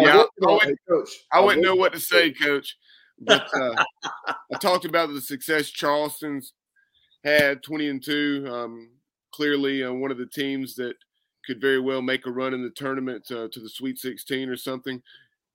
yeah. 0.00 0.24
I, 0.42 0.52
wouldn't, 0.52 0.78
coach. 0.88 1.10
I 1.30 1.40
wouldn't 1.40 1.64
know 1.64 1.74
what 1.74 1.92
to 1.92 2.00
say, 2.00 2.32
coach. 2.32 2.76
But 3.20 3.46
uh, 3.54 3.84
I 4.26 4.58
talked 4.60 4.84
about 4.84 5.12
the 5.12 5.20
success 5.20 5.68
Charleston's 5.68 6.54
had 7.24 7.62
20 7.62 7.88
and 7.88 8.04
2. 8.04 8.46
Um, 8.50 8.90
clearly, 9.32 9.84
uh, 9.84 9.92
one 9.92 10.10
of 10.10 10.18
the 10.18 10.26
teams 10.26 10.74
that 10.76 10.94
could 11.46 11.60
very 11.60 11.80
well 11.80 12.02
make 12.02 12.26
a 12.26 12.30
run 12.30 12.54
in 12.54 12.62
the 12.62 12.70
tournament 12.70 13.24
uh, 13.30 13.48
to 13.52 13.60
the 13.60 13.68
Sweet 13.68 13.98
16 13.98 14.48
or 14.48 14.56
something, 14.56 15.02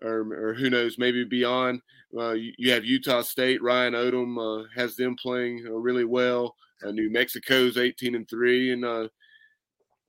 or, 0.01 0.49
or 0.49 0.53
who 0.53 0.69
knows, 0.69 0.97
maybe 0.97 1.23
beyond. 1.23 1.81
Uh, 2.17 2.31
you, 2.31 2.53
you, 2.57 2.71
have 2.71 2.85
Utah 2.85 3.21
State. 3.21 3.61
Ryan 3.61 3.93
Odom 3.93 4.37
uh, 4.37 4.67
has 4.75 4.95
them 4.95 5.15
playing 5.15 5.63
really 5.63 6.05
well. 6.05 6.55
New 6.85 7.09
Mexico's 7.09 7.77
18 7.77 8.13
and 8.13 8.29
3. 8.29 8.73
And 8.73 9.09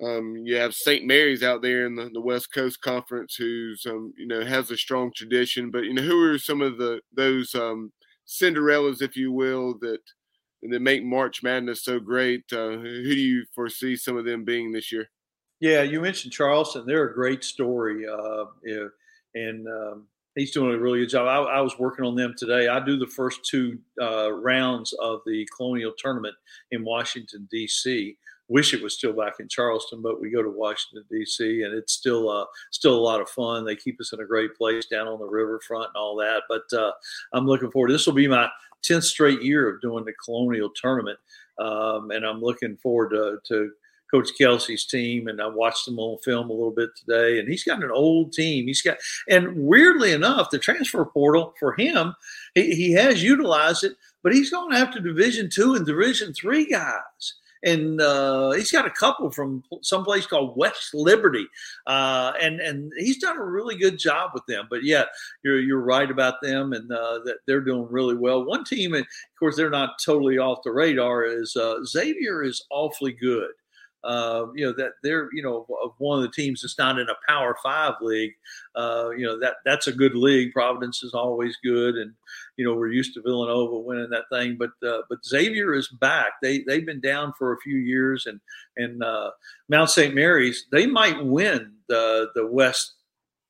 um, 0.03 0.37
you 0.37 0.57
have 0.57 0.75
St. 0.75 1.05
Mary's 1.05 1.43
out 1.43 1.63
there 1.63 1.87
in 1.87 1.95
the, 1.95 2.11
the 2.13 2.21
West 2.21 2.53
Coast 2.53 2.81
Conference, 2.81 3.37
who's 3.37 3.87
um, 3.87 4.13
you 4.19 4.27
know 4.27 4.45
has 4.45 4.71
a 4.71 4.77
strong 4.77 5.13
tradition. 5.15 5.71
But 5.71 5.85
you 5.85 5.95
know, 5.95 6.03
who 6.03 6.33
are 6.33 6.39
some 6.39 6.61
of 6.61 6.79
the 6.79 7.01
those 7.13 7.55
um, 7.55 7.93
Cinderellas, 8.27 9.03
if 9.03 9.17
you 9.17 9.31
will, 9.33 9.79
that 9.81 10.01
that 10.71 10.81
make 10.81 11.05
March 11.05 11.43
Madness 11.43 11.85
so 11.85 11.99
great. 12.01 12.45
Uh, 12.53 12.71
who 12.71 13.03
do 13.03 13.21
you 13.21 13.45
foresee 13.55 13.97
some 13.97 14.17
of 14.17 14.25
them 14.25 14.45
being 14.45 14.73
this 14.73 14.91
year? 14.91 15.09
Yeah, 15.61 15.83
you 15.83 16.01
mentioned 16.01 16.33
Charleston. 16.33 16.85
They're 16.87 17.09
a 17.09 17.15
great 17.15 17.45
story, 17.45 18.07
uh, 18.07 18.45
and 19.35 19.67
um, 19.67 20.09
he's 20.35 20.53
doing 20.53 20.75
a 20.75 20.79
really 20.79 21.01
good 21.01 21.11
job. 21.11 21.27
I, 21.27 21.59
I, 21.59 21.61
was 21.61 21.79
working 21.79 22.05
on 22.05 22.17
them 22.17 22.35
today. 22.37 22.69
I 22.69 22.85
do 22.85 22.99
the 22.99 23.07
first 23.07 23.45
two 23.49 23.79
uh, 24.01 24.33
rounds 24.33 24.93
of 25.01 25.21
the 25.27 25.49
Colonial 25.57 25.93
Tournament 25.97 26.35
in 26.71 26.85
Washington 26.85 27.49
D.C. 27.51 28.17
Wish 28.49 28.75
it 28.75 28.83
was 28.83 28.95
still 28.95 29.15
back 29.15 29.35
in 29.41 29.49
Charleston, 29.49 30.03
but 30.03 30.21
we 30.21 30.31
go 30.31 30.43
to 30.43 30.51
Washington 30.51 31.05
D.C. 31.11 31.63
and 31.63 31.73
it's 31.73 31.95
still 31.95 32.29
uh, 32.29 32.45
still 32.71 32.95
a 32.95 33.01
lot 33.01 33.21
of 33.21 33.29
fun. 33.31 33.65
They 33.65 33.77
keep 33.77 34.01
us 34.01 34.13
in 34.13 34.21
a 34.21 34.27
great 34.27 34.55
place 34.55 34.87
down 34.87 35.09
on 35.09 35.19
the 35.19 35.27
riverfront 35.27 35.89
and 35.95 35.97
all 35.97 36.17
that. 36.17 36.43
But 36.49 36.65
uh, 36.77 36.93
I'm 37.33 37.47
looking 37.47 37.71
forward. 37.71 37.91
This 37.91 38.07
will 38.07 38.13
be 38.13 38.29
my 38.29 38.49
10th 38.85 39.05
straight 39.05 39.43
year 39.43 39.69
of 39.69 39.81
doing 39.81 40.05
the 40.05 40.13
Colonial 40.25 40.71
Tournament. 40.71 41.19
Um, 41.59 42.11
and 42.11 42.25
I'm 42.25 42.41
looking 42.41 42.77
forward 42.77 43.11
to, 43.11 43.39
to 43.49 43.71
Coach 44.11 44.31
Kelsey's 44.39 44.87
team, 44.87 45.29
and 45.29 45.41
I 45.41 45.47
watched 45.47 45.87
them 45.87 45.99
on 45.99 46.19
film 46.19 46.51
a 46.51 46.53
little 46.53 46.71
bit 46.71 46.91
today. 46.97 47.39
And 47.39 47.49
he's 47.49 47.65
got 47.65 47.83
an 47.83 47.91
old 47.91 48.33
team. 48.33 48.67
He's 48.67 48.83
got, 48.83 48.99
and 49.29 49.57
weirdly 49.57 50.13
enough, 50.13 50.51
the 50.51 50.59
transfer 50.59 51.05
portal 51.05 51.55
for 51.59 51.75
him, 51.75 52.15
he, 52.55 52.75
he 52.75 52.93
has 52.93 53.23
utilized 53.23 53.85
it, 53.85 53.97
but 54.23 54.35
he's 54.35 54.51
going 54.51 54.77
after 54.77 55.01
Division 55.01 55.49
two 55.51 55.75
and 55.75 55.87
Division 55.87 56.33
three 56.33 56.67
guys 56.67 57.35
and 57.65 58.01
uh, 58.01 58.51
he's 58.53 58.71
got 58.71 58.87
a 58.87 58.91
couple 58.91 59.31
from 59.31 59.65
some 59.83 60.05
place 60.05 60.27
called 60.27 60.57
West 60.57 60.95
Liberty, 60.95 61.47
uh, 61.87 62.33
and 62.41 62.61
and 62.61 62.93
he's 62.99 63.19
done 63.19 63.39
a 63.39 63.45
really 63.45 63.77
good 63.77 63.99
job 63.99 64.31
with 64.35 64.45
them. 64.47 64.67
But 64.69 64.85
yeah, 64.85 65.05
you're 65.43 65.61
you're 65.61 65.81
right 65.81 66.11
about 66.11 66.43
them, 66.43 66.73
and 66.73 66.91
uh, 66.93 67.21
that 67.25 67.39
they're 67.47 67.61
doing 67.61 67.87
really 67.91 68.17
well. 68.17 68.45
One 68.45 68.65
team, 68.65 68.95
and 68.95 69.03
of 69.03 69.39
course, 69.39 69.57
they're 69.57 69.71
not 69.71 69.99
totally 70.05 70.39
off 70.39 70.63
the 70.63 70.73
radar. 70.73 71.25
Is 71.25 71.57
uh, 71.57 71.85
Xavier 71.85 72.43
is 72.43 72.65
awfully 72.71 73.13
good. 73.13 73.51
Uh, 74.05 74.47
you 74.55 74.65
know 74.65 74.73
that 74.73 74.93
they're 75.03 75.29
you 75.33 75.43
know 75.43 75.67
one 75.99 76.19
of 76.19 76.23
the 76.23 76.31
teams 76.31 76.63
that's 76.63 76.79
not 76.79 76.99
in 76.99 77.09
a 77.09 77.15
Power 77.29 77.57
Five 77.63 77.95
league. 78.01 78.33
Uh, 78.75 79.11
you 79.17 79.25
know 79.25 79.39
that 79.39 79.55
that's 79.65 79.87
a 79.87 79.93
good 79.93 80.15
league. 80.15 80.53
Providence 80.53 81.03
is 81.03 81.15
always 81.15 81.57
good, 81.65 81.97
and 81.97 82.13
you 82.57 82.65
know 82.65 82.75
we're 82.75 82.93
used 82.93 83.15
to 83.15 83.23
Villanova 83.23 83.79
winning 83.79 84.11
that 84.11 84.25
thing. 84.31 84.57
But 84.59 84.71
uh, 84.87 85.03
but 85.09 85.25
Xavier 85.25 85.75
is 85.75 85.89
back. 85.89 86.33
They 86.43 86.65
they've 86.67 86.87
been 86.87 87.01
down 87.01 87.33
for 87.39 87.53
a 87.53 87.61
few 87.61 87.77
years, 87.77 88.27
and 88.27 88.41
and 88.77 89.03
uh, 89.03 89.31
Mount 89.69 89.91
St. 89.91 90.15
Mary's 90.15 90.67
they 90.71 90.87
might 90.87 91.25
win 91.25 91.73
the 91.89 92.29
the 92.35 92.47
West 92.47 92.95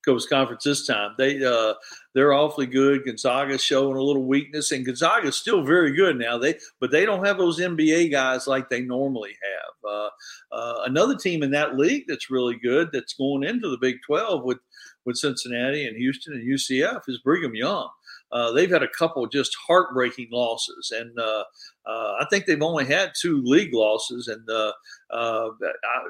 Coast 0.05 0.29
Conference 0.29 0.65
this 0.65 0.87
time. 0.87 1.15
They 1.19 1.45
uh, 1.45 1.75
they're 2.15 2.33
awfully 2.33 2.67
good. 2.67 3.05
Gonzaga's 3.05 3.63
showing 3.63 3.97
a 3.97 4.03
little 4.03 4.25
weakness, 4.25 4.73
and 4.73 4.85
Gonzaga's 4.85 5.37
still 5.37 5.65
very 5.65 5.95
good 5.95 6.17
now. 6.17 6.39
They 6.39 6.59
but 6.81 6.91
they 6.91 7.05
don't 7.05 7.25
have 7.25 7.39
those 7.39 7.59
NBA 7.59 8.11
guys 8.11 8.47
like 8.47 8.69
they 8.69 8.81
normally 8.81 9.37
have. 9.43 9.91
Uh, 9.91 10.09
uh, 10.53 10.83
another 10.87 11.17
team 11.17 11.43
in 11.43 11.51
that 11.51 11.77
league 11.77 12.05
that's 12.09 12.31
really 12.31 12.57
good 12.57 12.91
that's 12.93 13.15
going 13.15 13.45
into 13.45 13.69
the 13.69 13.79
Big 13.79 13.97
Twelve 14.07 14.45
with 14.45 14.59
with 15.05 15.17
Cincinnati 15.17 15.87
and 15.87 15.97
Houston 15.97 16.35
and 16.35 16.49
UCF 16.49 17.03
is 17.09 17.19
Brigham 17.19 17.55
Young. 17.55 17.89
Uh, 18.33 18.51
they've 18.51 18.71
had 18.71 18.83
a 18.83 18.89
couple 18.89 19.27
just 19.27 19.57
heartbreaking 19.67 20.29
losses, 20.33 20.93
and 20.95 21.17
uh, 21.19 21.45
uh, 21.87 22.15
I 22.21 22.27
think 22.31 22.47
they've 22.47 22.61
only 22.61 22.85
had 22.85 23.13
two 23.19 23.41
league 23.45 23.73
losses. 23.73 24.27
And 24.27 24.49
uh, 24.51 24.73
uh, 25.11 25.51
I, 25.63 26.01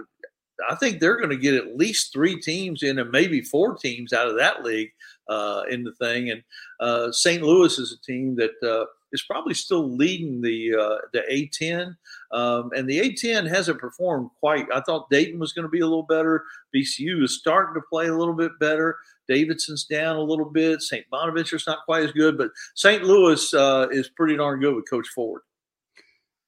I 0.69 0.75
think 0.77 1.01
they're 1.01 1.17
going 1.17 1.31
to 1.31 1.37
get 1.37 1.55
at 1.55 1.77
least 1.77 2.13
three 2.13 2.41
teams 2.41 2.83
in, 2.83 2.99
and 2.99 3.11
maybe 3.11 3.41
four 3.41 3.77
teams 3.77 4.13
out 4.13 4.29
of 4.29 4.37
that 4.37 4.63
league 4.63 4.91
uh, 5.29 5.63
in 5.71 5.85
the 5.85 5.93
thing. 5.93 6.31
And 6.31 6.43
uh, 6.81 7.13
St. 7.13 7.43
Louis 7.43 7.79
is 7.79 7.93
a 7.93 8.01
team 8.07 8.37
that 8.37 8.53
uh, 8.63 8.87
is 9.13 9.23
probably 9.23 9.55
still 9.55 9.89
leading 9.97 10.41
the 10.41 10.75
uh, 10.75 10.99
the 11.13 11.23
A10, 11.31 11.97
um, 12.33 12.71
and 12.77 12.89
the 12.89 13.01
A10 13.01 13.49
hasn't 13.49 13.79
performed 13.81 14.31
quite. 14.41 14.67
I 14.73 14.81
thought 14.81 15.11
Dayton 15.11 15.39
was 15.39 15.53
going 15.53 15.65
to 15.65 15.71
be 15.71 15.81
a 15.81 15.87
little 15.87 16.03
better. 16.03 16.45
VCU 16.75 17.23
is 17.23 17.39
starting 17.39 17.75
to 17.75 17.87
play 17.91 18.07
a 18.07 18.17
little 18.17 18.35
bit 18.35 18.53
better. 18.61 18.97
Davidson's 19.29 19.85
down 19.85 20.17
a 20.17 20.23
little 20.23 20.51
bit. 20.51 20.83
St. 20.83 21.09
Bonaventure's 21.11 21.67
not 21.67 21.85
quite 21.87 22.05
as 22.05 22.13
good, 22.13 22.37
but 22.37 22.51
St. 22.75 23.03
Louis 23.03 23.55
uh, 23.55 23.89
is 23.91 24.11
pretty 24.11 24.37
darn 24.37 24.61
good 24.61 24.75
with 24.75 24.89
Coach 24.89 25.09
Ford. 25.15 25.41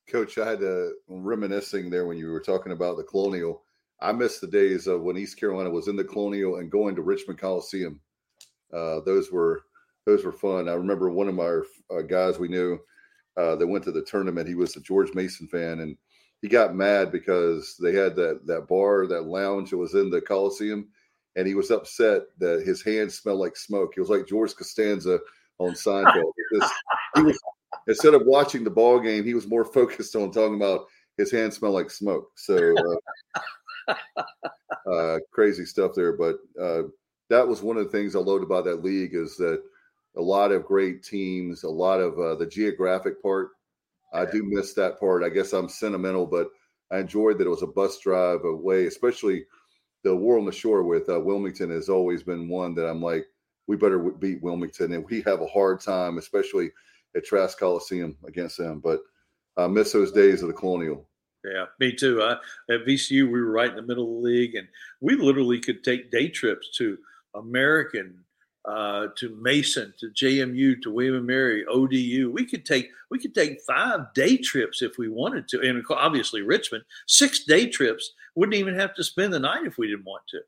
Coach, 0.08 0.38
I 0.38 0.50
had 0.50 0.60
to 0.60 0.92
reminiscing 1.08 1.90
there 1.90 2.06
when 2.06 2.16
you 2.16 2.30
were 2.30 2.40
talking 2.40 2.72
about 2.72 2.96
the 2.96 3.02
Colonial 3.02 3.62
I 4.00 4.12
miss 4.12 4.38
the 4.38 4.46
days 4.46 4.86
of 4.86 5.02
when 5.02 5.16
East 5.16 5.38
Carolina 5.38 5.70
was 5.70 5.88
in 5.88 5.96
the 5.96 6.04
Colonial 6.04 6.56
and 6.56 6.70
going 6.70 6.94
to 6.96 7.02
Richmond 7.02 7.38
Coliseum. 7.38 8.00
Uh, 8.72 9.00
those 9.00 9.32
were 9.32 9.62
those 10.04 10.24
were 10.24 10.32
fun. 10.32 10.68
I 10.68 10.74
remember 10.74 11.10
one 11.10 11.28
of 11.28 11.34
my 11.34 11.60
uh, 11.90 12.02
guys 12.02 12.38
we 12.38 12.48
knew 12.48 12.78
uh, 13.36 13.56
that 13.56 13.66
went 13.66 13.84
to 13.84 13.92
the 13.92 14.02
tournament. 14.02 14.48
He 14.48 14.54
was 14.54 14.76
a 14.76 14.80
George 14.80 15.14
Mason 15.14 15.48
fan, 15.48 15.80
and 15.80 15.96
he 16.42 16.48
got 16.48 16.76
mad 16.76 17.10
because 17.10 17.76
they 17.82 17.92
had 17.92 18.14
that 18.16 18.46
that 18.46 18.68
bar, 18.68 19.06
that 19.06 19.26
lounge 19.26 19.70
that 19.70 19.78
was 19.78 19.94
in 19.94 20.10
the 20.10 20.20
Coliseum, 20.20 20.88
and 21.36 21.46
he 21.46 21.54
was 21.54 21.70
upset 21.70 22.22
that 22.38 22.66
his 22.66 22.82
hands 22.82 23.14
smelled 23.18 23.40
like 23.40 23.56
smoke. 23.56 23.92
He 23.94 24.00
was 24.00 24.10
like 24.10 24.26
George 24.26 24.54
Costanza 24.54 25.20
on 25.58 25.72
Seinfeld. 25.72 26.32
he 27.14 27.22
was 27.22 27.38
instead 27.86 28.14
of 28.14 28.22
watching 28.26 28.64
the 28.64 28.70
ball 28.70 29.00
game, 29.00 29.24
he 29.24 29.34
was 29.34 29.46
more 29.46 29.64
focused 29.64 30.16
on 30.16 30.30
talking 30.30 30.56
about 30.56 30.86
his 31.16 31.30
hands 31.30 31.56
smell 31.56 31.72
like 31.72 31.90
smoke. 31.90 32.30
So 32.36 32.74
uh, 34.92 35.18
crazy 35.32 35.64
stuff 35.64 35.92
there. 35.94 36.12
But 36.12 36.36
uh, 36.60 36.82
that 37.30 37.46
was 37.46 37.62
one 37.62 37.76
of 37.76 37.84
the 37.84 37.90
things 37.90 38.14
I 38.14 38.20
loved 38.20 38.44
about 38.44 38.64
that 38.64 38.84
league 38.84 39.14
is 39.14 39.36
that 39.36 39.62
a 40.16 40.22
lot 40.22 40.52
of 40.52 40.64
great 40.64 41.02
teams, 41.02 41.62
a 41.62 41.68
lot 41.68 42.00
of 42.00 42.18
uh, 42.18 42.34
the 42.36 42.46
geographic 42.46 43.22
part. 43.22 43.50
I 44.12 44.24
do 44.24 44.42
miss 44.44 44.72
that 44.74 44.98
part. 44.98 45.22
I 45.22 45.28
guess 45.28 45.52
I'm 45.52 45.68
sentimental, 45.68 46.26
but 46.26 46.48
I 46.90 46.98
enjoyed 46.98 47.38
that 47.38 47.46
it 47.46 47.50
was 47.50 47.62
a 47.62 47.66
bus 47.66 47.98
drive 48.00 48.44
away, 48.44 48.86
especially 48.86 49.44
the 50.04 50.14
War 50.14 50.38
on 50.38 50.46
the 50.46 50.52
Shore 50.52 50.84
with 50.84 51.08
uh, 51.08 51.20
Wilmington 51.20 51.70
has 51.70 51.88
always 51.88 52.22
been 52.22 52.48
one 52.48 52.74
that 52.76 52.88
I'm 52.88 53.02
like, 53.02 53.26
we 53.66 53.76
better 53.76 53.98
beat 53.98 54.42
Wilmington, 54.42 54.92
and 54.92 55.04
we 55.10 55.20
have 55.22 55.40
a 55.40 55.46
hard 55.48 55.80
time, 55.80 56.18
especially 56.18 56.70
at 57.16 57.24
Trask 57.24 57.58
Coliseum 57.58 58.16
against 58.26 58.58
them. 58.58 58.78
But 58.78 59.00
I 59.56 59.66
miss 59.66 59.92
those 59.92 60.12
days 60.12 60.42
of 60.42 60.48
the 60.48 60.54
Colonial. 60.54 61.08
Yeah, 61.46 61.66
me 61.78 61.92
too. 61.92 62.22
At 62.22 62.40
VCU, 62.68 63.30
we 63.30 63.40
were 63.40 63.50
right 63.50 63.70
in 63.70 63.76
the 63.76 63.82
middle 63.82 64.04
of 64.04 64.22
the 64.22 64.28
league, 64.28 64.54
and 64.54 64.66
we 65.00 65.14
literally 65.14 65.60
could 65.60 65.84
take 65.84 66.10
day 66.10 66.28
trips 66.28 66.70
to 66.78 66.98
American, 67.34 68.18
uh, 68.64 69.08
to 69.16 69.36
Mason, 69.40 69.94
to 69.98 70.10
JMU, 70.10 70.82
to 70.82 70.90
William 70.90 71.16
and 71.16 71.26
Mary, 71.26 71.64
ODU. 71.66 72.32
We 72.32 72.44
could 72.44 72.66
take 72.66 72.88
we 73.10 73.18
could 73.18 73.34
take 73.34 73.60
five 73.66 74.12
day 74.14 74.36
trips 74.36 74.82
if 74.82 74.98
we 74.98 75.08
wanted 75.08 75.46
to, 75.48 75.60
and 75.60 75.84
obviously 75.90 76.42
Richmond, 76.42 76.84
six 77.06 77.44
day 77.44 77.68
trips. 77.68 78.12
Wouldn't 78.34 78.56
even 78.56 78.74
have 78.74 78.94
to 78.94 79.04
spend 79.04 79.32
the 79.32 79.38
night 79.38 79.66
if 79.66 79.78
we 79.78 79.86
didn't 79.86 80.04
want 80.04 80.24
to. 80.28 80.40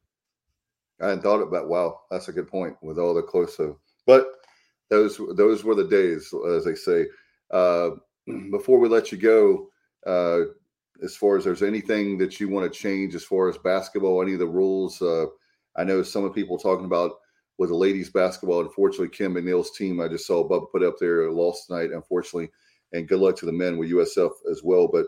I 1.00 1.08
hadn't 1.08 1.22
thought 1.22 1.40
about. 1.40 1.68
Wow, 1.68 2.00
that's 2.10 2.28
a 2.28 2.32
good 2.32 2.48
point 2.48 2.76
with 2.82 2.98
all 2.98 3.14
the 3.14 3.22
close 3.22 3.58
of, 3.60 3.76
but 4.04 4.26
those 4.90 5.20
those 5.36 5.62
were 5.62 5.74
the 5.74 5.86
days, 5.86 6.32
as 6.50 6.64
they 6.64 6.74
say. 6.74 7.06
Uh, 7.50 7.90
before 8.50 8.78
we 8.78 8.88
let 8.88 9.12
you 9.12 9.18
go, 9.18 9.68
uh, 10.06 10.50
as 11.02 11.16
far 11.16 11.36
as 11.36 11.44
there's 11.44 11.62
anything 11.62 12.18
that 12.18 12.40
you 12.40 12.48
want 12.48 12.70
to 12.70 12.78
change 12.78 13.14
as 13.14 13.24
far 13.24 13.48
as 13.48 13.58
basketball, 13.58 14.22
any 14.22 14.32
of 14.32 14.38
the 14.38 14.46
rules. 14.46 15.00
Uh, 15.00 15.26
I 15.76 15.84
know 15.84 16.02
some 16.02 16.24
of 16.24 16.34
people 16.34 16.58
talking 16.58 16.86
about 16.86 17.12
with 17.58 17.70
the 17.70 17.76
ladies 17.76 18.10
basketball. 18.10 18.60
Unfortunately, 18.60 19.08
Kim 19.08 19.36
and 19.36 19.46
McNeill's 19.46 19.76
team, 19.76 20.00
I 20.00 20.08
just 20.08 20.26
saw 20.26 20.48
Bubba 20.48 20.70
put 20.70 20.82
up 20.82 20.94
there, 20.98 21.30
lost 21.30 21.66
tonight, 21.66 21.90
unfortunately. 21.92 22.50
And 22.92 23.06
good 23.06 23.20
luck 23.20 23.36
to 23.36 23.46
the 23.46 23.52
men 23.52 23.76
with 23.76 23.90
USF 23.90 24.30
as 24.50 24.62
well. 24.64 24.88
But 24.88 25.06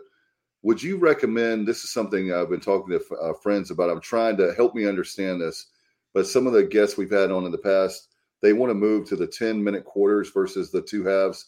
would 0.61 0.81
you 0.81 0.97
recommend? 0.97 1.67
This 1.67 1.83
is 1.83 1.91
something 1.91 2.31
I've 2.31 2.49
been 2.49 2.59
talking 2.59 2.97
to 2.97 3.15
uh, 3.15 3.33
friends 3.33 3.71
about. 3.71 3.89
I'm 3.89 4.01
trying 4.01 4.37
to 4.37 4.53
help 4.53 4.75
me 4.75 4.85
understand 4.85 5.41
this. 5.41 5.67
But 6.13 6.27
some 6.27 6.45
of 6.45 6.53
the 6.53 6.63
guests 6.63 6.97
we've 6.97 7.11
had 7.11 7.31
on 7.31 7.45
in 7.45 7.51
the 7.51 7.57
past, 7.57 8.09
they 8.41 8.53
want 8.53 8.69
to 8.69 8.75
move 8.75 9.07
to 9.07 9.15
the 9.15 9.27
10 9.27 9.63
minute 9.63 9.85
quarters 9.85 10.29
versus 10.29 10.71
the 10.71 10.81
two 10.81 11.05
halves 11.05 11.47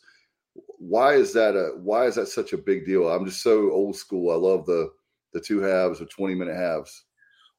why 0.77 1.13
is 1.13 1.33
that 1.33 1.55
a 1.55 1.77
why 1.77 2.05
is 2.05 2.15
that 2.15 2.27
such 2.27 2.53
a 2.53 2.57
big 2.57 2.85
deal? 2.85 3.07
I'm 3.09 3.25
just 3.25 3.41
so 3.41 3.71
old 3.71 3.95
school. 3.95 4.31
I 4.31 4.35
love 4.35 4.65
the 4.65 4.91
the 5.33 5.41
two 5.41 5.61
halves 5.61 6.01
or 6.01 6.05
20 6.05 6.35
minute 6.35 6.55
halves. 6.55 7.05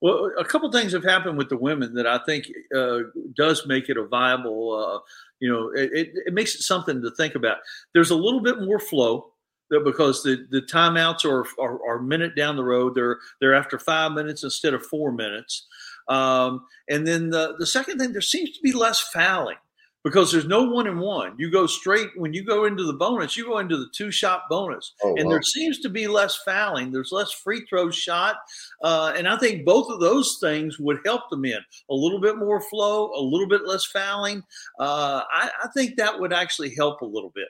Well, 0.00 0.30
a 0.38 0.44
couple 0.44 0.70
things 0.70 0.92
have 0.92 1.04
happened 1.04 1.38
with 1.38 1.48
the 1.48 1.56
women 1.56 1.94
that 1.94 2.06
I 2.06 2.18
think 2.26 2.46
uh, 2.76 2.98
does 3.34 3.66
make 3.66 3.88
it 3.88 3.96
a 3.96 4.06
viable. 4.06 4.74
Uh, 4.74 4.98
you 5.40 5.50
know, 5.50 5.70
it, 5.70 6.10
it 6.26 6.34
makes 6.34 6.54
it 6.54 6.60
something 6.60 7.00
to 7.02 7.10
think 7.12 7.34
about. 7.34 7.58
There's 7.94 8.10
a 8.10 8.16
little 8.16 8.40
bit 8.40 8.60
more 8.60 8.78
flow 8.78 9.32
because 9.70 10.22
the, 10.22 10.46
the 10.50 10.60
timeouts 10.62 11.24
are, 11.24 11.46
are, 11.60 11.80
are 11.88 12.02
minute 12.02 12.36
down 12.36 12.56
the 12.56 12.64
road. 12.64 12.94
They're 12.94 13.18
they're 13.40 13.54
after 13.54 13.78
five 13.78 14.12
minutes 14.12 14.44
instead 14.44 14.74
of 14.74 14.84
four 14.84 15.10
minutes. 15.10 15.66
Um, 16.08 16.66
and 16.88 17.06
then 17.06 17.30
the 17.30 17.56
the 17.58 17.66
second 17.66 17.98
thing, 17.98 18.12
there 18.12 18.20
seems 18.20 18.50
to 18.50 18.62
be 18.62 18.72
less 18.72 19.00
fouling 19.00 19.56
because 20.04 20.30
there's 20.30 20.46
no 20.46 20.62
one 20.62 20.86
in 20.86 20.98
one. 20.98 21.34
You 21.38 21.50
go 21.50 21.66
straight 21.66 22.10
when 22.14 22.34
you 22.34 22.44
go 22.44 22.66
into 22.66 22.84
the 22.84 22.92
bonus, 22.92 23.36
you 23.36 23.46
go 23.46 23.58
into 23.58 23.78
the 23.78 23.88
two 23.94 24.10
shot 24.10 24.42
bonus, 24.50 24.92
oh, 25.02 25.14
and 25.16 25.24
wow. 25.24 25.32
there 25.32 25.42
seems 25.42 25.80
to 25.80 25.88
be 25.88 26.06
less 26.06 26.36
fouling. 26.44 26.92
There's 26.92 27.10
less 27.10 27.32
free 27.32 27.64
throw 27.68 27.90
shot, 27.90 28.36
uh, 28.82 29.14
and 29.16 29.26
I 29.26 29.38
think 29.38 29.64
both 29.64 29.90
of 29.90 30.00
those 30.00 30.38
things 30.40 30.78
would 30.78 30.98
help 31.04 31.22
the 31.30 31.38
men 31.38 31.60
a 31.90 31.94
little 31.94 32.20
bit 32.20 32.36
more 32.36 32.60
flow, 32.60 33.12
a 33.14 33.20
little 33.20 33.48
bit 33.48 33.66
less 33.66 33.86
fouling. 33.86 34.42
Uh, 34.78 35.22
I, 35.32 35.50
I, 35.64 35.68
think 35.74 35.96
that 35.96 36.20
would 36.20 36.32
actually 36.32 36.74
help 36.74 37.00
a 37.00 37.06
little 37.06 37.32
bit. 37.34 37.48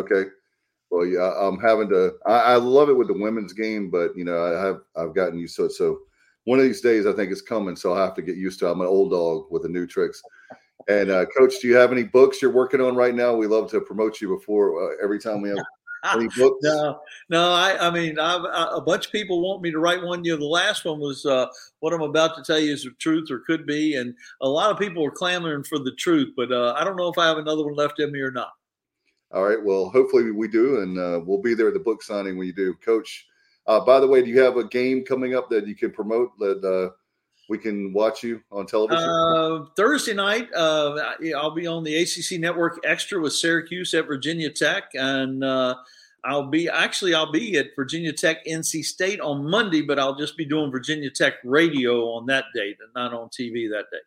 Okay. 0.00 0.28
Well, 0.90 1.06
yeah, 1.06 1.32
I'm 1.38 1.60
having 1.60 1.88
to. 1.90 2.14
I, 2.26 2.40
I 2.40 2.56
love 2.56 2.88
it 2.88 2.96
with 2.96 3.08
the 3.08 3.18
women's 3.18 3.52
game, 3.52 3.88
but 3.88 4.16
you 4.16 4.24
know, 4.24 4.42
I 4.42 4.66
have 4.66 4.80
I've 4.96 5.14
gotten 5.14 5.38
used 5.38 5.54
to 5.56 5.66
it. 5.66 5.72
So 5.72 6.00
one 6.44 6.58
of 6.58 6.64
these 6.64 6.80
days, 6.80 7.06
I 7.06 7.12
think 7.12 7.30
it's 7.30 7.42
coming. 7.42 7.76
So 7.76 7.92
I 7.92 8.00
have 8.00 8.14
to 8.14 8.22
get 8.22 8.36
used 8.36 8.58
to. 8.60 8.66
it. 8.66 8.72
I'm 8.72 8.80
an 8.80 8.86
old 8.86 9.10
dog 9.12 9.46
with 9.50 9.62
the 9.62 9.68
new 9.68 9.86
tricks. 9.86 10.20
And 10.88 11.10
uh, 11.10 11.26
coach, 11.26 11.54
do 11.60 11.68
you 11.68 11.76
have 11.76 11.92
any 11.92 12.02
books 12.02 12.40
you're 12.40 12.50
working 12.50 12.80
on 12.80 12.96
right 12.96 13.14
now? 13.14 13.34
We 13.34 13.46
love 13.46 13.70
to 13.72 13.80
promote 13.80 14.20
you 14.22 14.28
before 14.28 14.92
uh, 14.92 14.96
every 15.02 15.18
time 15.18 15.42
we 15.42 15.50
have 15.50 15.58
any 16.14 16.28
books. 16.36 16.58
no, 16.62 17.00
no. 17.28 17.52
I, 17.52 17.88
I 17.88 17.90
mean, 17.90 18.18
I, 18.18 18.72
a 18.74 18.80
bunch 18.80 19.06
of 19.06 19.12
people 19.12 19.42
want 19.42 19.60
me 19.60 19.70
to 19.70 19.78
write 19.78 20.02
one. 20.02 20.24
You 20.24 20.32
know, 20.32 20.38
the 20.38 20.46
last 20.46 20.86
one 20.86 20.98
was 20.98 21.26
uh, 21.26 21.46
what 21.80 21.92
I'm 21.92 22.00
about 22.00 22.36
to 22.36 22.42
tell 22.42 22.58
you 22.58 22.72
is 22.72 22.84
the 22.84 22.90
truth 22.98 23.30
or 23.30 23.40
could 23.40 23.66
be, 23.66 23.96
and 23.96 24.14
a 24.40 24.48
lot 24.48 24.70
of 24.70 24.78
people 24.78 25.04
are 25.04 25.10
clamoring 25.10 25.64
for 25.64 25.78
the 25.78 25.92
truth. 25.98 26.32
But 26.34 26.50
uh, 26.50 26.72
I 26.74 26.84
don't 26.84 26.96
know 26.96 27.08
if 27.08 27.18
I 27.18 27.26
have 27.26 27.38
another 27.38 27.66
one 27.66 27.74
left 27.74 28.00
in 28.00 28.10
me 28.10 28.20
or 28.20 28.30
not. 28.30 28.52
All 29.30 29.46
right. 29.46 29.62
Well, 29.62 29.90
hopefully 29.90 30.30
we 30.30 30.48
do, 30.48 30.80
and 30.80 30.98
uh, 30.98 31.20
we'll 31.22 31.42
be 31.42 31.52
there 31.52 31.68
at 31.68 31.74
the 31.74 31.80
book 31.80 32.02
signing 32.02 32.38
when 32.38 32.46
you 32.46 32.54
do, 32.54 32.72
Coach. 32.74 33.26
Uh, 33.66 33.80
by 33.80 34.00
the 34.00 34.06
way, 34.06 34.22
do 34.22 34.30
you 34.30 34.40
have 34.40 34.56
a 34.56 34.66
game 34.66 35.04
coming 35.04 35.34
up 35.34 35.50
that 35.50 35.66
you 35.66 35.76
can 35.76 35.90
promote 35.90 36.30
that 36.38 36.94
we 37.48 37.58
can 37.58 37.92
watch 37.92 38.22
you 38.22 38.42
on 38.52 38.66
television? 38.66 39.08
Uh, 39.08 39.64
Thursday 39.76 40.14
night, 40.14 40.48
uh, 40.54 41.14
I'll 41.36 41.54
be 41.54 41.66
on 41.66 41.82
the 41.82 41.96
ACC 41.96 42.38
Network 42.38 42.78
Extra 42.84 43.20
with 43.20 43.32
Syracuse 43.32 43.94
at 43.94 44.06
Virginia 44.06 44.50
Tech, 44.50 44.84
and 44.94 45.42
uh, 45.42 45.74
I'll 46.24 46.48
be 46.48 46.68
actually 46.68 47.14
I'll 47.14 47.32
be 47.32 47.56
at 47.56 47.68
Virginia 47.74 48.12
Tech 48.12 48.44
NC 48.46 48.84
State 48.84 49.20
on 49.20 49.48
Monday, 49.48 49.82
but 49.82 49.98
I'll 49.98 50.16
just 50.16 50.36
be 50.36 50.44
doing 50.44 50.70
Virginia 50.70 51.10
Tech 51.10 51.34
radio 51.44 52.10
on 52.10 52.26
that 52.26 52.44
date 52.54 52.76
and 52.80 52.90
not 52.94 53.14
on 53.14 53.28
TV 53.28 53.68
that 53.70 53.86
day. 53.90 53.98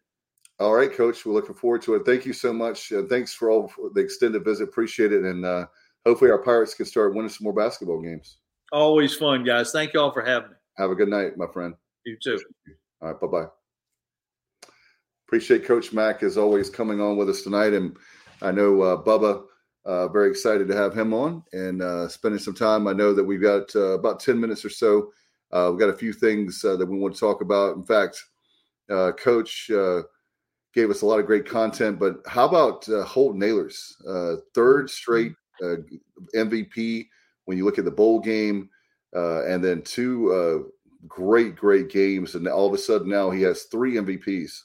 All 0.59 0.75
right, 0.75 0.93
Coach. 0.93 1.25
We're 1.25 1.33
looking 1.33 1.55
forward 1.55 1.81
to 1.83 1.95
it. 1.95 2.05
Thank 2.05 2.25
you 2.25 2.33
so 2.33 2.53
much. 2.53 2.93
Thanks 3.09 3.33
for 3.33 3.49
all 3.49 3.67
for 3.67 3.89
the 3.95 4.01
extended 4.01 4.45
visit. 4.45 4.65
Appreciate 4.65 5.11
it, 5.11 5.23
and 5.23 5.43
uh, 5.43 5.65
hopefully 6.05 6.29
our 6.29 6.37
Pirates 6.37 6.75
can 6.75 6.85
start 6.85 7.15
winning 7.15 7.29
some 7.29 7.45
more 7.45 7.53
basketball 7.53 8.01
games. 8.01 8.37
Always 8.71 9.15
fun, 9.15 9.43
guys. 9.43 9.71
Thank 9.71 9.93
you 9.93 9.99
all 9.99 10.11
for 10.11 10.23
having 10.23 10.51
me. 10.51 10.55
Have 10.77 10.91
a 10.91 10.95
good 10.95 11.09
night, 11.09 11.35
my 11.37 11.47
friend. 11.51 11.73
You 12.05 12.17
too. 12.21 12.39
All 13.01 13.09
right. 13.09 13.19
Bye 13.19 13.27
bye. 13.27 13.47
Appreciate 15.27 15.65
Coach 15.65 15.93
Mack 15.93 16.23
as 16.23 16.37
always 16.37 16.69
coming 16.69 16.99
on 16.99 17.15
with 17.15 17.29
us 17.29 17.41
tonight, 17.41 17.73
and 17.73 17.95
I 18.41 18.51
know 18.51 18.81
uh, 18.81 19.01
Bubba. 19.01 19.43
Uh, 19.83 20.07
very 20.09 20.29
excited 20.29 20.67
to 20.67 20.75
have 20.75 20.95
him 20.95 21.11
on 21.11 21.43
and 21.53 21.81
uh, 21.81 22.07
spending 22.07 22.37
some 22.37 22.53
time. 22.53 22.85
I 22.85 22.93
know 22.93 23.13
that 23.13 23.23
we've 23.23 23.41
got 23.41 23.75
uh, 23.75 23.97
about 23.97 24.19
ten 24.19 24.39
minutes 24.39 24.63
or 24.63 24.69
so. 24.69 25.11
Uh, 25.51 25.69
we've 25.71 25.79
got 25.79 25.89
a 25.89 25.97
few 25.97 26.13
things 26.13 26.63
uh, 26.63 26.75
that 26.75 26.85
we 26.85 26.99
want 26.99 27.13
to 27.15 27.19
talk 27.19 27.41
about. 27.41 27.75
In 27.75 27.83
fact, 27.83 28.23
uh, 28.91 29.11
Coach 29.13 29.71
gave 30.73 30.89
us 30.89 31.01
a 31.01 31.05
lot 31.05 31.19
of 31.19 31.25
great 31.25 31.45
content. 31.45 31.97
But 31.97 32.17
how 32.27 32.47
about 32.47 32.85
Holton 32.85 33.41
Ahlers, 33.41 33.93
third 34.53 34.89
straight 34.89 35.33
MVP? 36.35 37.07
When 37.45 37.57
you 37.57 37.65
look 37.65 37.79
at 37.79 37.85
the 37.85 37.91
bowl 37.91 38.19
game, 38.19 38.69
and 39.13 39.63
then 39.63 39.81
two 39.81 40.71
great, 41.07 41.55
great 41.55 41.89
games, 41.89 42.35
and 42.35 42.47
all 42.47 42.67
of 42.67 42.73
a 42.73 42.77
sudden 42.77 43.09
now 43.09 43.29
he 43.29 43.41
has 43.43 43.63
three 43.63 43.95
MVPs. 43.95 44.61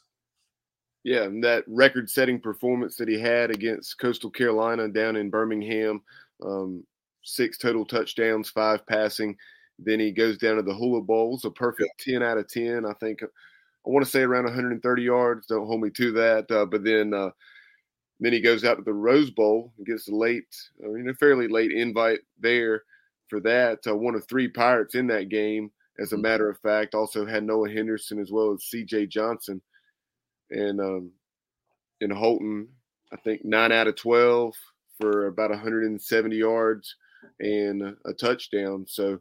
Yeah, 1.05 1.23
and 1.23 1.43
that 1.45 1.65
record-setting 1.69 2.41
performance 2.41 2.97
that 2.97 3.09
he 3.09 3.19
had 3.19 3.51
against 3.51 3.99
Coastal 3.99 4.31
Carolina 4.31 4.89
down 4.89 5.15
in 5.15 5.31
Birmingham, 5.31 6.03
um, 6.45 6.85
six 7.23 7.59
total 7.59 7.85
touchdowns, 7.85 8.51
five 8.51 8.85
passing. 8.87 9.37
Then 9.79 10.01
he 10.01 10.11
goes 10.11 10.39
down 10.39 10.57
to 10.57 10.63
the 10.63 10.75
Hula 10.75 11.03
Bowls, 11.03 11.45
a 11.45 11.51
perfect 11.51 12.05
yeah. 12.07 12.19
10 12.19 12.23
out 12.23 12.39
of 12.39 12.49
10. 12.49 12.85
I 12.87 12.93
think 12.95 13.23
I 13.23 13.27
want 13.85 14.05
to 14.05 14.11
say 14.11 14.23
around 14.23 14.45
130 14.45 15.03
yards. 15.03 15.47
Don't 15.47 15.67
hold 15.67 15.81
me 15.81 15.91
to 15.91 16.13
that. 16.13 16.51
Uh, 16.51 16.67
but 16.67 16.83
then 16.83 17.15
uh, 17.15 17.31
then 18.21 18.33
he 18.33 18.41
goes 18.41 18.65
out 18.65 18.77
to 18.77 18.83
the 18.83 18.93
Rose 18.93 19.31
Bowl 19.31 19.73
and 19.77 19.87
gets 19.87 20.09
a 20.09 20.15
late, 20.15 20.57
uh, 20.83 20.93
you 20.93 21.05
know, 21.05 21.15
fairly 21.15 21.49
late 21.49 21.71
invite 21.71 22.21
there 22.41 22.83
for 23.29 23.41
that. 23.41 23.87
Uh, 23.87 23.95
one 23.95 24.15
of 24.15 24.27
three 24.27 24.49
Pirates 24.49 24.95
in 24.95 25.07
that 25.09 25.29
game, 25.29 25.71
as 26.01 26.13
a 26.13 26.15
mm-hmm. 26.15 26.23
matter 26.23 26.49
of 26.49 26.59
fact. 26.61 26.95
Also 26.95 27.27
had 27.27 27.45
Noah 27.45 27.71
Henderson 27.71 28.19
as 28.19 28.31
well 28.31 28.53
as 28.53 28.65
C.J. 28.65 29.07
Johnson 29.07 29.61
and 30.51 30.81
um, 30.81 31.11
in 32.01 32.11
Holton, 32.11 32.69
I 33.13 33.17
think 33.17 33.45
nine 33.45 33.73
out 33.73 33.87
of 33.87 33.97
twelve 33.97 34.55
for 35.01 35.27
about 35.27 35.51
170 35.51 36.37
yards 36.37 36.97
and 37.41 37.97
a 38.05 38.13
touchdown. 38.15 38.87
So 38.89 39.21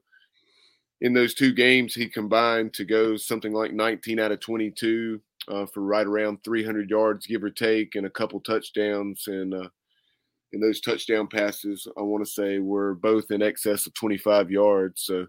in 1.02 1.14
those 1.14 1.34
two 1.34 1.52
games, 1.52 1.94
he 1.94 2.08
combined 2.08 2.74
to 2.76 2.86
go 2.86 3.18
something 3.18 3.52
like 3.52 3.74
19 3.74 4.20
out 4.20 4.32
of 4.32 4.40
22 4.40 5.20
uh, 5.50 5.66
for 5.66 5.82
right 5.82 6.08
around 6.08 6.44
300 6.44 6.90
yards, 6.90 7.28
give 7.28 7.44
or 7.44 7.50
take, 7.50 7.96
and 7.96 8.06
a 8.06 8.12
couple 8.12 8.40
touchdowns. 8.40 9.28
And 9.28 9.54
uh, 9.54 9.68
in 10.54 10.62
those 10.62 10.80
touchdown 10.80 11.28
passes, 11.28 11.88
I 11.98 12.02
want 12.02 12.26
to 12.26 12.32
say 12.32 12.60
were 12.60 12.96
both 12.96 13.32
in 13.32 13.42
excess 13.42 13.86
of 13.86 13.94
25 13.96 14.50
yards. 14.50 15.02
So 15.04 15.28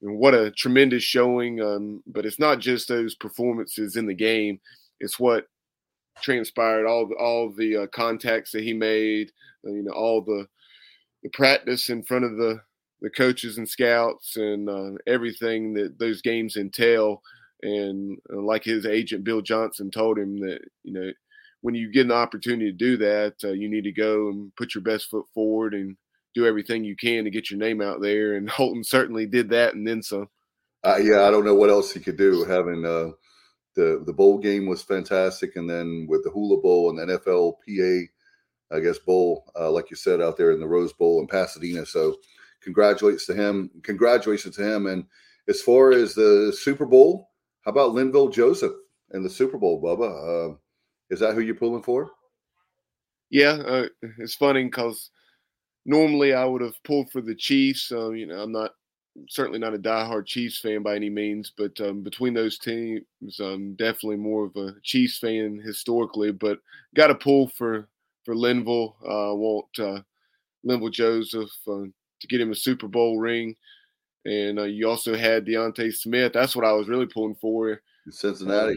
what 0.00 0.34
a 0.34 0.50
tremendous 0.52 1.02
showing. 1.02 1.60
Um, 1.60 2.02
but 2.06 2.26
it's 2.26 2.38
not 2.38 2.60
just 2.60 2.88
those 2.88 3.14
performances 3.14 3.96
in 3.96 4.06
the 4.06 4.14
game; 4.14 4.60
it's 5.00 5.18
what 5.18 5.46
transpired, 6.22 6.86
all 6.86 7.06
the, 7.06 7.14
all 7.16 7.50
the 7.50 7.76
uh, 7.76 7.86
contacts 7.88 8.52
that 8.52 8.64
he 8.64 8.72
made, 8.72 9.30
uh, 9.66 9.72
you 9.72 9.82
know, 9.82 9.92
all 9.92 10.20
the 10.22 10.46
the 11.22 11.28
practice 11.30 11.88
in 11.88 12.02
front 12.02 12.24
of 12.24 12.36
the 12.36 12.60
the 13.00 13.10
coaches 13.10 13.58
and 13.58 13.68
scouts, 13.68 14.36
and 14.36 14.68
uh, 14.68 14.92
everything 15.06 15.74
that 15.74 15.98
those 15.98 16.22
games 16.22 16.56
entail. 16.56 17.22
And 17.62 18.18
uh, 18.32 18.40
like 18.40 18.62
his 18.62 18.86
agent 18.86 19.24
Bill 19.24 19.42
Johnson 19.42 19.90
told 19.90 20.16
him 20.16 20.38
that 20.40 20.60
you 20.84 20.92
know 20.92 21.10
when 21.60 21.74
you 21.74 21.90
get 21.90 22.06
an 22.06 22.12
opportunity 22.12 22.70
to 22.70 22.76
do 22.76 22.96
that, 22.98 23.34
uh, 23.42 23.52
you 23.52 23.68
need 23.68 23.84
to 23.84 23.92
go 23.92 24.28
and 24.28 24.54
put 24.54 24.74
your 24.74 24.82
best 24.82 25.10
foot 25.10 25.26
forward 25.34 25.74
and 25.74 25.96
do 26.34 26.46
everything 26.46 26.84
you 26.84 26.96
can 26.96 27.24
to 27.24 27.30
get 27.30 27.50
your 27.50 27.58
name 27.58 27.80
out 27.80 28.00
there. 28.00 28.36
And 28.36 28.48
Holton 28.50 28.84
certainly 28.84 29.26
did 29.26 29.50
that 29.50 29.74
and 29.74 29.86
then 29.86 30.02
some. 30.02 30.28
Uh, 30.84 30.98
yeah, 31.02 31.22
I 31.22 31.30
don't 31.30 31.44
know 31.44 31.54
what 31.54 31.70
else 31.70 31.92
he 31.92 32.00
could 32.00 32.16
do. 32.16 32.44
Having 32.44 32.84
uh, 32.84 33.10
the 33.74 34.02
the 34.06 34.12
bowl 34.12 34.38
game 34.38 34.66
was 34.66 34.82
fantastic, 34.82 35.56
and 35.56 35.68
then 35.68 36.06
with 36.08 36.22
the 36.22 36.30
Hula 36.30 36.60
Bowl 36.60 36.90
and 36.90 36.98
the 36.98 37.18
NFLPA, 37.18 38.08
I 38.70 38.80
guess 38.80 38.98
bowl, 38.98 39.50
uh, 39.58 39.70
like 39.70 39.90
you 39.90 39.96
said, 39.96 40.20
out 40.20 40.36
there 40.36 40.52
in 40.52 40.60
the 40.60 40.68
Rose 40.68 40.92
Bowl 40.92 41.20
in 41.20 41.26
Pasadena. 41.26 41.84
So, 41.84 42.16
congratulations 42.60 43.26
to 43.26 43.34
him. 43.34 43.70
Congratulations 43.82 44.54
to 44.56 44.62
him. 44.62 44.86
And 44.86 45.04
as 45.48 45.62
far 45.62 45.92
as 45.92 46.14
the 46.14 46.56
Super 46.56 46.86
Bowl, 46.86 47.30
how 47.62 47.72
about 47.72 47.92
Linval 47.92 48.32
Joseph 48.32 48.72
and 49.10 49.24
the 49.24 49.30
Super 49.30 49.58
Bowl, 49.58 49.82
Bubba? 49.82 50.52
Uh, 50.52 50.56
is 51.10 51.20
that 51.20 51.34
who 51.34 51.40
you're 51.40 51.54
pulling 51.54 51.82
for? 51.82 52.10
Yeah, 53.30 53.58
uh, 53.66 53.86
it's 54.18 54.34
funny 54.34 54.64
because 54.64 55.10
normally 55.84 56.34
I 56.34 56.44
would 56.44 56.62
have 56.62 56.82
pulled 56.84 57.10
for 57.10 57.20
the 57.20 57.34
Chiefs. 57.34 57.90
Uh, 57.92 58.10
you 58.10 58.26
know, 58.26 58.42
I'm 58.42 58.52
not 58.52 58.72
certainly 59.28 59.58
not 59.58 59.74
a 59.74 59.78
diehard 59.78 60.26
Chiefs 60.26 60.60
fan 60.60 60.82
by 60.82 60.94
any 60.94 61.10
means, 61.10 61.52
but 61.56 61.78
um, 61.80 62.02
between 62.02 62.34
those 62.34 62.58
teams, 62.58 63.02
I'm 63.40 63.74
definitely 63.74 64.16
more 64.16 64.44
of 64.44 64.56
a 64.56 64.74
Chiefs 64.82 65.18
fan 65.18 65.60
historically. 65.64 66.32
But 66.32 66.60
got 66.94 67.08
to 67.08 67.14
pull 67.14 67.48
for 67.48 67.88
for 68.24 68.34
Linval. 68.34 68.94
Uh, 69.02 69.34
want 69.34 69.66
uh, 69.78 70.00
Linval 70.66 70.92
Joseph 70.92 71.50
uh, 71.66 71.84
to 72.20 72.26
get 72.28 72.40
him 72.40 72.52
a 72.52 72.56
Super 72.56 72.88
Bowl 72.88 73.18
ring, 73.18 73.56
and 74.24 74.58
uh, 74.58 74.64
you 74.64 74.88
also 74.88 75.16
had 75.16 75.46
D'Ante 75.46 75.90
Smith. 75.90 76.32
That's 76.32 76.54
what 76.54 76.64
I 76.64 76.72
was 76.72 76.88
really 76.88 77.06
pulling 77.06 77.36
for. 77.36 77.80
Cincinnati. 78.10 78.76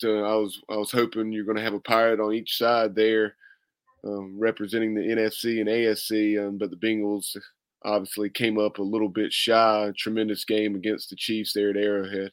To, 0.00 0.20
I 0.20 0.34
was 0.34 0.60
I 0.70 0.76
was 0.76 0.90
hoping 0.90 1.32
you're 1.32 1.44
going 1.44 1.56
to 1.58 1.62
have 1.62 1.74
a 1.74 1.80
pirate 1.80 2.20
on 2.20 2.32
each 2.32 2.56
side 2.56 2.94
there 2.94 3.36
um, 4.04 4.38
representing 4.38 4.94
the 4.94 5.00
NFC 5.00 5.60
and 5.60 5.68
AFC, 5.68 6.46
um, 6.46 6.58
but 6.58 6.70
the 6.70 6.76
Bengals 6.76 7.36
obviously 7.84 8.30
came 8.30 8.58
up 8.58 8.78
a 8.78 8.82
little 8.82 9.08
bit 9.08 9.32
shy. 9.32 9.92
Tremendous 9.96 10.44
game 10.44 10.74
against 10.74 11.10
the 11.10 11.16
Chiefs 11.16 11.52
there 11.52 11.70
at 11.70 11.76
Arrowhead. 11.76 12.32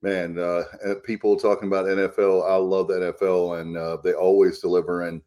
Man, 0.00 0.38
uh, 0.38 0.62
people 1.04 1.36
talking 1.36 1.66
about 1.66 1.86
NFL, 1.86 2.48
I 2.48 2.54
love 2.54 2.86
the 2.86 2.94
NFL, 2.94 3.60
and 3.60 3.76
uh, 3.76 3.96
they 4.04 4.12
always 4.12 4.60
deliver. 4.60 5.02
And 5.02 5.20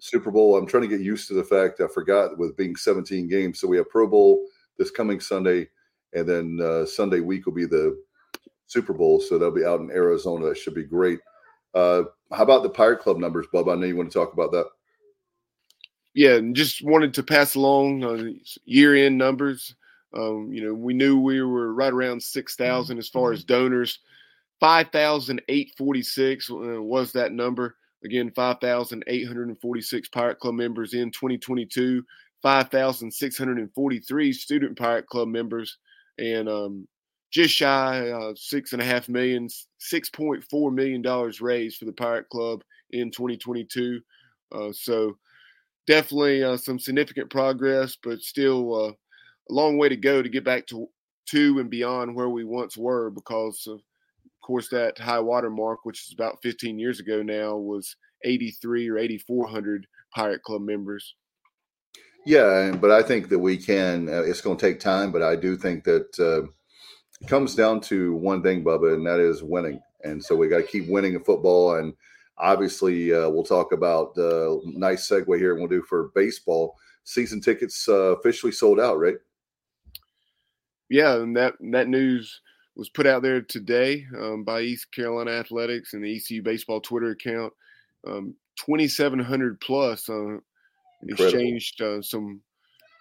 Super 0.00 0.30
Bowl, 0.30 0.56
I'm 0.56 0.66
trying 0.66 0.82
to 0.84 0.88
get 0.88 1.00
used 1.00 1.28
to 1.28 1.34
the 1.34 1.44
fact 1.44 1.80
I 1.80 1.88
forgot 1.88 2.38
with 2.38 2.56
being 2.56 2.74
17 2.74 3.28
games. 3.28 3.60
So 3.60 3.68
we 3.68 3.76
have 3.76 3.90
Pro 3.90 4.06
Bowl 4.06 4.46
this 4.78 4.90
coming 4.90 5.20
Sunday, 5.20 5.68
and 6.14 6.26
then 6.26 6.58
uh, 6.62 6.86
Sunday 6.86 7.20
week 7.20 7.44
will 7.44 7.52
be 7.52 7.66
the 7.66 8.02
Super 8.66 8.94
Bowl. 8.94 9.20
So 9.20 9.36
they'll 9.36 9.50
be 9.50 9.64
out 9.66 9.80
in 9.80 9.90
Arizona. 9.90 10.46
That 10.46 10.58
should 10.58 10.74
be 10.74 10.84
great. 10.84 11.20
How 12.34 12.42
about 12.42 12.62
the 12.62 12.70
Pirate 12.70 13.00
Club 13.00 13.18
numbers, 13.18 13.46
Bub? 13.52 13.68
I 13.68 13.74
know 13.74 13.86
you 13.86 13.96
want 13.96 14.10
to 14.10 14.18
talk 14.18 14.32
about 14.32 14.52
that. 14.52 14.66
Yeah, 16.14 16.38
just 16.52 16.84
wanted 16.84 17.14
to 17.14 17.22
pass 17.22 17.54
along 17.54 18.04
uh, 18.04 18.30
year-end 18.64 19.18
numbers. 19.18 19.74
Um, 20.16 20.52
you 20.52 20.64
know, 20.64 20.72
we 20.72 20.94
knew 20.94 21.18
we 21.18 21.42
were 21.42 21.74
right 21.74 21.92
around 21.92 22.22
six 22.22 22.54
thousand 22.54 22.98
as 22.98 23.08
far 23.08 23.32
as 23.32 23.42
donors. 23.42 23.98
Five 24.60 24.90
thousand 24.90 25.42
eight 25.48 25.72
forty-six 25.76 26.50
uh, 26.50 26.80
was 26.80 27.12
that 27.12 27.32
number. 27.32 27.76
Again, 28.04 28.30
five 28.30 28.60
thousand 28.60 29.02
eight 29.08 29.26
hundred 29.26 29.48
and 29.48 29.60
forty-six 29.60 30.08
Pirate 30.08 30.38
Club 30.38 30.54
members 30.54 30.94
in 30.94 31.10
2022. 31.10 32.04
Five 32.42 32.70
thousand 32.70 33.12
six 33.12 33.36
hundred 33.36 33.58
and 33.58 33.72
forty-three 33.74 34.32
student 34.32 34.78
Pirate 34.78 35.06
Club 35.06 35.28
members, 35.28 35.78
and 36.18 36.48
um, 36.48 36.86
just 37.34 37.52
shy 37.52 38.10
uh, 38.10 38.32
six 38.36 38.72
and 38.72 38.80
a 38.80 38.84
half 38.84 39.08
million, 39.08 39.48
six 39.78 40.08
point 40.08 40.44
four 40.48 40.70
million 40.70 41.02
dollars 41.02 41.40
raised 41.40 41.78
for 41.78 41.84
the 41.84 41.92
Pirate 41.92 42.28
Club 42.28 42.62
in 42.90 43.10
2022. 43.10 44.00
Uh, 44.52 44.70
so 44.72 45.18
definitely 45.88 46.44
uh, 46.44 46.56
some 46.56 46.78
significant 46.78 47.28
progress, 47.28 47.98
but 48.00 48.20
still 48.20 48.86
uh, 48.86 48.92
a 48.92 49.52
long 49.52 49.76
way 49.76 49.88
to 49.88 49.96
go 49.96 50.22
to 50.22 50.28
get 50.28 50.44
back 50.44 50.64
to 50.68 50.86
to 51.30 51.58
and 51.58 51.70
beyond 51.70 52.14
where 52.14 52.28
we 52.28 52.44
once 52.44 52.76
were. 52.76 53.10
Because 53.10 53.66
of, 53.66 53.78
of 53.78 54.40
course 54.40 54.68
that 54.68 54.96
high 54.96 55.18
water 55.18 55.50
mark, 55.50 55.80
which 55.82 56.06
is 56.06 56.14
about 56.14 56.38
15 56.40 56.78
years 56.78 57.00
ago 57.00 57.20
now, 57.20 57.56
was 57.56 57.96
83 58.22 58.88
or 58.88 58.98
8400 58.98 59.88
Pirate 60.14 60.42
Club 60.44 60.62
members. 60.62 61.16
Yeah, 62.24 62.70
but 62.80 62.92
I 62.92 63.02
think 63.02 63.28
that 63.30 63.40
we 63.40 63.56
can. 63.56 64.08
Uh, 64.08 64.22
it's 64.22 64.40
going 64.40 64.56
to 64.56 64.66
take 64.66 64.78
time, 64.78 65.10
but 65.10 65.20
I 65.20 65.34
do 65.34 65.56
think 65.56 65.82
that 65.82 66.18
uh, 66.20 66.48
comes 67.26 67.54
down 67.54 67.80
to 67.82 68.14
one 68.14 68.42
thing, 68.42 68.64
Bubba, 68.64 68.94
and 68.94 69.06
that 69.06 69.20
is 69.20 69.42
winning. 69.42 69.80
And 70.02 70.22
so 70.22 70.36
we 70.36 70.48
got 70.48 70.58
to 70.58 70.62
keep 70.62 70.88
winning 70.88 71.14
in 71.14 71.24
football. 71.24 71.76
And 71.76 71.94
obviously, 72.38 73.12
uh, 73.12 73.28
we'll 73.28 73.44
talk 73.44 73.72
about 73.72 74.16
uh, 74.18 74.56
nice 74.64 75.08
segue 75.08 75.38
here. 75.38 75.52
And 75.52 75.60
We'll 75.60 75.68
do 75.68 75.82
for 75.82 76.10
baseball. 76.14 76.76
Season 77.04 77.40
tickets 77.40 77.88
uh, 77.88 78.16
officially 78.16 78.52
sold 78.52 78.80
out, 78.80 78.98
right? 78.98 79.16
Yeah, 80.88 81.16
and 81.16 81.36
that 81.36 81.54
that 81.72 81.88
news 81.88 82.40
was 82.76 82.88
put 82.88 83.06
out 83.06 83.22
there 83.22 83.40
today 83.40 84.06
um, 84.18 84.42
by 84.44 84.60
East 84.60 84.90
Carolina 84.92 85.30
Athletics 85.30 85.92
and 85.92 86.04
the 86.04 86.16
ECU 86.16 86.42
baseball 86.42 86.80
Twitter 86.80 87.10
account. 87.10 87.52
Um, 88.06 88.34
2,700 88.56 89.60
plus 89.60 90.08
uh, 90.08 90.36
exchanged 91.08 91.80
uh, 91.80 92.02
some 92.02 92.40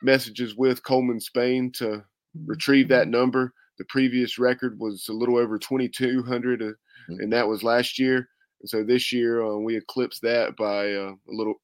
messages 0.02 0.56
with 0.56 0.84
Coleman 0.84 1.20
Spain 1.20 1.72
to 1.74 2.04
retrieve 2.46 2.88
that 2.90 3.08
number. 3.08 3.54
The 3.78 3.86
previous 3.86 4.38
record 4.38 4.80
was 4.80 5.08
a 5.10 5.14
little 5.14 5.38
over 5.38 5.58
2,200, 5.58 6.62
uh, 6.62 6.66
mm-hmm. 6.66 7.20
and 7.20 7.34
that 7.34 7.48
was 7.48 7.64
last 7.64 7.98
year. 7.98 8.30
And 8.62 8.70
so 8.70 8.84
this 8.84 9.12
year 9.12 9.44
uh, 9.44 9.58
we 9.58 9.76
eclipsed 9.76 10.22
that 10.22 10.56
by 10.56 10.94
uh, 10.94 11.12
a 11.12 11.34
little, 11.34 11.56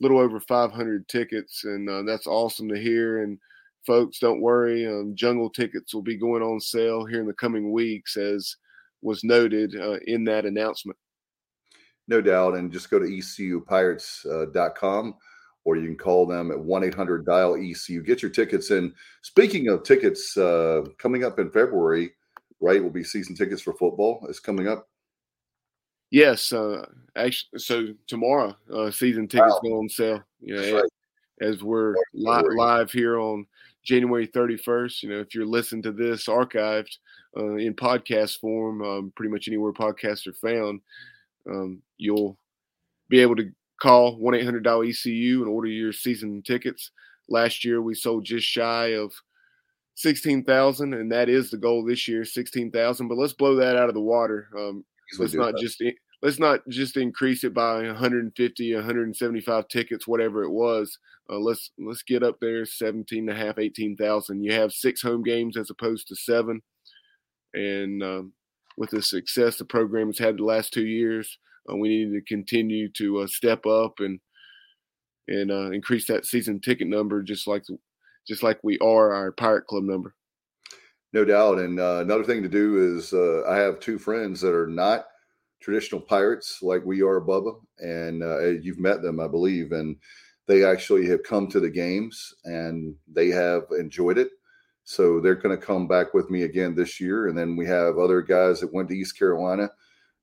little 0.00 0.18
over 0.18 0.40
500 0.40 1.06
tickets, 1.08 1.64
and 1.64 1.88
uh, 1.88 2.02
that's 2.02 2.26
awesome 2.26 2.68
to 2.68 2.78
hear. 2.78 3.22
And 3.22 3.38
folks, 3.86 4.18
don't 4.18 4.40
worry. 4.40 4.86
Um, 4.86 5.14
jungle 5.14 5.50
tickets 5.50 5.94
will 5.94 6.02
be 6.02 6.16
going 6.16 6.42
on 6.42 6.60
sale 6.60 7.04
here 7.04 7.20
in 7.20 7.26
the 7.26 7.34
coming 7.34 7.72
weeks, 7.72 8.16
as 8.16 8.56
was 9.02 9.24
noted 9.24 9.74
uh, 9.76 9.98
in 10.06 10.24
that 10.24 10.44
announcement. 10.44 10.98
No 12.08 12.20
doubt. 12.20 12.54
And 12.54 12.72
just 12.72 12.90
go 12.90 12.98
to 12.98 13.06
ecupirates.com 13.06 15.08
uh, 15.08 15.12
or 15.64 15.76
you 15.76 15.86
can 15.86 15.96
call 15.96 16.26
them 16.26 16.50
at 16.50 16.58
1 16.58 16.84
800 16.84 17.24
dial 17.24 17.56
ECU. 17.56 18.02
Get 18.02 18.22
your 18.22 18.30
tickets 18.30 18.70
in. 18.70 18.94
Speaking 19.22 19.68
of 19.68 19.82
tickets, 19.82 20.36
uh, 20.36 20.82
coming 20.98 21.24
up 21.24 21.38
in 21.38 21.50
February, 21.50 22.12
right, 22.60 22.82
will 22.82 22.90
be 22.90 23.04
season 23.04 23.34
tickets 23.34 23.62
for 23.62 23.74
football. 23.74 24.24
it's 24.28 24.40
coming 24.40 24.68
up. 24.68 24.88
Yes, 26.10 26.52
uh, 26.52 26.84
actually, 27.14 27.58
so 27.58 27.88
tomorrow, 28.08 28.56
uh, 28.74 28.90
season 28.90 29.28
tickets 29.28 29.54
wow. 29.62 29.70
go 29.70 29.78
on 29.78 29.88
sale. 29.88 30.22
You 30.40 30.56
know, 30.56 30.74
right. 30.80 30.90
as 31.40 31.62
we're 31.62 31.94
li- 32.14 32.56
live 32.56 32.90
here 32.90 33.20
on 33.20 33.46
January 33.84 34.26
31st. 34.26 35.02
You 35.02 35.08
know, 35.10 35.20
if 35.20 35.34
you're 35.34 35.46
listening 35.46 35.82
to 35.82 35.92
this 35.92 36.26
archived 36.26 36.96
uh, 37.36 37.54
in 37.54 37.74
podcast 37.74 38.40
form, 38.40 38.82
um, 38.82 39.12
pretty 39.14 39.30
much 39.30 39.46
anywhere 39.46 39.72
podcasts 39.72 40.26
are 40.26 40.32
found, 40.32 40.80
um, 41.48 41.80
you'll 41.96 42.36
be 43.08 43.20
able 43.20 43.36
to 43.36 43.52
call 43.80 44.18
1 44.18 44.34
800 44.34 44.66
ECU 44.66 45.42
and 45.42 45.48
order 45.48 45.68
your 45.68 45.92
season 45.92 46.42
tickets. 46.42 46.90
Last 47.28 47.64
year, 47.64 47.80
we 47.80 47.94
sold 47.94 48.24
just 48.24 48.46
shy 48.46 48.94
of 48.94 49.12
16,000, 49.94 50.94
and 50.94 51.12
that 51.12 51.28
is 51.28 51.50
the 51.50 51.58
goal 51.58 51.84
this 51.84 52.08
year 52.08 52.24
16,000. 52.24 53.08
But 53.08 53.18
let's 53.18 53.32
blow 53.32 53.56
that 53.56 53.76
out 53.76 53.88
of 53.88 53.94
the 53.94 54.00
water. 54.00 54.48
Um, 54.56 54.84
let's 55.18 55.34
not 55.34 55.52
that. 55.52 55.60
just 55.60 55.82
let's 56.22 56.38
not 56.38 56.60
just 56.68 56.96
increase 56.96 57.44
it 57.44 57.54
by 57.54 57.82
150 57.82 58.74
175 58.74 59.68
tickets 59.68 60.06
whatever 60.06 60.42
it 60.42 60.50
was 60.50 60.98
uh, 61.30 61.38
let's 61.38 61.70
let's 61.78 62.02
get 62.02 62.22
up 62.22 62.36
there 62.40 62.64
17 62.64 63.28
and 63.28 63.30
a 63.30 63.34
half 63.34 63.58
18,000 63.58 64.42
you 64.42 64.52
have 64.52 64.72
six 64.72 65.02
home 65.02 65.22
games 65.22 65.56
as 65.56 65.70
opposed 65.70 66.06
to 66.08 66.14
seven 66.14 66.60
and 67.54 68.02
um, 68.02 68.32
with 68.76 68.90
the 68.90 69.02
success 69.02 69.56
the 69.56 69.64
program 69.64 70.08
has 70.08 70.18
had 70.18 70.38
the 70.38 70.44
last 70.44 70.72
two 70.72 70.86
years 70.86 71.38
uh, 71.68 71.76
we 71.76 71.88
need 71.88 72.12
to 72.12 72.20
continue 72.22 72.88
to 72.92 73.20
uh, 73.20 73.26
step 73.26 73.66
up 73.66 73.94
and 73.98 74.20
and 75.28 75.50
uh, 75.50 75.70
increase 75.70 76.06
that 76.06 76.26
season 76.26 76.60
ticket 76.60 76.88
number 76.88 77.22
just 77.22 77.46
like 77.46 77.62
just 78.26 78.42
like 78.42 78.58
we 78.62 78.78
are 78.78 79.12
our 79.12 79.32
pirate 79.32 79.66
club 79.66 79.84
number 79.84 80.14
no 81.12 81.24
doubt 81.24 81.58
and 81.58 81.80
uh, 81.80 81.98
another 82.00 82.24
thing 82.24 82.42
to 82.42 82.48
do 82.48 82.96
is 82.96 83.12
uh, 83.12 83.42
i 83.48 83.56
have 83.56 83.80
two 83.80 83.98
friends 83.98 84.40
that 84.40 84.54
are 84.54 84.66
not 84.66 85.06
traditional 85.60 86.00
pirates 86.00 86.58
like 86.62 86.84
we 86.84 87.02
are, 87.02 87.20
Bubba, 87.20 87.54
and 87.78 88.22
uh, 88.22 88.46
you've 88.62 88.78
met 88.78 89.02
them, 89.02 89.20
I 89.20 89.28
believe, 89.28 89.72
and 89.72 89.96
they 90.48 90.64
actually 90.64 91.06
have 91.08 91.22
come 91.22 91.46
to 91.48 91.60
the 91.60 91.70
games 91.70 92.34
and 92.44 92.94
they 93.12 93.28
have 93.28 93.64
enjoyed 93.78 94.18
it. 94.18 94.30
So 94.84 95.20
they're 95.20 95.36
going 95.36 95.56
to 95.56 95.64
come 95.64 95.86
back 95.86 96.14
with 96.14 96.30
me 96.30 96.42
again 96.42 96.74
this 96.74 97.00
year, 97.00 97.28
and 97.28 97.38
then 97.38 97.54
we 97.56 97.66
have 97.66 97.98
other 97.98 98.22
guys 98.22 98.60
that 98.60 98.72
went 98.72 98.88
to 98.88 98.96
East 98.96 99.16
Carolina 99.16 99.70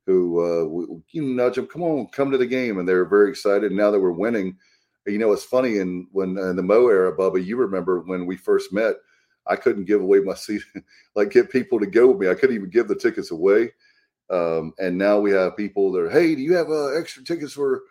who 0.08 0.40
uh, 0.42 0.98
you 1.12 1.22
nudge 1.22 1.56
them, 1.56 1.68
come 1.68 1.84
on, 1.84 2.08
come 2.08 2.32
to 2.32 2.38
the 2.40 2.48
game, 2.48 2.80
and 2.80 2.90
they're 2.90 3.06
very 3.06 3.30
excited. 3.30 3.72
Now 3.72 3.92
that 3.92 4.00
we're 4.00 4.12
winning, 4.12 4.58
you 5.06 5.20
know, 5.20 5.32
it's 5.32 5.44
funny. 5.44 5.78
And 5.78 6.08
when 6.12 6.38
in 6.40 6.56
the 6.56 6.64
Mo 6.64 6.88
era, 6.88 7.16
Bubba, 7.16 7.46
you 7.46 7.58
remember 7.58 8.00
when 8.00 8.26
we 8.26 8.38
first 8.38 8.74
met, 8.74 8.96
I 9.46 9.56
couldn't 9.56 9.86
give 9.86 10.02
away 10.02 10.22
my 10.22 10.34
seat, 10.36 10.64
like 11.16 11.30
get 11.30 11.52
people 11.52 11.80
to 11.80 11.86
go 11.86 12.08
with 12.08 12.18
me. 12.18 12.30
I 12.30 12.34
couldn't 12.34 12.56
even 12.56 12.72
give 12.72 12.88
the 12.88 12.96
tickets 12.96 13.30
away 13.30 13.70
um, 14.30 14.74
and 14.78 14.98
now 14.98 15.20
we 15.20 15.32
have 15.32 15.58
people 15.58 15.92
that 15.94 16.02
are, 16.02 16.10
hey, 16.10 16.36
do 16.36 16.42
you 16.42 16.54
have 16.56 16.70
uh, 16.70 16.98
extra 16.98 17.24
tickets 17.24 17.54
for 17.54 17.84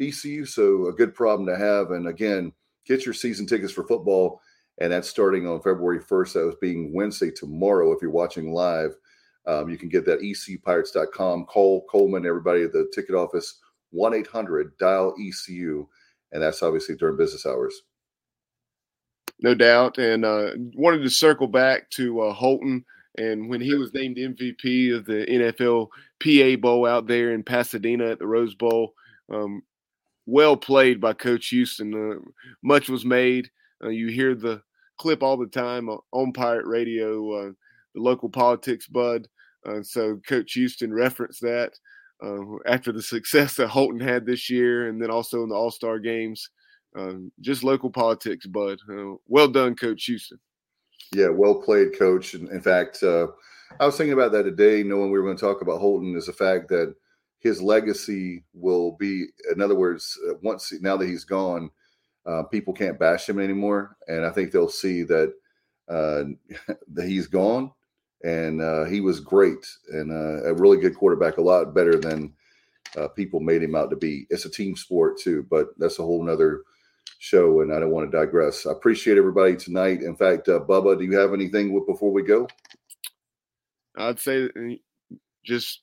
ECU? 0.00 0.46
So 0.46 0.86
a 0.86 0.92
good 0.92 1.14
problem 1.14 1.46
to 1.46 1.56
have. 1.56 1.90
And 1.90 2.08
again, 2.08 2.52
get 2.86 3.04
your 3.04 3.14
season 3.14 3.46
tickets 3.46 3.72
for 3.72 3.86
football. 3.86 4.40
And 4.80 4.92
that's 4.92 5.08
starting 5.08 5.46
on 5.46 5.60
February 5.60 6.00
1st. 6.00 6.32
That 6.32 6.46
was 6.46 6.56
being 6.60 6.94
Wednesday 6.94 7.30
tomorrow. 7.30 7.92
If 7.92 8.00
you're 8.00 8.10
watching 8.10 8.52
live, 8.52 8.96
um, 9.46 9.68
you 9.68 9.76
can 9.76 9.88
get 9.88 10.04
that 10.06 10.20
ecupirates.com. 10.20 11.46
Call 11.46 11.84
Coleman, 11.86 12.26
everybody 12.26 12.62
at 12.62 12.72
the 12.72 12.90
ticket 12.94 13.14
office, 13.14 13.60
1 13.90 14.14
800 14.14 14.76
dial 14.78 15.14
ECU. 15.20 15.86
And 16.32 16.42
that's 16.42 16.62
obviously 16.62 16.96
during 16.96 17.16
business 17.16 17.44
hours. 17.44 17.82
No 19.40 19.54
doubt. 19.54 19.98
And 19.98 20.24
uh, 20.24 20.50
wanted 20.74 21.02
to 21.02 21.10
circle 21.10 21.48
back 21.48 21.90
to 21.90 22.20
uh, 22.20 22.32
Holton. 22.32 22.84
And 23.18 23.50
when 23.50 23.60
he 23.60 23.74
was 23.74 23.92
named 23.92 24.16
MVP 24.16 24.96
of 24.96 25.04
the 25.04 25.26
NFL 25.28 25.88
PA 26.22 26.60
Bowl 26.60 26.86
out 26.86 27.06
there 27.06 27.32
in 27.32 27.42
Pasadena 27.42 28.10
at 28.10 28.18
the 28.18 28.26
Rose 28.26 28.54
Bowl, 28.54 28.94
um, 29.30 29.62
well 30.26 30.56
played 30.56 31.00
by 31.00 31.12
Coach 31.12 31.48
Houston. 31.48 31.92
Uh, 31.94 32.30
much 32.62 32.88
was 32.88 33.04
made. 33.04 33.50
Uh, 33.82 33.88
you 33.88 34.08
hear 34.08 34.34
the 34.34 34.62
clip 34.98 35.22
all 35.22 35.36
the 35.36 35.46
time 35.46 35.90
on 36.12 36.32
Pirate 36.32 36.66
Radio, 36.66 37.32
uh, 37.32 37.52
the 37.94 38.00
local 38.00 38.28
politics 38.28 38.86
bud. 38.86 39.28
Uh, 39.66 39.82
so 39.82 40.20
Coach 40.26 40.52
Houston 40.54 40.92
referenced 40.92 41.40
that 41.42 41.72
uh, 42.22 42.38
after 42.66 42.92
the 42.92 43.02
success 43.02 43.54
that 43.56 43.68
Holton 43.68 44.00
had 44.00 44.24
this 44.24 44.48
year, 44.48 44.88
and 44.88 45.00
then 45.00 45.10
also 45.10 45.42
in 45.42 45.48
the 45.48 45.54
All 45.54 45.70
Star 45.70 45.98
games. 45.98 46.48
Um, 46.94 47.32
just 47.40 47.64
local 47.64 47.90
politics, 47.90 48.46
bud. 48.46 48.78
Uh, 48.90 49.14
well 49.26 49.48
done, 49.48 49.74
Coach 49.74 50.04
Houston. 50.04 50.38
Yeah, 51.14 51.28
well 51.28 51.54
played, 51.54 51.98
coach. 51.98 52.34
And 52.34 52.48
in 52.50 52.60
fact, 52.60 53.02
uh, 53.02 53.28
I 53.80 53.86
was 53.86 53.96
thinking 53.96 54.12
about 54.12 54.32
that 54.32 54.44
today, 54.44 54.82
knowing 54.82 55.10
we 55.10 55.18
were 55.18 55.24
going 55.24 55.36
to 55.36 55.44
talk 55.44 55.62
about 55.62 55.80
Holton, 55.80 56.16
is 56.16 56.26
the 56.26 56.32
fact 56.32 56.68
that 56.68 56.94
his 57.40 57.60
legacy 57.60 58.44
will 58.54 58.92
be, 58.92 59.26
in 59.52 59.60
other 59.60 59.74
words, 59.74 60.18
uh, 60.28 60.34
once 60.42 60.72
now 60.80 60.96
that 60.96 61.08
he's 61.08 61.24
gone, 61.24 61.70
uh, 62.24 62.44
people 62.44 62.72
can't 62.72 62.98
bash 62.98 63.28
him 63.28 63.40
anymore, 63.40 63.96
and 64.06 64.24
I 64.24 64.30
think 64.30 64.52
they'll 64.52 64.68
see 64.68 65.02
that 65.04 65.34
that 65.88 67.06
he's 67.06 67.26
gone, 67.26 67.70
and 68.24 68.60
uh, 68.60 68.84
he 68.84 69.00
was 69.00 69.20
great 69.20 69.66
and 69.92 70.12
uh, 70.12 70.48
a 70.48 70.54
really 70.54 70.78
good 70.78 70.96
quarterback, 70.96 71.38
a 71.38 71.42
lot 71.42 71.74
better 71.74 71.96
than 71.96 72.32
people 73.16 73.40
made 73.40 73.62
him 73.62 73.74
out 73.74 73.90
to 73.90 73.96
be. 73.96 74.26
It's 74.28 74.44
a 74.44 74.50
team 74.50 74.76
sport 74.76 75.18
too, 75.18 75.46
but 75.50 75.68
that's 75.78 75.98
a 75.98 76.02
whole 76.02 76.22
nother 76.22 76.62
show, 77.22 77.60
and 77.60 77.72
I 77.72 77.78
don't 77.78 77.90
want 77.90 78.10
to 78.10 78.16
digress. 78.16 78.66
I 78.66 78.72
appreciate 78.72 79.16
everybody 79.16 79.54
tonight. 79.56 80.02
In 80.02 80.16
fact, 80.16 80.48
uh, 80.48 80.58
Bubba, 80.58 80.98
do 80.98 81.04
you 81.04 81.16
have 81.16 81.32
anything 81.32 81.72
before 81.86 82.12
we 82.12 82.22
go? 82.22 82.48
I'd 83.96 84.18
say 84.18 84.46
uh, 84.46 84.74
just 85.44 85.82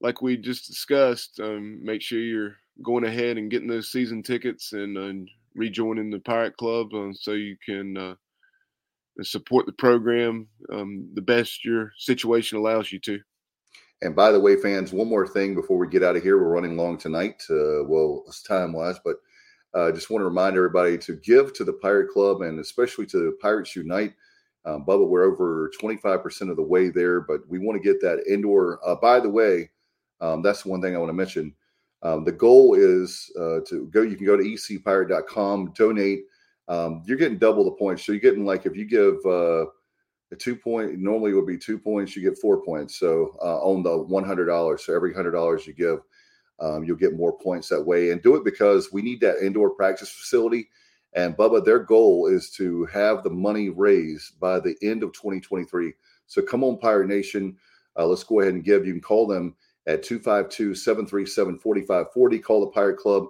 like 0.00 0.20
we 0.20 0.36
just 0.36 0.66
discussed, 0.66 1.40
um, 1.40 1.82
make 1.82 2.02
sure 2.02 2.18
you're 2.18 2.56
going 2.82 3.04
ahead 3.04 3.38
and 3.38 3.50
getting 3.50 3.68
those 3.68 3.90
season 3.90 4.22
tickets 4.22 4.74
and 4.74 4.98
uh, 4.98 5.30
rejoining 5.54 6.10
the 6.10 6.18
Pirate 6.18 6.56
Club 6.58 6.92
uh, 6.92 7.12
so 7.14 7.32
you 7.32 7.56
can 7.64 7.96
uh, 7.96 8.14
support 9.22 9.66
the 9.66 9.72
program 9.72 10.48
um, 10.72 11.08
the 11.14 11.22
best 11.22 11.64
your 11.64 11.92
situation 11.98 12.58
allows 12.58 12.90
you 12.90 12.98
to. 13.00 13.20
And 14.02 14.14
by 14.14 14.32
the 14.32 14.40
way, 14.40 14.56
fans, 14.56 14.92
one 14.92 15.08
more 15.08 15.26
thing 15.26 15.54
before 15.54 15.78
we 15.78 15.88
get 15.88 16.02
out 16.02 16.16
of 16.16 16.22
here. 16.22 16.36
We're 16.36 16.52
running 16.52 16.76
long 16.76 16.98
tonight. 16.98 17.42
Uh, 17.48 17.84
well, 17.84 18.24
it's 18.26 18.42
time 18.42 18.72
wise, 18.72 18.98
but 19.04 19.16
I 19.74 19.78
uh, 19.78 19.92
just 19.92 20.10
want 20.10 20.20
to 20.20 20.26
remind 20.26 20.56
everybody 20.56 20.98
to 20.98 21.16
give 21.16 21.52
to 21.54 21.64
the 21.64 21.72
Pirate 21.72 22.10
Club 22.10 22.42
and 22.42 22.60
especially 22.60 23.06
to 23.06 23.18
the 23.18 23.36
Pirates 23.40 23.74
Unite. 23.74 24.14
Um, 24.66 24.84
Bubba, 24.86 25.06
we're 25.06 25.24
over 25.24 25.70
25% 25.80 26.50
of 26.50 26.56
the 26.56 26.62
way 26.62 26.88
there, 26.90 27.20
but 27.20 27.40
we 27.48 27.58
want 27.58 27.80
to 27.80 27.88
get 27.88 28.00
that 28.00 28.24
indoor. 28.28 28.78
Uh, 28.86 28.94
by 28.94 29.20
the 29.20 29.28
way, 29.28 29.70
um, 30.20 30.42
that's 30.42 30.64
one 30.64 30.80
thing 30.80 30.94
I 30.94 30.98
want 30.98 31.10
to 31.10 31.14
mention. 31.14 31.54
Um, 32.02 32.24
the 32.24 32.32
goal 32.32 32.74
is 32.74 33.30
uh, 33.38 33.60
to 33.68 33.88
go, 33.92 34.02
you 34.02 34.16
can 34.16 34.26
go 34.26 34.36
to 34.36 34.42
ecpirate.com, 34.44 35.72
donate. 35.76 36.24
Um, 36.68 37.02
you're 37.06 37.18
getting 37.18 37.38
double 37.38 37.64
the 37.64 37.72
points. 37.72 38.04
So 38.04 38.12
you're 38.12 38.20
getting 38.20 38.44
like, 38.44 38.66
if 38.66 38.76
you 38.76 38.84
give 38.84 39.16
uh, 39.26 39.66
a 40.32 40.36
two 40.38 40.56
point, 40.56 40.98
normally 40.98 41.32
it 41.32 41.34
would 41.34 41.46
be 41.46 41.58
two 41.58 41.78
points, 41.78 42.16
you 42.16 42.22
get 42.22 42.38
four 42.38 42.62
points. 42.62 42.98
So 42.98 43.36
uh, 43.42 43.58
on 43.58 43.82
the 43.82 43.90
$100. 43.90 44.80
So 44.80 44.94
every 44.94 45.12
$100 45.12 45.66
you 45.66 45.72
give, 45.72 46.00
um, 46.60 46.84
you'll 46.84 46.96
get 46.96 47.16
more 47.16 47.36
points 47.36 47.68
that 47.68 47.82
way 47.82 48.10
and 48.10 48.22
do 48.22 48.36
it 48.36 48.44
because 48.44 48.92
we 48.92 49.02
need 49.02 49.20
that 49.20 49.44
indoor 49.44 49.70
practice 49.70 50.10
facility. 50.10 50.68
And 51.14 51.36
Bubba, 51.36 51.64
their 51.64 51.78
goal 51.78 52.26
is 52.26 52.50
to 52.50 52.86
have 52.86 53.22
the 53.22 53.30
money 53.30 53.70
raised 53.70 54.38
by 54.40 54.60
the 54.60 54.76
end 54.82 55.02
of 55.02 55.12
2023. 55.12 55.92
So 56.26 56.42
come 56.42 56.64
on, 56.64 56.78
Pirate 56.78 57.08
Nation. 57.08 57.56
Uh, 57.96 58.06
let's 58.06 58.24
go 58.24 58.40
ahead 58.40 58.54
and 58.54 58.64
give. 58.64 58.86
You 58.86 58.92
can 58.92 59.00
call 59.00 59.26
them 59.26 59.54
at 59.86 60.02
252 60.02 60.74
737 60.74 61.58
4540. 61.58 62.38
Call 62.40 62.60
the 62.60 62.66
Pirate 62.68 62.96
Club. 62.96 63.26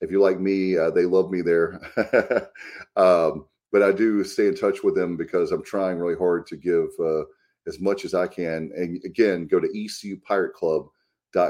If 0.00 0.10
you 0.10 0.20
like 0.20 0.40
me, 0.40 0.76
uh, 0.76 0.90
they 0.90 1.04
love 1.04 1.30
me 1.30 1.42
there. 1.42 1.80
um, 2.96 3.46
but 3.72 3.82
I 3.82 3.92
do 3.92 4.22
stay 4.24 4.46
in 4.46 4.54
touch 4.54 4.82
with 4.82 4.94
them 4.94 5.16
because 5.16 5.50
I'm 5.50 5.64
trying 5.64 5.98
really 5.98 6.16
hard 6.16 6.46
to 6.48 6.56
give 6.56 6.88
uh, 7.00 7.24
as 7.66 7.80
much 7.80 8.04
as 8.04 8.14
I 8.14 8.26
can. 8.26 8.70
And 8.76 9.02
again, 9.04 9.46
go 9.46 9.58
to 9.60 9.84
ECU 9.84 10.18
Pirate 10.20 10.54
Club 10.54 10.86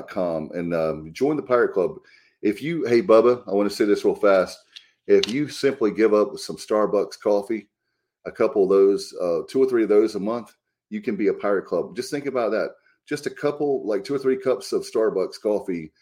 com 0.08 0.50
and 0.54 0.74
um, 0.74 1.12
join 1.12 1.36
the 1.36 1.42
Pirate 1.42 1.72
Club. 1.72 1.96
If 2.42 2.62
you, 2.62 2.84
hey, 2.86 3.02
Bubba, 3.02 3.42
I 3.46 3.52
want 3.52 3.68
to 3.68 3.74
say 3.74 3.84
this 3.84 4.04
real 4.04 4.14
fast. 4.14 4.58
If 5.06 5.28
you 5.28 5.48
simply 5.48 5.90
give 5.90 6.14
up 6.14 6.38
some 6.38 6.56
Starbucks 6.56 7.20
coffee, 7.22 7.68
a 8.26 8.32
couple 8.32 8.64
of 8.64 8.70
those, 8.70 9.14
uh, 9.20 9.40
two 9.48 9.62
or 9.62 9.68
three 9.68 9.82
of 9.82 9.88
those 9.88 10.14
a 10.14 10.20
month, 10.20 10.54
you 10.88 11.02
can 11.02 11.16
be 11.16 11.28
a 11.28 11.34
Pirate 11.34 11.66
Club. 11.66 11.94
Just 11.94 12.10
think 12.10 12.26
about 12.26 12.50
that. 12.52 12.70
Just 13.06 13.26
a 13.26 13.30
couple, 13.30 13.86
like 13.86 14.04
two 14.04 14.14
or 14.14 14.18
three 14.18 14.38
cups 14.38 14.72
of 14.72 14.82
Starbucks 14.82 15.40
coffee, 15.42 15.92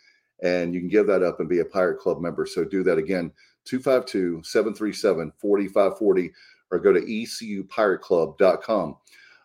and 0.42 0.74
you 0.74 0.80
can 0.80 0.88
give 0.88 1.06
that 1.06 1.22
up 1.22 1.40
and 1.40 1.48
be 1.48 1.60
a 1.60 1.64
Pirate 1.64 1.98
Club 1.98 2.20
member. 2.20 2.44
So 2.44 2.64
do 2.64 2.82
that 2.82 2.98
again 2.98 3.32
252 3.64 4.42
737 4.44 5.32
4540 5.38 6.32
or 6.70 6.78
go 6.78 6.92
to 6.92 7.00
ecupirateclub.com. 7.00 8.96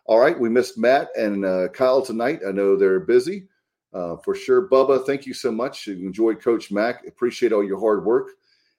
All 0.06 0.18
right, 0.18 0.38
we 0.38 0.48
missed 0.48 0.78
Matt 0.78 1.08
and 1.16 1.44
uh, 1.44 1.68
Kyle 1.68 2.00
tonight. 2.02 2.40
I 2.46 2.50
know 2.50 2.76
they're 2.76 3.00
busy 3.00 3.46
uh, 3.92 4.16
for 4.16 4.34
sure. 4.34 4.68
Bubba, 4.68 5.04
thank 5.06 5.26
you 5.26 5.34
so 5.34 5.52
much. 5.52 5.86
Enjoyed 5.88 6.40
Coach 6.40 6.70
Mack. 6.70 7.06
Appreciate 7.06 7.52
all 7.52 7.64
your 7.64 7.78
hard 7.78 8.04
work. 8.04 8.30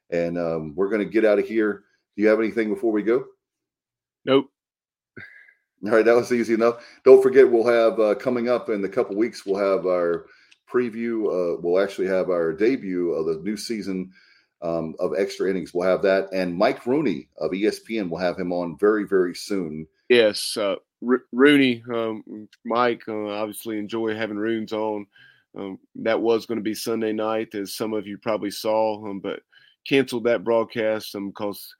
And 0.09 0.37
um, 0.39 0.73
we're 0.75 0.89
going 0.89 1.03
to 1.03 1.09
get 1.09 1.25
out 1.25 1.37
of 1.37 1.47
here. 1.47 1.83
Do 2.15 2.23
you 2.23 2.27
have 2.27 2.39
anything 2.39 2.73
before 2.73 2.91
we 2.91 3.03
go? 3.03 3.25
Nope. 4.25 4.49
All 5.85 5.91
right, 5.91 6.03
that 6.03 6.15
was 6.15 6.33
easy 6.33 6.55
enough. 6.55 6.83
Don't 7.05 7.21
forget, 7.21 7.49
we'll 7.49 7.65
have 7.65 7.99
uh, 7.99 8.15
coming 8.15 8.49
up 8.49 8.69
in 8.69 8.83
a 8.83 8.89
couple 8.89 9.15
weeks. 9.15 9.45
We'll 9.45 9.59
have 9.59 9.85
our 9.85 10.25
preview. 10.71 11.25
Uh, 11.27 11.59
we'll 11.61 11.81
actually 11.81 12.07
have 12.07 12.29
our 12.29 12.53
debut 12.53 13.11
of 13.11 13.25
the 13.25 13.41
new 13.43 13.57
season 13.57 14.11
um, 14.61 14.95
of 14.99 15.13
extra 15.17 15.49
innings. 15.49 15.73
We'll 15.73 15.87
have 15.87 16.01
that, 16.03 16.29
and 16.33 16.55
Mike 16.55 16.85
Rooney 16.85 17.29
of 17.37 17.51
ESPN. 17.51 18.09
We'll 18.09 18.21
have 18.21 18.37
him 18.37 18.51
on 18.51 18.77
very, 18.77 19.05
very 19.05 19.35
soon. 19.35 19.87
Yes, 20.09 20.57
uh, 20.57 20.75
R- 21.07 21.23
Rooney, 21.31 21.83
um, 21.93 22.47
Mike. 22.65 23.03
Uh, 23.07 23.27
obviously, 23.27 23.77
enjoy 23.77 24.15
having 24.15 24.37
Roons 24.37 24.73
on. 24.73 25.05
Um, 25.57 25.79
that 25.95 26.21
was 26.21 26.45
going 26.45 26.59
to 26.59 26.63
be 26.63 26.75
Sunday 26.75 27.11
night, 27.11 27.55
as 27.55 27.75
some 27.75 27.93
of 27.93 28.05
you 28.05 28.17
probably 28.17 28.51
saw, 28.51 29.03
um, 29.09 29.19
but 29.19 29.39
canceled 29.87 30.25
that 30.25 30.43
broadcast 30.43 31.15
because 31.17 31.73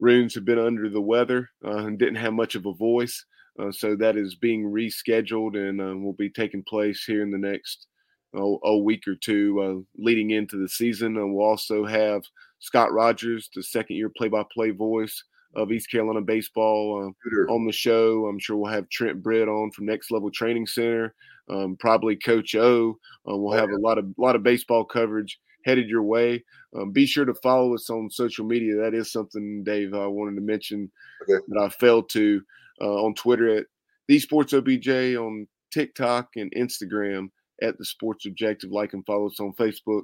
Roons 0.00 0.34
have 0.34 0.44
been 0.44 0.58
under 0.58 0.88
the 0.88 1.00
weather 1.00 1.50
uh, 1.64 1.78
and 1.78 1.98
didn't 1.98 2.16
have 2.16 2.34
much 2.34 2.54
of 2.54 2.66
a 2.66 2.74
voice. 2.74 3.24
Uh, 3.58 3.72
so 3.72 3.96
that 3.96 4.16
is 4.16 4.36
being 4.36 4.64
rescheduled 4.64 5.56
and 5.56 5.80
uh, 5.80 5.96
will 5.96 6.12
be 6.12 6.30
taking 6.30 6.62
place 6.62 7.04
here 7.04 7.22
in 7.22 7.30
the 7.30 7.38
next 7.38 7.86
oh, 8.34 8.60
a 8.64 8.76
week 8.76 9.06
or 9.06 9.14
two 9.14 9.60
uh, 9.60 10.02
leading 10.02 10.30
into 10.30 10.56
the 10.56 10.68
season. 10.68 11.16
And 11.16 11.34
we'll 11.34 11.46
also 11.46 11.84
have 11.84 12.22
Scott 12.58 12.92
Rogers, 12.92 13.50
the 13.54 13.62
second 13.62 13.96
year 13.96 14.10
play 14.10 14.28
by 14.28 14.44
play 14.52 14.70
voice 14.70 15.22
of 15.54 15.72
East 15.72 15.90
Carolina 15.90 16.20
baseball 16.20 17.14
uh, 17.26 17.52
on 17.52 17.66
the 17.66 17.72
show. 17.72 18.26
I'm 18.26 18.38
sure 18.38 18.56
we'll 18.56 18.72
have 18.72 18.88
Trent 18.90 19.22
Britt 19.22 19.48
on 19.48 19.70
from 19.70 19.86
Next 19.86 20.10
Level 20.10 20.30
Training 20.30 20.66
Center. 20.66 21.14
Um, 21.50 21.76
probably 21.80 22.16
Coach 22.16 22.54
O. 22.54 22.98
Uh, 23.28 23.36
we'll 23.36 23.54
oh, 23.54 23.56
have 23.56 23.70
a 23.70 23.78
lot 23.78 23.96
of 23.96 24.06
lot 24.18 24.36
of 24.36 24.42
baseball 24.42 24.84
coverage 24.84 25.40
headed 25.64 25.88
your 25.88 26.02
way. 26.02 26.44
Um, 26.76 26.92
be 26.92 27.06
sure 27.06 27.24
to 27.24 27.34
follow 27.34 27.74
us 27.74 27.88
on 27.90 28.10
social 28.10 28.44
media. 28.44 28.76
That 28.76 28.94
is 28.94 29.10
something, 29.10 29.64
Dave, 29.64 29.94
I 29.94 30.06
wanted 30.06 30.34
to 30.36 30.42
mention 30.42 30.90
okay. 31.22 31.42
that 31.48 31.60
I 31.60 31.68
failed 31.70 32.10
to 32.10 32.42
uh, 32.80 33.04
on 33.04 33.14
Twitter 33.14 33.56
at 33.56 33.66
the 34.06 34.18
Sports 34.18 34.52
OBJ, 34.52 34.88
on 35.16 35.46
TikTok 35.70 36.30
and 36.36 36.52
Instagram 36.56 37.30
at 37.62 37.78
the 37.78 37.84
Sports 37.84 38.26
Objective. 38.26 38.70
Like 38.70 38.92
and 38.92 39.04
follow 39.06 39.26
us 39.26 39.40
on 39.40 39.52
Facebook 39.54 40.02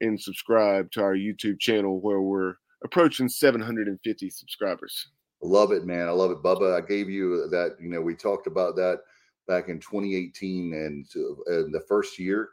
and 0.00 0.20
subscribe 0.20 0.90
to 0.92 1.02
our 1.02 1.14
YouTube 1.14 1.60
channel 1.60 2.00
where 2.00 2.20
we're 2.20 2.54
approaching 2.84 3.28
750 3.28 4.30
subscribers. 4.30 5.08
Love 5.42 5.72
it, 5.72 5.84
man. 5.84 6.08
I 6.08 6.12
love 6.12 6.30
it, 6.30 6.42
Bubba. 6.42 6.76
I 6.76 6.86
gave 6.86 7.10
you 7.10 7.48
that. 7.50 7.76
You 7.80 7.88
know, 7.88 8.00
we 8.00 8.14
talked 8.14 8.46
about 8.46 8.76
that 8.76 9.00
back 9.46 9.68
in 9.68 9.78
2018 9.78 10.72
and 10.72 11.06
uh, 11.16 11.68
the 11.70 11.84
first 11.86 12.18
year 12.18 12.48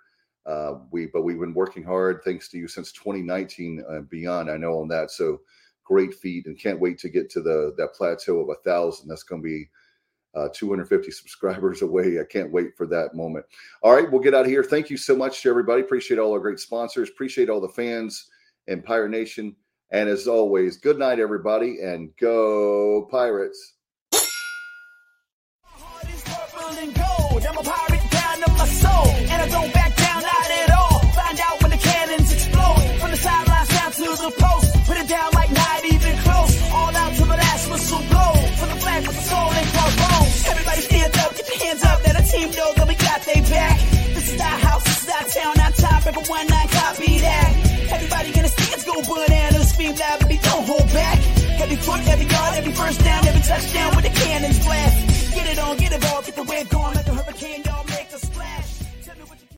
uh, 0.46 0.76
we 0.92 1.06
but 1.08 1.22
we've 1.22 1.40
been 1.40 1.54
working 1.54 1.84
hard 1.84 2.22
thanks 2.24 2.50
to 2.50 2.58
you 2.58 2.68
since 2.68 2.92
2019 2.92 3.84
and 3.88 4.10
beyond. 4.10 4.50
I 4.50 4.58
know 4.58 4.80
on 4.80 4.88
that. 4.88 5.12
So 5.12 5.42
great 5.84 6.14
feat 6.14 6.48
and 6.48 6.60
can't 6.60 6.80
wait 6.80 6.98
to 7.00 7.10
get 7.10 7.30
to 7.32 7.42
the 7.42 7.74
that 7.78 7.94
plateau 7.94 8.40
of 8.40 8.50
a 8.50 8.62
thousand. 8.64 9.08
That's 9.08 9.24
going 9.24 9.42
to 9.42 9.48
be 9.48 9.70
uh, 10.36 10.48
250 10.54 11.12
subscribers 11.12 11.82
away. 11.82 12.20
I 12.20 12.24
can't 12.24 12.52
wait 12.52 12.76
for 12.78 12.88
that 12.88 13.16
moment. 13.16 13.46
All 13.82 13.94
right, 13.94 14.10
we'll 14.10 14.22
get 14.22 14.34
out 14.34 14.46
of 14.46 14.52
here. 14.52 14.64
Thank 14.64 14.90
you 14.90 14.98
so 14.98 15.16
much 15.16 15.42
to 15.42 15.50
everybody. 15.50 15.82
Appreciate 15.82 16.20
all 16.20 16.34
our 16.34 16.40
great 16.40 16.60
sponsors. 16.60 17.10
Appreciate 17.10 17.50
all 17.50 17.62
the 17.62 17.70
fans 17.70 18.30
and 18.68 18.84
Pirate 18.84 19.12
Nation. 19.12 19.56
And 19.92 20.08
as 20.08 20.28
always, 20.28 20.78
good 20.78 20.98
night, 20.98 21.20
everybody, 21.20 21.82
and 21.82 22.16
go 22.18 23.08
Pirates. 23.12 23.74
Team 42.32 42.50
know 42.52 42.72
that 42.76 42.88
we 42.88 42.96
got 42.96 43.20
they 43.28 43.42
back. 43.52 43.78
This 44.16 44.34
is 44.34 44.40
our 44.40 44.58
house, 44.64 44.84
this 44.84 45.04
is 45.04 45.10
our 45.10 45.26
town, 45.36 45.54
our 45.60 45.72
top. 45.72 46.08
every 46.08 46.24
one 46.24 46.48
nine 46.48 46.70
copy 46.70 47.20
that. 47.20 47.52
Everybody 47.92 48.32
gonna 48.32 48.48
see 48.48 48.74
us 48.74 48.84
go 48.86 48.96
bananas, 49.04 49.70
scream 49.72 49.96
loud, 49.96 50.20
baby, 50.22 50.40
don't 50.42 50.66
hold 50.66 50.88
back. 50.94 51.20
Every 51.60 51.76
foot, 51.76 52.02
every 52.08 52.26
yard, 52.26 52.56
every 52.56 52.74
first 52.74 53.04
down, 53.04 53.28
every 53.28 53.42
touchdown 53.42 53.96
with 53.96 54.06
the 54.08 54.14
cannons 54.22 54.60
blast. 54.64 55.36
Get 55.36 55.48
it 55.52 55.60
on, 55.60 55.78
get 55.78 55.92
it 55.92 56.06
all, 56.10 56.22
get 56.22 56.36
the 56.36 56.44
wave 56.44 56.70
going, 56.70 56.94
let 56.96 57.06
the 57.06 57.12